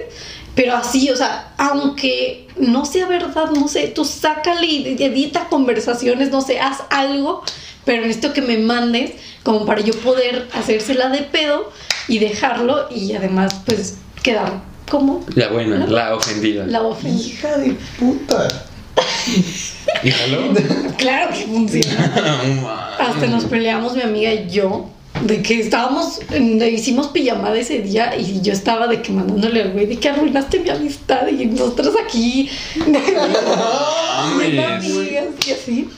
Pero 0.55 0.75
así, 0.75 1.09
o 1.11 1.17
sea, 1.17 1.53
aunque 1.57 2.49
no 2.59 2.85
sea 2.85 3.07
verdad, 3.07 3.51
no 3.53 3.69
sé, 3.69 3.89
tú 3.89 4.05
sácale 4.05 4.67
y 4.67 5.03
edita 5.03 5.49
conversaciones, 5.49 6.31
no 6.31 6.41
sé, 6.41 6.59
haz 6.59 6.79
algo, 6.91 7.45
pero 7.85 8.03
necesito 8.03 8.33
que 8.33 8.43
me 8.43 8.59
mandes 8.59 9.13
como 9.45 9.65
para 9.65 9.81
yo 9.81 9.95
poder 9.95 10.49
hacérsela 10.53 11.11
de 11.11 11.23
pedo 11.23 11.71
y 12.09 12.19
dejarlo 12.19 12.89
y 12.91 13.13
además, 13.13 13.55
pues, 13.67 13.99
quedar 14.23 14.61
como 14.91 15.25
La 15.35 15.49
buena, 15.49 15.87
la 15.87 16.17
ofendida. 16.17 16.67
la 16.67 16.83
ofendida. 16.83 17.25
Hija 17.29 17.59
de 17.59 17.77
puta. 17.99 18.49
¿Y? 20.03 20.11
Claro 20.99 21.31
que 21.33 21.45
funciona. 21.47 22.97
Hasta 22.99 23.27
nos 23.27 23.45
peleamos 23.45 23.95
mi 23.95 24.03
amiga 24.03 24.33
y 24.33 24.51
yo 24.51 24.91
De 25.23 25.43
que 25.43 25.61
estábamos, 25.61 26.21
le 26.31 26.71
hicimos 26.71 27.09
pijamada 27.09 27.59
ese 27.59 27.81
día 27.81 28.17
y 28.17 28.41
yo 28.41 28.53
estaba 28.53 28.87
de 28.87 29.03
que 29.03 29.13
mandándole 29.13 29.63
al 29.63 29.73
güey 29.73 29.87
de 29.87 29.97
que 29.97 30.09
arruinaste 30.09 30.61
mi 30.61 30.71
amistad 30.71 31.27
y 31.29 31.47
nosotros 31.47 31.95
aquí. 32.03 32.49
de 32.87 34.65
amigas 34.65 35.35
y 35.47 35.51
así. 35.51 35.89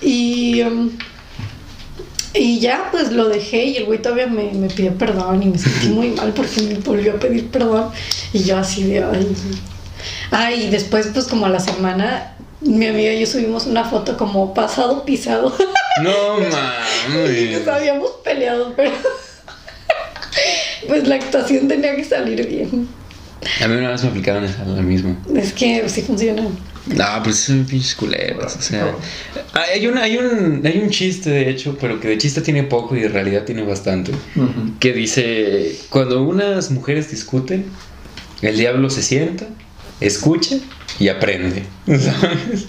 Y. 0.00 0.62
um, 0.62 0.90
y 2.34 2.60
ya, 2.60 2.88
pues 2.90 3.12
lo 3.12 3.28
dejé 3.28 3.66
y 3.66 3.76
el 3.76 3.84
güey 3.84 4.00
todavía 4.00 4.26
me, 4.26 4.52
me 4.52 4.68
pidió 4.68 4.94
perdón 4.94 5.42
y 5.42 5.46
me 5.46 5.58
sentí 5.58 5.88
muy 5.88 6.08
mal 6.10 6.32
porque 6.32 6.62
me 6.62 6.74
volvió 6.76 7.12
a 7.12 7.16
pedir 7.16 7.48
perdón. 7.48 7.90
Y 8.32 8.42
yo 8.44 8.56
así 8.56 8.84
de, 8.84 9.04
ay. 9.04 9.28
Ay, 10.30 10.64
y 10.64 10.70
después, 10.70 11.08
pues 11.12 11.26
como 11.26 11.44
a 11.44 11.50
la 11.50 11.60
semana, 11.60 12.34
mi 12.64 12.86
amiga 12.86 13.12
y 13.12 13.20
yo 13.20 13.26
subimos 13.26 13.66
una 13.66 13.84
foto 13.84 14.16
como 14.16 14.54
pasado 14.54 15.04
pisado. 15.04 15.54
No 16.02 16.38
mames. 17.14 17.58
nos 17.58 17.68
habíamos 17.74 18.10
peleado, 18.24 18.72
pero. 18.76 18.92
pues 20.86 21.06
la 21.06 21.16
actuación 21.16 21.68
tenía 21.68 21.94
que 21.96 22.04
salir 22.04 22.46
bien. 22.46 22.88
A 23.60 23.66
mí 23.66 23.76
una 23.76 23.90
vez 23.90 24.02
me 24.04 24.10
aplicaron 24.10 24.44
esa, 24.44 24.64
la 24.64 24.82
misma. 24.82 25.16
Es 25.34 25.52
que 25.52 25.88
sí 25.88 26.02
funciona. 26.02 26.42
No, 26.86 27.22
pues 27.22 27.36
son 27.36 27.64
pinches 27.64 27.94
culeros, 27.94 28.56
o 28.56 28.62
sea. 28.62 28.94
Hay 29.52 29.86
un, 29.86 29.98
hay, 29.98 30.16
un, 30.16 30.62
hay 30.64 30.78
un 30.78 30.90
chiste, 30.90 31.30
de 31.30 31.48
hecho, 31.48 31.76
pero 31.80 32.00
que 32.00 32.08
de 32.08 32.18
chiste 32.18 32.40
tiene 32.40 32.64
poco 32.64 32.96
y 32.96 33.00
de 33.00 33.08
realidad 33.08 33.44
tiene 33.44 33.62
bastante. 33.62 34.12
Que 34.80 34.92
dice: 34.92 35.76
Cuando 35.90 36.22
unas 36.22 36.70
mujeres 36.70 37.10
discuten, 37.10 37.66
el 38.42 38.56
diablo 38.56 38.90
se 38.90 39.02
sienta, 39.02 39.46
escucha 40.06 40.56
y 40.98 41.08
aprende. 41.08 41.64
¿Sabes? 41.86 42.66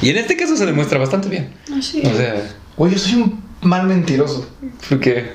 Y 0.00 0.10
en 0.10 0.16
este 0.18 0.36
caso 0.36 0.56
se 0.56 0.66
demuestra 0.66 0.98
bastante 0.98 1.28
bien. 1.28 1.52
Así. 1.76 2.02
O 2.04 2.16
sea, 2.16 2.34
Güey, 2.76 2.92
yo 2.92 2.98
soy 2.98 3.14
un 3.14 3.42
mal 3.62 3.86
mentiroso. 3.86 4.48
porque. 4.88 5.32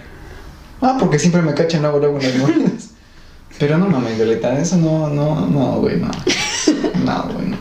Ah, 0.81 0.97
porque 0.99 1.19
siempre 1.19 1.41
me 1.41 1.53
cachan 1.53 1.81
luego, 1.81 1.99
luego 1.99 2.19
en 2.19 2.23
las 2.23 2.35
monedas. 2.37 2.89
Pero 3.59 3.77
no 3.77 3.87
mames, 3.87 4.15
Violeta, 4.17 4.59
eso 4.59 4.77
no, 4.77 5.07
no, 5.09 5.47
no, 5.47 5.79
güey, 5.79 5.97
no. 5.97 6.11
No, 7.05 7.29
güey, 7.33 7.47
no. 7.47 7.57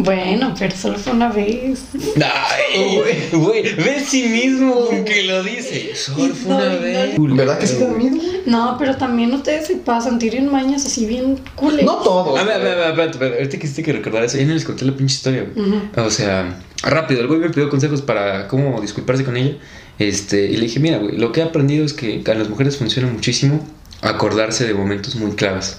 Bueno, 0.00 0.54
pero 0.56 0.76
solo 0.76 0.96
fue 0.96 1.12
una 1.12 1.28
vez. 1.28 1.80
Ay, 2.22 3.00
güey, 3.32 3.74
ve 3.74 4.00
sí 4.06 4.28
mismo 4.28 4.86
con 4.86 5.04
que 5.04 5.24
lo 5.24 5.42
dice. 5.42 5.92
Solo 5.96 6.32
fue 6.34 6.54
una 6.54 6.72
No, 6.74 6.80
vez. 6.80 7.16
¿Verdad 7.36 7.58
que 7.58 7.66
sí 7.66 7.78
da 7.78 7.88
miedo? 7.88 8.16
No, 8.46 8.76
pero 8.78 8.96
también 8.96 9.32
ustedes 9.34 9.66
se 9.66 9.76
pasan, 9.76 10.18
tienen 10.20 10.50
mañas 10.52 10.86
así 10.86 11.04
bien 11.04 11.40
culeras. 11.56 11.84
No 11.84 11.96
todos. 11.96 12.38
A 12.38 12.44
ver, 12.44 12.54
a 12.54 12.58
ver, 12.58 12.78
a 12.78 12.92
ver, 12.92 13.10
espérate. 13.10 13.38
Ahorita 13.38 13.58
quisiste 13.58 13.82
que 13.82 13.92
recordar 13.92 14.22
eso. 14.22 14.38
Ya 14.38 14.44
no 14.44 14.54
les 14.54 14.64
conté 14.64 14.84
la 14.84 14.96
pinche 14.96 15.16
historia, 15.16 15.46
güey. 15.54 16.06
O 16.06 16.10
sea, 16.10 16.60
rápido, 16.84 17.20
el 17.20 17.26
güey 17.26 17.40
me 17.40 17.50
pidió 17.50 17.68
consejos 17.68 18.00
para 18.00 18.46
cómo 18.46 18.80
disculparse 18.80 19.24
con 19.24 19.36
ella. 19.36 19.56
Este, 19.98 20.46
y 20.46 20.56
le 20.56 20.62
dije, 20.66 20.78
mira, 20.78 20.98
güey, 20.98 21.16
lo 21.16 21.32
que 21.32 21.40
he 21.40 21.42
aprendido 21.42 21.84
es 21.84 21.92
que 21.92 22.22
a 22.24 22.34
las 22.34 22.48
mujeres 22.48 22.76
funciona 22.76 23.08
muchísimo 23.10 23.66
acordarse 24.00 24.64
de 24.64 24.74
momentos 24.74 25.16
muy 25.16 25.32
claves, 25.32 25.78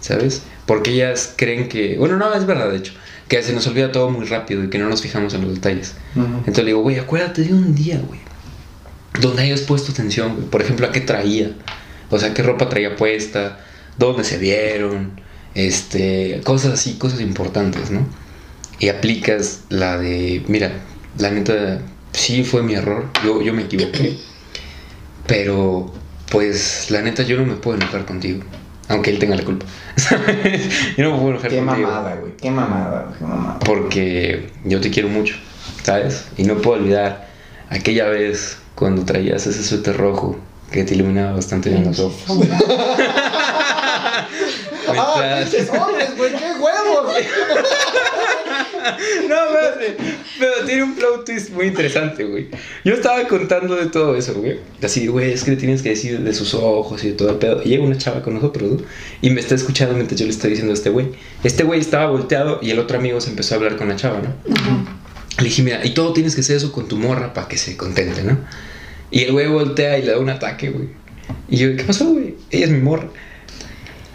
¿sabes? 0.00 0.42
Porque 0.64 0.92
ellas 0.92 1.34
creen 1.34 1.68
que, 1.68 1.96
bueno, 1.98 2.16
no, 2.16 2.32
es 2.34 2.46
verdad, 2.46 2.70
de 2.70 2.76
hecho, 2.78 2.92
que 3.28 3.42
se 3.42 3.52
nos 3.52 3.66
olvida 3.66 3.92
todo 3.92 4.10
muy 4.10 4.26
rápido 4.26 4.64
y 4.64 4.70
que 4.70 4.78
no 4.78 4.88
nos 4.88 5.02
fijamos 5.02 5.34
en 5.34 5.42
los 5.42 5.54
detalles. 5.54 5.94
Entonces 6.16 6.58
le 6.58 6.70
digo, 6.70 6.80
güey, 6.80 6.98
acuérdate 6.98 7.42
de 7.42 7.52
un 7.52 7.74
día, 7.74 8.00
güey, 8.06 8.20
donde 9.20 9.42
hayas 9.42 9.60
puesto 9.60 9.92
atención, 9.92 10.34
güey. 10.34 10.46
Por 10.46 10.62
ejemplo, 10.62 10.86
a 10.86 10.92
qué 10.92 11.00
traía, 11.00 11.52
o 12.10 12.18
sea, 12.18 12.32
qué 12.32 12.42
ropa 12.42 12.68
traía 12.68 12.96
puesta, 12.96 13.60
dónde 13.98 14.24
se 14.24 14.38
vieron, 14.38 15.20
este, 15.54 16.40
cosas 16.44 16.74
así, 16.74 16.94
cosas 16.94 17.20
importantes, 17.20 17.90
¿no? 17.90 18.06
Y 18.78 18.88
aplicas 18.88 19.62
la 19.68 19.98
de, 19.98 20.42
mira, 20.48 20.72
la 21.18 21.30
neta, 21.30 21.80
sí 22.12 22.44
fue 22.44 22.62
mi 22.62 22.74
error, 22.74 23.06
yo, 23.24 23.42
yo 23.42 23.52
me 23.52 23.62
equivoqué, 23.62 24.16
pero 25.26 25.92
pues 26.30 26.90
la 26.90 27.02
neta 27.02 27.22
yo 27.24 27.36
no 27.36 27.44
me 27.44 27.54
puedo 27.54 27.76
enojar 27.76 28.06
contigo, 28.06 28.42
aunque 28.88 29.10
él 29.10 29.18
tenga 29.18 29.36
la 29.36 29.44
culpa, 29.44 29.66
¿sabes? 29.96 30.96
Yo 30.96 31.04
no 31.04 31.12
me 31.12 31.16
puedo 31.18 31.30
enojar 31.30 31.50
Qué 31.50 31.58
contigo. 31.58 31.88
mamada, 31.88 32.14
güey. 32.16 32.32
Qué 32.36 32.50
mamada, 32.50 33.02
güey. 33.06 33.18
Qué 33.18 33.24
mamada. 33.24 33.58
Porque 33.60 34.50
yo 34.64 34.80
te 34.80 34.90
quiero 34.90 35.08
mucho, 35.08 35.36
¿sabes? 35.82 36.24
Y 36.36 36.44
no 36.44 36.56
puedo 36.56 36.80
olvidar 36.80 37.28
aquella 37.70 38.06
vez 38.06 38.58
cuando 38.74 39.04
traías 39.04 39.46
ese 39.46 39.62
suéter 39.62 39.96
rojo 39.96 40.36
que 40.70 40.84
te 40.84 40.94
iluminaba 40.94 41.32
bastante 41.32 41.70
bien 41.70 41.84
los 41.84 41.98
ojos. 41.98 42.24
¡Ah, 44.90 45.40
pinches 45.42 45.70
hombres, 45.70 46.16
güey! 46.16 46.32
¡Qué 46.32 46.52
huevos! 46.58 47.12
No, 49.28 49.36
pero 50.38 50.66
tiene 50.66 50.82
un 50.82 50.94
plot 50.94 51.24
twist 51.24 51.50
muy 51.50 51.66
interesante, 51.66 52.24
güey. 52.24 52.48
Yo 52.84 52.94
estaba 52.94 53.26
contando 53.28 53.76
de 53.76 53.86
todo 53.86 54.16
eso, 54.16 54.34
güey. 54.34 54.58
Así, 54.82 55.06
güey, 55.06 55.32
es 55.32 55.44
que 55.44 55.52
le 55.52 55.56
tienes 55.56 55.82
que 55.82 55.90
decir 55.90 56.20
de 56.20 56.32
sus 56.34 56.54
ojos 56.54 57.04
y 57.04 57.08
de 57.08 57.12
todo 57.14 57.30
el 57.30 57.36
pedo. 57.36 57.62
Y 57.62 57.68
llega 57.70 57.84
una 57.84 57.98
chava 57.98 58.22
con 58.22 58.34
nosotros, 58.34 58.70
¿no? 58.70 58.78
Y 59.20 59.30
me 59.30 59.40
está 59.40 59.54
escuchando 59.54 59.94
mientras 59.94 60.18
yo 60.18 60.26
le 60.26 60.32
estoy 60.32 60.50
diciendo 60.50 60.72
a 60.72 60.74
este 60.74 60.90
güey. 60.90 61.08
Este 61.44 61.64
güey 61.64 61.80
estaba 61.80 62.10
volteado 62.10 62.58
y 62.62 62.70
el 62.70 62.78
otro 62.78 62.98
amigo 62.98 63.20
se 63.20 63.30
empezó 63.30 63.54
a 63.54 63.58
hablar 63.58 63.76
con 63.76 63.88
la 63.88 63.96
chava, 63.96 64.20
¿no? 64.20 64.34
Le 65.38 65.44
dije, 65.44 65.62
mira, 65.62 65.84
y 65.84 65.90
todo 65.90 66.12
tienes 66.12 66.34
que 66.34 66.40
hacer 66.40 66.56
eso 66.56 66.72
con 66.72 66.88
tu 66.88 66.96
morra 66.96 67.32
para 67.32 67.48
que 67.48 67.58
se 67.58 67.76
contente, 67.76 68.22
¿no? 68.22 68.38
Y 69.10 69.22
el 69.22 69.32
güey 69.32 69.46
voltea 69.46 69.98
y 69.98 70.02
le 70.02 70.12
da 70.12 70.18
un 70.18 70.30
ataque, 70.30 70.70
güey. 70.70 70.88
Y 71.48 71.56
yo, 71.58 71.76
¿qué 71.76 71.84
pasó, 71.84 72.06
güey? 72.06 72.34
Ella 72.50 72.66
es 72.66 72.70
mi 72.70 72.80
morra. 72.80 73.08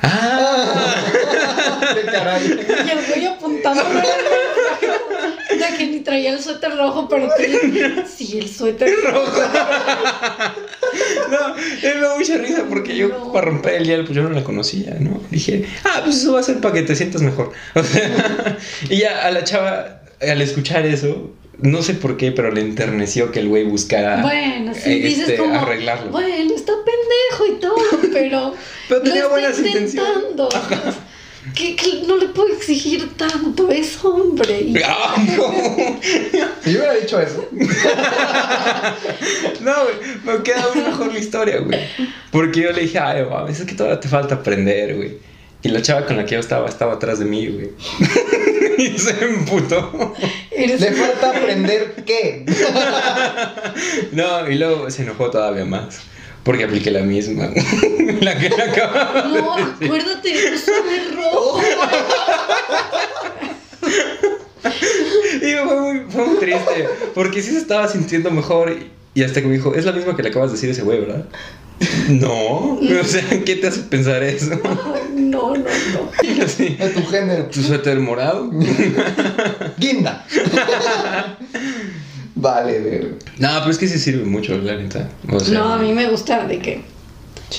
¡Ah! 0.02 0.96
Y 1.98 2.90
el 2.92 3.06
güey 3.08 3.26
apuntándome 3.28 4.02
de 5.50 5.78
que 5.78 5.86
ni 5.88 6.00
traía 6.02 6.32
el 6.34 6.42
suéter 6.42 6.76
rojo, 6.78 7.08
pero 7.08 7.30
que 7.38 8.04
sí, 8.08 8.40
el 8.40 8.50
suéter 8.50 8.94
rojo. 9.04 9.42
No, 11.30 11.56
me 11.56 12.02
da 12.02 12.18
mucha 12.18 12.38
risa 12.38 12.66
porque 12.70 12.96
yo 12.96 13.08
No. 13.10 13.32
para 13.34 13.46
romper 13.48 13.76
el 13.76 13.86
hielo 13.86 14.04
pues 14.06 14.16
yo 14.16 14.24
no 14.24 14.30
la 14.30 14.44
conocía, 14.44 14.96
¿no? 15.00 15.20
Dije, 15.32 15.66
ah, 15.86 16.02
pues 16.04 16.18
eso 16.18 16.34
va 16.34 16.40
a 16.40 16.44
ser 16.44 16.60
para 16.60 16.74
que 16.76 16.82
te 16.84 16.96
sientas 16.96 17.22
mejor. 17.22 17.52
O 17.76 17.84
sea, 17.84 18.58
y 18.90 18.98
ya 18.98 19.26
a 19.26 19.32
la 19.32 19.44
chava, 19.44 20.02
al 20.22 20.42
escuchar 20.42 20.86
eso, 20.86 21.32
no 21.60 21.82
sé 21.82 21.94
por 21.96 22.18
qué, 22.18 22.32
pero 22.32 22.52
le 22.52 22.62
enterneció 22.62 23.32
que 23.32 23.40
el 23.40 23.48
güey 23.48 23.64
buscara 23.64 24.22
Bueno, 24.22 24.74
sí, 24.74 24.92
eh, 24.92 24.96
dices 25.08 25.30
este, 25.30 25.38
como, 25.38 25.56
arreglarlo. 25.60 26.12
bueno, 26.12 26.54
está 26.56 26.74
pendejo 26.86 27.56
y 27.56 27.60
todo, 27.60 27.76
pero, 28.14 28.54
Pero 28.90 29.02
tenía 29.02 29.24
lo 29.24 29.30
buenas 29.30 29.58
está 29.58 29.68
intenciones. 29.70 30.14
intentando. 30.32 30.50
Que, 31.56 31.76
que 31.76 32.04
no 32.08 32.18
le 32.18 32.28
puedo 32.30 32.54
exigir 32.54 33.16
tanto, 33.16 33.70
es 33.70 34.04
hombre. 34.04 34.62
Y, 34.62 34.76
Ah, 34.86 35.16
yo 35.28 36.80
hubiera 36.80 36.94
dicho 36.96 37.20
eso. 37.20 37.48
No, 39.62 39.72
güey, 39.84 39.96
me 40.38 40.44
queda 40.44 40.64
aún 40.64 40.84
mejor 40.84 41.14
la 41.14 41.20
historia, 41.20 41.60
güey. 41.60 41.80
Porque 42.32 42.62
yo 42.62 42.72
le 42.72 42.82
dije, 42.82 43.00
ay, 43.00 43.26
mames, 43.26 43.60
es 43.60 43.66
que 43.66 43.76
todavía 43.76 44.00
te 44.00 44.10
falta 44.10 44.36
aprender, 44.36 44.96
güey. 44.96 45.18
Y 45.62 45.70
la 45.70 45.82
chava 45.82 46.06
con 46.06 46.18
la 46.18 46.26
que 46.26 46.34
yo 46.34 46.40
estaba 46.42 46.68
estaba 46.68 46.94
atrás 46.94 47.20
de 47.20 47.26
mí, 47.26 47.48
güey. 47.48 47.70
y 48.78 48.98
se 49.00 49.24
emputó. 49.24 50.14
Le 50.52 50.92
falta 50.92 51.30
aprender 51.30 51.96
qué. 52.06 52.46
No, 54.12 54.50
y 54.50 54.56
luego 54.56 54.92
se 54.92 55.04
enojó 55.04 55.30
todavía 55.30 55.64
más. 55.64 56.02
Porque 56.44 56.66
apliqué 56.66 56.92
la 56.92 57.02
misma. 57.02 57.50
la 58.22 58.38
que 58.38 58.50
le 58.50 58.62
acababa 58.64 59.22
de 59.24 59.42
No, 59.42 59.56
decir. 59.56 59.86
acuérdate, 59.86 60.48
el 60.48 60.60
suéter 60.60 61.16
rojo. 61.16 61.62
Y 65.42 65.52
fue 65.66 65.82
muy, 65.82 66.02
fue 66.10 66.26
muy 66.26 66.38
triste. 66.38 66.88
Porque 67.14 67.42
sí 67.42 67.52
se 67.52 67.58
estaba 67.60 67.88
sintiendo 67.88 68.32
mejor. 68.32 68.76
Y, 69.16 69.24
hasta 69.24 69.42
que 69.42 69.48
me 69.48 69.54
dijo, 69.56 69.74
es 69.76 69.86
la 69.86 69.92
misma 69.92 70.16
que 70.16 70.24
le 70.24 70.30
acabas 70.30 70.50
de 70.50 70.56
decir 70.56 70.70
a 70.70 70.72
ese 70.74 70.82
güey, 70.84 71.00
¿verdad? 71.02 71.26
No. 72.10 72.74
O 72.80 73.04
sea, 73.06 73.24
¿qué 73.46 73.56
te 73.56 73.68
hace 73.68 73.82
pensar 73.82 74.24
eso? 74.24 74.60
No, 75.14 75.56
no, 75.56 75.64
no. 75.64 76.12
Y 76.24 76.42
así, 76.42 76.76
Es 76.80 76.94
tu 76.94 77.06
género. 77.08 77.46
¿Tu 77.46 77.62
suéter 77.64 78.00
morado? 78.00 78.52
Guinda. 79.78 80.26
Vale, 82.44 82.80
güey. 82.80 83.02
No, 83.40 83.50
pero 83.60 83.72
es 83.72 83.78
que 83.78 83.88
sí 83.88 83.98
sirve 83.98 84.26
mucho, 84.26 84.58
la 84.58 84.76
neta. 84.76 85.10
O 85.32 85.40
sea, 85.40 85.54
No, 85.58 85.74
a 85.74 85.78
mí 85.78 85.92
me 85.94 86.08
gusta 86.08 86.46
de 86.46 86.60
que 86.60 86.82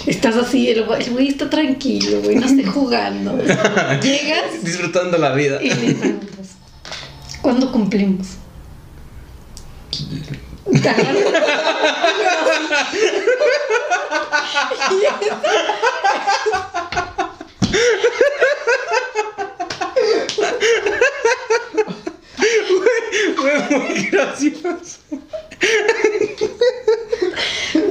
estás 0.06 0.36
así, 0.36 0.68
el 0.68 0.84
güey, 0.84 1.02
el 1.02 1.10
güey 1.12 1.28
está 1.28 1.48
tranquilo, 1.50 2.20
güey, 2.22 2.36
no 2.36 2.46
esté 2.46 2.64
jugando. 2.64 3.36
Llegas 4.02 4.62
Disfrutando 4.62 5.18
la 5.18 5.32
vida. 5.32 5.60
y 5.62 5.70
le 5.70 5.94
preguntas, 5.94 6.48
¿cuándo 7.42 7.72
cumplimos? 7.72 8.26
Y 10.70 10.76
muy 23.70 24.04
gracioso. 24.10 24.98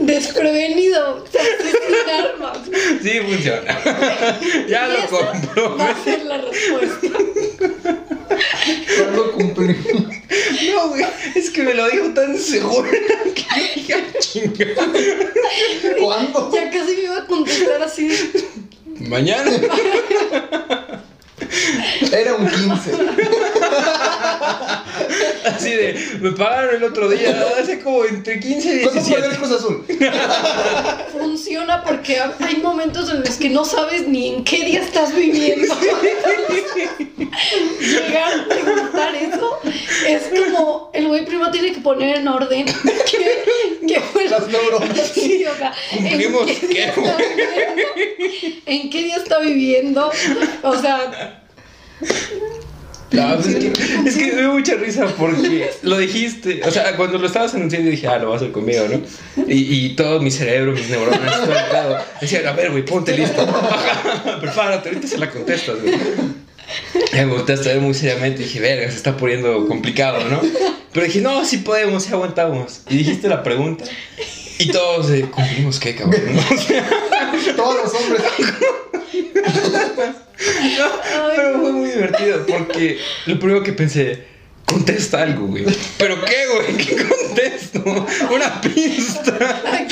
Desprevenido, 0.02 1.26
se 1.32 1.40
hace 1.40 1.72
sin 1.72 2.10
armas. 2.10 2.58
Sí, 3.02 3.20
funciona. 3.20 3.80
ya 4.68 4.88
lo 4.88 4.98
esa 5.00 5.08
compro. 5.08 5.78
Va 5.78 5.90
a 5.90 6.04
ser 6.04 6.26
la 6.26 6.38
respuesta. 6.40 7.08
¿Cuándo 8.98 9.32
cumplí? 9.34 9.76
No, 10.74 10.90
güey, 10.90 11.06
es 11.36 11.50
que 11.50 11.64
me 11.64 11.74
lo 11.74 11.88
dijo 11.90 12.14
tan 12.14 12.38
seguro 12.38 12.90
que 12.90 13.42
yo 13.42 13.74
dije, 13.76 13.94
"Ay, 13.94 14.04
chinga. 14.20 14.66
¿Cuándo? 16.00 16.52
Ya 16.54 16.70
casi 16.72 16.96
me 16.96 17.04
iba 17.04 17.18
a 17.18 17.26
contestar 17.28 17.82
así. 17.84 18.10
Mañana. 19.00 19.52
Era 22.12 22.36
un 22.36 22.48
15. 22.50 22.92
Así 25.46 25.72
de, 25.72 26.18
me 26.22 26.32
pagaron 26.32 26.76
el 26.76 26.84
otro 26.84 27.10
día, 27.10 27.46
hace 27.60 27.80
como 27.80 28.06
entre 28.06 28.40
15 28.40 28.76
y 28.76 28.82
¿Cuándo 28.84 29.02
fue 29.02 29.18
el 29.18 29.24
17. 29.24 29.38
Cruz 29.38 29.52
Azul? 29.60 29.86
Funciona 31.12 31.84
porque 31.84 32.20
hay 32.20 32.58
momentos 32.58 33.10
en 33.12 33.22
los 33.22 33.32
que 33.36 33.50
no 33.50 33.66
sabes 33.66 34.08
ni 34.08 34.30
en 34.36 34.44
qué 34.44 34.64
día 34.66 34.82
estás 34.82 35.14
viviendo. 35.16 35.74
Llegar 37.80 38.34
a 38.40 38.46
preguntar 38.48 39.16
eso 39.16 39.60
es 40.08 40.24
como 40.40 40.92
el 40.94 41.08
güey 41.08 41.26
primero 41.26 41.52
tiene 41.52 41.74
que 41.74 41.82
poner 41.82 42.18
en 42.18 42.28
orden 42.28 42.66
qué, 42.66 43.80
qué 43.88 44.00
fue 44.00 44.30
Las 44.30 44.44
que- 44.44 44.52
neuronas. 44.52 45.08
Sí, 45.14 45.46
o 45.46 45.56
sea, 45.56 45.74
¿Cumplimos 45.92 46.50
¿en 46.50 46.60
qué, 46.60 46.68
día 46.68 46.94
qué, 46.94 47.02
está 47.02 47.18
viviendo? 47.18 48.62
¿En 48.66 48.90
qué 48.90 49.04
día 49.04 49.16
está 49.18 49.40
viviendo? 49.40 50.12
O 50.64 50.78
sea, 50.78 51.40
No, 53.14 53.36
pues 53.36 53.48
es, 53.48 53.56
que, 53.58 53.74
es 54.10 54.18
que 54.18 54.34
me 54.34 54.42
dio 54.42 54.54
mucha 54.54 54.74
risa 54.76 55.06
porque 55.18 55.70
lo 55.84 55.98
dijiste. 56.00 56.62
O 56.66 56.72
sea, 56.72 56.96
cuando 56.98 57.20
lo 57.20 57.28
estabas 57.28 57.54
anunciando 57.54 57.92
dije, 57.92 58.08
ah, 58.08 58.18
lo 58.18 58.32
vas 58.32 58.42
a 58.42 58.46
hacer 58.46 58.52
conmigo, 58.52 58.86
¿no? 58.90 59.46
Y, 59.48 59.86
y 59.86 59.96
todo 59.96 60.20
mi 60.20 60.32
cerebro, 60.32 60.72
mis 60.72 60.90
neuronas, 60.90 61.42
todo 61.42 61.54
el 61.54 61.66
pedo. 61.66 61.98
Decían, 62.20 62.48
a 62.48 62.54
ver, 62.54 62.72
güey, 62.72 62.84
ponte 62.84 63.16
listo. 63.16 63.46
Prepárate, 64.42 64.90
ahorita 64.90 65.08
se 65.08 65.18
la 65.20 65.30
contestas, 65.30 65.80
güey. 65.80 65.94
Me 67.14 67.26
ver 67.26 67.80
muy 67.80 67.94
seriamente 67.94 68.42
y 68.42 68.46
dije, 68.46 68.60
verga, 68.60 68.90
se 68.90 68.98
está 68.98 69.16
poniendo 69.16 69.68
complicado, 69.68 70.28
¿no? 70.30 70.42
Pero 70.92 71.06
dije, 71.06 71.22
no, 71.22 71.46
sí 71.46 71.58
podemos, 71.58 72.04
sí 72.04 72.14
aguantamos. 72.14 72.82
Y 72.90 72.98
dijiste 72.98 73.28
la 73.28 73.44
pregunta. 73.44 73.86
Y 74.58 74.72
todos, 74.72 75.12
eh, 75.12 75.28
¿cumplimos 75.30 75.80
qué, 75.80 75.96
cabrón? 75.96 76.22
Todos 77.56 77.76
los 77.84 77.94
hombres. 77.94 78.24
No, 79.44 80.86
pero 81.36 81.60
fue 81.60 81.72
muy 81.72 81.90
divertido 81.90 82.46
porque 82.46 83.00
lo 83.28 83.40
primero 83.40 83.64
que 83.64 83.74
pensé, 83.74 84.24
contesta 84.66 85.22
algo, 85.22 85.48
güey. 85.48 85.66
¿Pero 85.98 86.20
qué, 86.24 86.48
güey? 86.54 86.78
¿Qué 86.78 86.96
contesto? 86.96 87.84
Una 88.34 88.62
pista. 88.62 89.38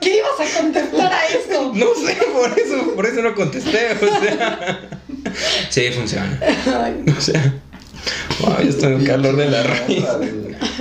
¿qué 0.00 0.16
ibas 0.16 0.40
a 0.40 0.60
contestar 0.60 1.12
a 1.12 1.26
eso? 1.26 1.72
No 1.74 1.86
sé, 1.94 2.16
por 2.32 2.58
eso, 2.58 2.94
por 2.94 3.06
eso 3.06 3.22
no 3.22 3.34
contesté, 3.34 3.92
o 3.92 4.20
sea. 4.20 4.80
Sí, 5.68 5.90
funciona. 5.92 6.38
Ay, 6.82 7.04
O 7.16 7.20
sea, 7.20 7.54
wow, 8.40 8.56
yo 8.62 8.70
estoy 8.70 8.94
en 8.94 9.04
calor 9.04 9.36
de 9.36 9.50
la 9.50 9.62
raíz. 9.62 10.04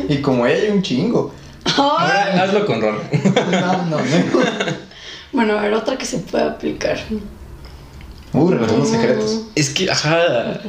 Y 0.08 0.18
como 0.18 0.48
ella 0.48 0.64
hay 0.64 0.70
un 0.70 0.82
chingo. 0.82 1.34
Ahora 1.76 2.44
hazlo 2.44 2.66
con 2.66 2.82
Ron. 2.82 2.98
No, 3.52 3.86
no, 3.86 3.98
no. 3.98 4.89
Bueno, 5.32 5.58
a 5.58 5.62
ver, 5.62 5.74
otra 5.74 5.98
que 5.98 6.06
se 6.06 6.20
puede 6.20 6.44
aplicar. 6.46 7.00
Uh, 8.34 8.50
relaciones 8.50 8.90
secretos. 8.90 9.46
Es 9.56 9.70
que, 9.70 9.90
ajá, 9.90 10.62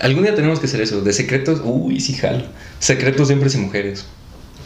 algún 0.00 0.22
día 0.22 0.34
tenemos 0.34 0.60
que 0.60 0.66
hacer 0.66 0.80
eso, 0.80 1.00
de 1.00 1.12
secretos, 1.12 1.60
uy, 1.64 2.00
sí, 2.00 2.14
jalo. 2.14 2.44
Secretos 2.78 3.28
de 3.28 3.34
hombres 3.34 3.54
y 3.54 3.58
mujeres. 3.58 4.04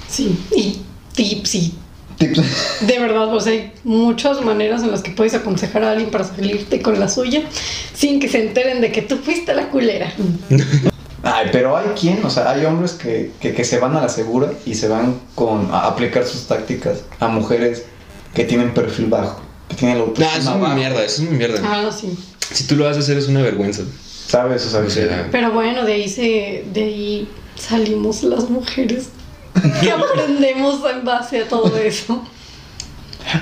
Sí, 0.09 0.39
y 0.55 0.81
tips 1.15 1.55
y 1.55 1.75
Tips. 2.19 2.81
de 2.87 2.99
verdad, 2.99 3.35
o 3.35 3.41
sea, 3.41 3.53
hay 3.53 3.73
muchas 3.83 4.41
maneras 4.43 4.83
en 4.83 4.91
las 4.91 5.03
que 5.03 5.11
puedes 5.11 5.35
aconsejar 5.35 5.83
a 5.83 5.93
alguien 5.93 6.11
para 6.11 6.25
salirte 6.25 6.81
con 6.81 7.01
la 7.01 7.09
suya 7.09 7.43
sin 7.95 8.21
que 8.21 8.29
se 8.29 8.47
enteren 8.47 8.81
de 8.81 8.93
que 8.93 9.03
tú 9.03 9.17
fuiste 9.17 9.55
la 9.55 9.69
culera. 9.69 10.13
Ay, 11.23 11.49
pero 11.51 11.75
hay 11.77 11.87
quien, 11.99 12.23
o 12.25 12.29
sea, 12.29 12.51
hay 12.51 12.67
hombres 12.67 12.93
que, 12.93 13.33
que, 13.41 13.55
que 13.55 13.65
se 13.65 13.79
van 13.79 13.97
a 13.97 14.03
la 14.03 14.11
segura 14.11 14.53
y 14.67 14.75
se 14.75 14.89
van 14.89 15.19
con 15.35 15.71
a 15.73 15.87
aplicar 15.87 16.25
sus 16.27 16.47
tácticas 16.47 16.99
a 17.19 17.29
mujeres 17.29 17.87
que 18.35 18.45
tienen 18.45 18.75
perfil 18.75 19.07
bajo, 19.07 19.41
que 19.69 19.77
tienen 19.77 19.99
la 19.99 20.05
No, 20.05 20.09
autoestima 20.11 20.39
eso 20.57 20.67
es 20.67 20.75
mierda, 20.75 21.05
eso 21.05 21.23
es 21.23 21.29
muy 21.29 21.39
mierda. 21.39 21.61
Ah, 21.65 21.91
sí. 21.93 22.19
Si 22.53 22.67
tú 22.67 22.77
lo 22.77 22.89
haces, 22.89 23.09
eres 23.09 23.29
una 23.29 23.43
vergüenza. 23.43 23.83
¿Sabes? 24.27 24.65
O 24.67 24.71
sea, 24.71 24.81
O 24.81 24.91
sea, 24.91 25.29
Pero 25.31 25.53
bueno, 25.53 25.85
de 25.85 25.93
ahí 25.93 26.09
se, 26.09 26.65
de 26.73 26.83
ahí 26.83 27.29
salimos 27.57 28.23
las 28.23 28.49
mujeres. 28.51 29.09
¿Qué 29.81 29.91
aprendemos 29.91 30.81
en 30.91 31.05
base 31.05 31.43
a 31.43 31.49
todo 31.49 31.77
eso? 31.79 32.23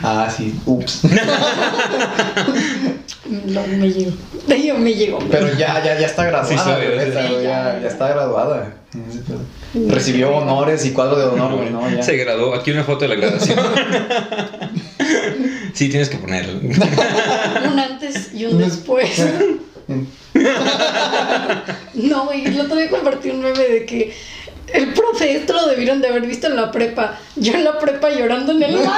ah, 0.03 0.29
sí, 0.35 0.55
ups. 0.67 1.01
No, 3.47 3.67
me 3.67 3.89
llegó. 3.91 4.11
De 4.47 4.55
ahí 4.55 4.73
me 4.73 4.95
llegó. 4.95 5.19
Pero 5.31 5.49
ya, 5.55 5.83
ya, 5.83 5.99
ya 5.99 6.07
está 6.07 6.25
graduada, 6.25 6.49
Sí, 6.49 6.57
sí, 6.59 7.43
ya. 7.43 7.81
ya 7.81 7.89
está 7.89 8.09
graduada. 8.09 8.75
Recibió 9.75 10.37
honores 10.37 10.85
y 10.85 10.91
cuadro 10.91 11.19
de 11.19 11.27
honor, 11.27 11.57
güey, 11.57 11.71
¿no? 11.71 11.89
Ya. 11.91 12.03
Se 12.03 12.17
graduó. 12.17 12.55
Aquí 12.55 12.71
una 12.71 12.85
foto 12.85 13.07
de 13.07 13.09
la 13.09 13.15
graduación. 13.15 13.59
sí, 15.73 15.89
tienes 15.89 16.11
que 16.11 16.19
ponerlo. 16.19 16.61
Un 17.73 17.79
antes 17.79 18.35
y 18.35 18.45
un 18.45 18.59
después. 18.59 19.11
No, 21.95 22.25
güey, 22.25 22.47
el 22.47 22.59
otro 22.59 22.77
día 22.77 22.89
compartí 22.89 23.31
un 23.31 23.43
meme 23.43 23.63
de 23.63 23.85
que 23.85 24.15
el 24.73 24.95
profe 24.95 25.37
esto 25.37 25.53
lo 25.53 25.67
debieron 25.67 26.01
de 26.01 26.09
haber 26.09 26.27
visto 26.27 26.47
en 26.47 26.57
la 26.57 26.71
prepa. 26.71 27.19
Yo 27.37 27.53
en 27.53 27.65
la 27.65 27.79
prepa 27.79 28.11
llorando 28.11 28.53
en 28.53 28.63
el 28.63 28.77
baño. 28.77 28.91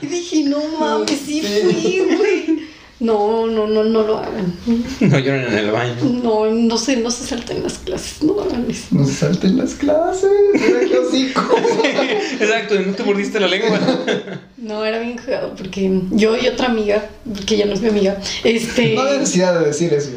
Y 0.00 0.06
dije, 0.06 0.44
no 0.44 0.62
mames, 0.78 1.20
sí 1.24 1.42
fui, 1.42 2.16
güey. 2.16 2.59
No, 3.00 3.46
no, 3.46 3.66
no, 3.66 3.82
no 3.82 4.02
lo 4.02 4.18
hagan. 4.18 4.54
No 5.00 5.18
lloran 5.18 5.46
en 5.46 5.58
el 5.58 5.70
baño. 5.70 5.94
No, 6.22 6.44
no 6.50 6.76
se, 6.76 6.98
no 6.98 7.10
se 7.10 7.26
salten 7.26 7.62
las 7.62 7.78
clases, 7.78 8.22
no 8.22 8.38
hagan 8.42 8.70
eso. 8.70 8.88
No 8.90 9.06
se 9.06 9.14
salten 9.14 9.56
las 9.56 9.74
clases, 9.74 10.30
qué 10.52 10.98
hocico. 10.98 11.40
Exacto, 12.40 12.78
no 12.78 12.92
te 12.92 13.02
mordiste 13.02 13.40
la 13.40 13.48
lengua. 13.48 13.80
No, 14.58 14.84
era 14.84 14.98
bien 14.98 15.16
jugado 15.16 15.54
porque 15.56 15.90
yo 16.10 16.36
y 16.36 16.46
otra 16.46 16.66
amiga, 16.66 17.08
que 17.46 17.56
ya 17.56 17.64
no 17.64 17.72
es 17.72 17.80
mi 17.80 17.88
amiga, 17.88 18.18
este. 18.44 18.94
No 18.94 19.02
hay 19.02 19.18
necesidad 19.18 19.58
de 19.58 19.66
decir 19.66 19.94
eso. 19.94 20.10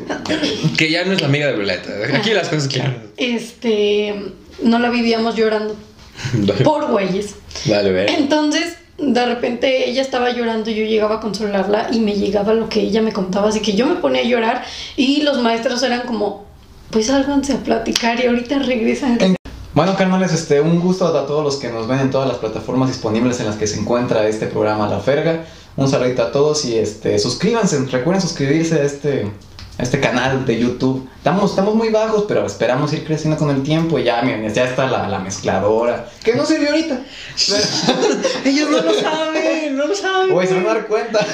Que 0.77 0.91
ya 0.91 1.05
no 1.05 1.13
es 1.13 1.21
la 1.21 1.27
amiga 1.27 1.47
de 1.47 1.53
Violeta. 1.53 1.89
Aquí 2.13 2.31
las 2.31 2.49
cosas 2.49 2.67
claras. 2.67 2.97
Este. 3.15 4.13
No 4.61 4.79
la 4.79 4.89
vivíamos 4.89 5.35
llorando. 5.35 5.75
Por 6.63 6.91
güeyes. 6.91 7.35
Vale, 7.65 7.91
ver. 7.91 8.09
Entonces, 8.09 8.75
de 8.97 9.25
repente 9.25 9.89
ella 9.89 10.01
estaba 10.01 10.31
llorando, 10.31 10.69
yo 10.71 10.85
llegaba 10.85 11.15
a 11.15 11.19
consolarla 11.19 11.89
y 11.91 11.99
me 11.99 12.13
llegaba 12.13 12.53
lo 12.53 12.69
que 12.69 12.81
ella 12.81 13.01
me 13.01 13.11
contaba, 13.11 13.49
así 13.49 13.59
que 13.61 13.73
yo 13.73 13.85
me 13.87 13.95
ponía 13.95 14.21
a 14.21 14.25
llorar 14.25 14.63
y 14.95 15.21
los 15.23 15.41
maestros 15.41 15.81
eran 15.83 16.01
como, 16.01 16.45
pues 16.91 17.07
sálganse 17.07 17.53
a 17.53 17.57
platicar 17.57 18.19
y 18.23 18.27
ahorita 18.27 18.59
regresan. 18.59 19.17
En- 19.21 19.35
Bueno, 19.73 19.95
carnales, 19.97 20.31
este, 20.33 20.61
un 20.61 20.79
gusto 20.79 21.07
a 21.07 21.25
todos 21.25 21.43
los 21.43 21.55
que 21.55 21.69
nos 21.71 21.87
ven 21.87 21.99
en 21.99 22.11
todas 22.11 22.27
las 22.27 22.37
plataformas 22.37 22.89
disponibles 22.89 23.39
en 23.39 23.47
las 23.47 23.55
que 23.55 23.65
se 23.65 23.79
encuentra 23.79 24.27
este 24.27 24.45
programa 24.45 24.87
La 24.87 24.99
Ferga. 24.99 25.45
Un 25.75 25.89
saludito 25.89 26.21
a 26.21 26.31
todos 26.31 26.63
y 26.65 26.77
este, 26.77 27.17
suscríbanse, 27.17 27.79
recuerden 27.91 28.21
suscribirse 28.21 28.75
a 28.79 28.83
este, 28.83 29.31
a 29.77 29.83
este 29.83 29.99
canal 29.99 30.45
de 30.45 30.59
YouTube. 30.59 31.09
Estamos, 31.17 31.49
estamos 31.51 31.75
muy 31.75 31.89
bajos, 31.89 32.25
pero 32.27 32.45
esperamos 32.45 32.93
ir 32.93 33.03
creciendo 33.05 33.37
con 33.37 33.49
el 33.49 33.63
tiempo. 33.63 33.97
Y 33.97 34.03
ya, 34.03 34.21
miren, 34.21 34.53
ya 34.53 34.65
está 34.65 34.85
la, 34.85 35.07
la 35.07 35.19
mezcladora, 35.19 36.09
que 36.23 36.35
no 36.35 36.45
sirvió 36.45 36.69
ahorita. 36.69 37.01
Ellos 38.45 38.69
no 38.69 38.81
lo 38.81 38.93
saben, 38.93 39.75
no 39.75 39.87
lo 39.87 39.95
saben. 39.95 40.31
Güey, 40.31 40.47
se 40.47 40.53
van 40.53 40.65
a 40.65 40.73
dar 40.75 40.87
cuenta. 40.87 41.25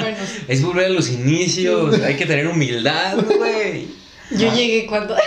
Bueno. 0.00 0.16
Es 0.48 0.62
volver 0.62 0.86
a 0.86 0.90
los 0.90 1.08
inicios. 1.10 2.00
Hay 2.00 2.16
que 2.16 2.26
tener 2.26 2.46
humildad, 2.48 3.18
güey. 3.36 3.88
yo 4.30 4.52
llegué 4.54 4.86
cuando... 4.86 5.16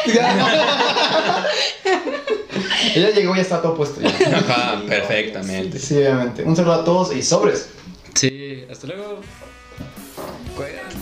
Ella 2.95 3.09
llegó 3.11 3.33
y 3.33 3.37
ya 3.37 3.41
está 3.41 3.61
todo 3.61 3.75
puesto. 3.75 4.01
ya. 4.01 4.09
Ajá, 4.09 4.81
perfectamente. 4.87 5.79
Sí, 5.79 5.95
obviamente. 5.97 6.43
Un 6.43 6.55
saludo 6.55 6.73
a 6.73 6.83
todos 6.85 7.15
y 7.15 7.21
sobres. 7.21 7.69
Sí, 8.13 8.65
hasta 8.69 8.87
luego. 8.87 9.21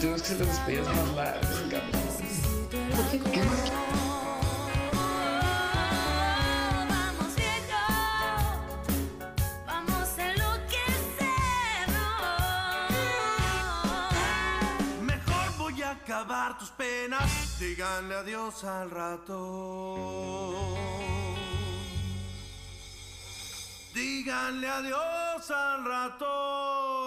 Tenemos 0.02 0.24
que 0.24 0.34
hacer 0.34 0.47
las 0.47 0.58
despedidas 0.58 0.88
más 0.88 1.14
largas, 1.14 1.45
cabrón. 1.70 2.02
Voy 15.60 15.82
a 15.84 15.91
acabar 15.91 16.58
tus 16.58 16.72
penas. 16.72 17.60
Díganle 17.60 18.16
adiós 18.16 18.64
al 18.64 18.89
rato. 18.89 20.76
Díganle 23.93 24.68
adiós 24.68 25.52
al 25.52 25.86
rato. 25.86 27.01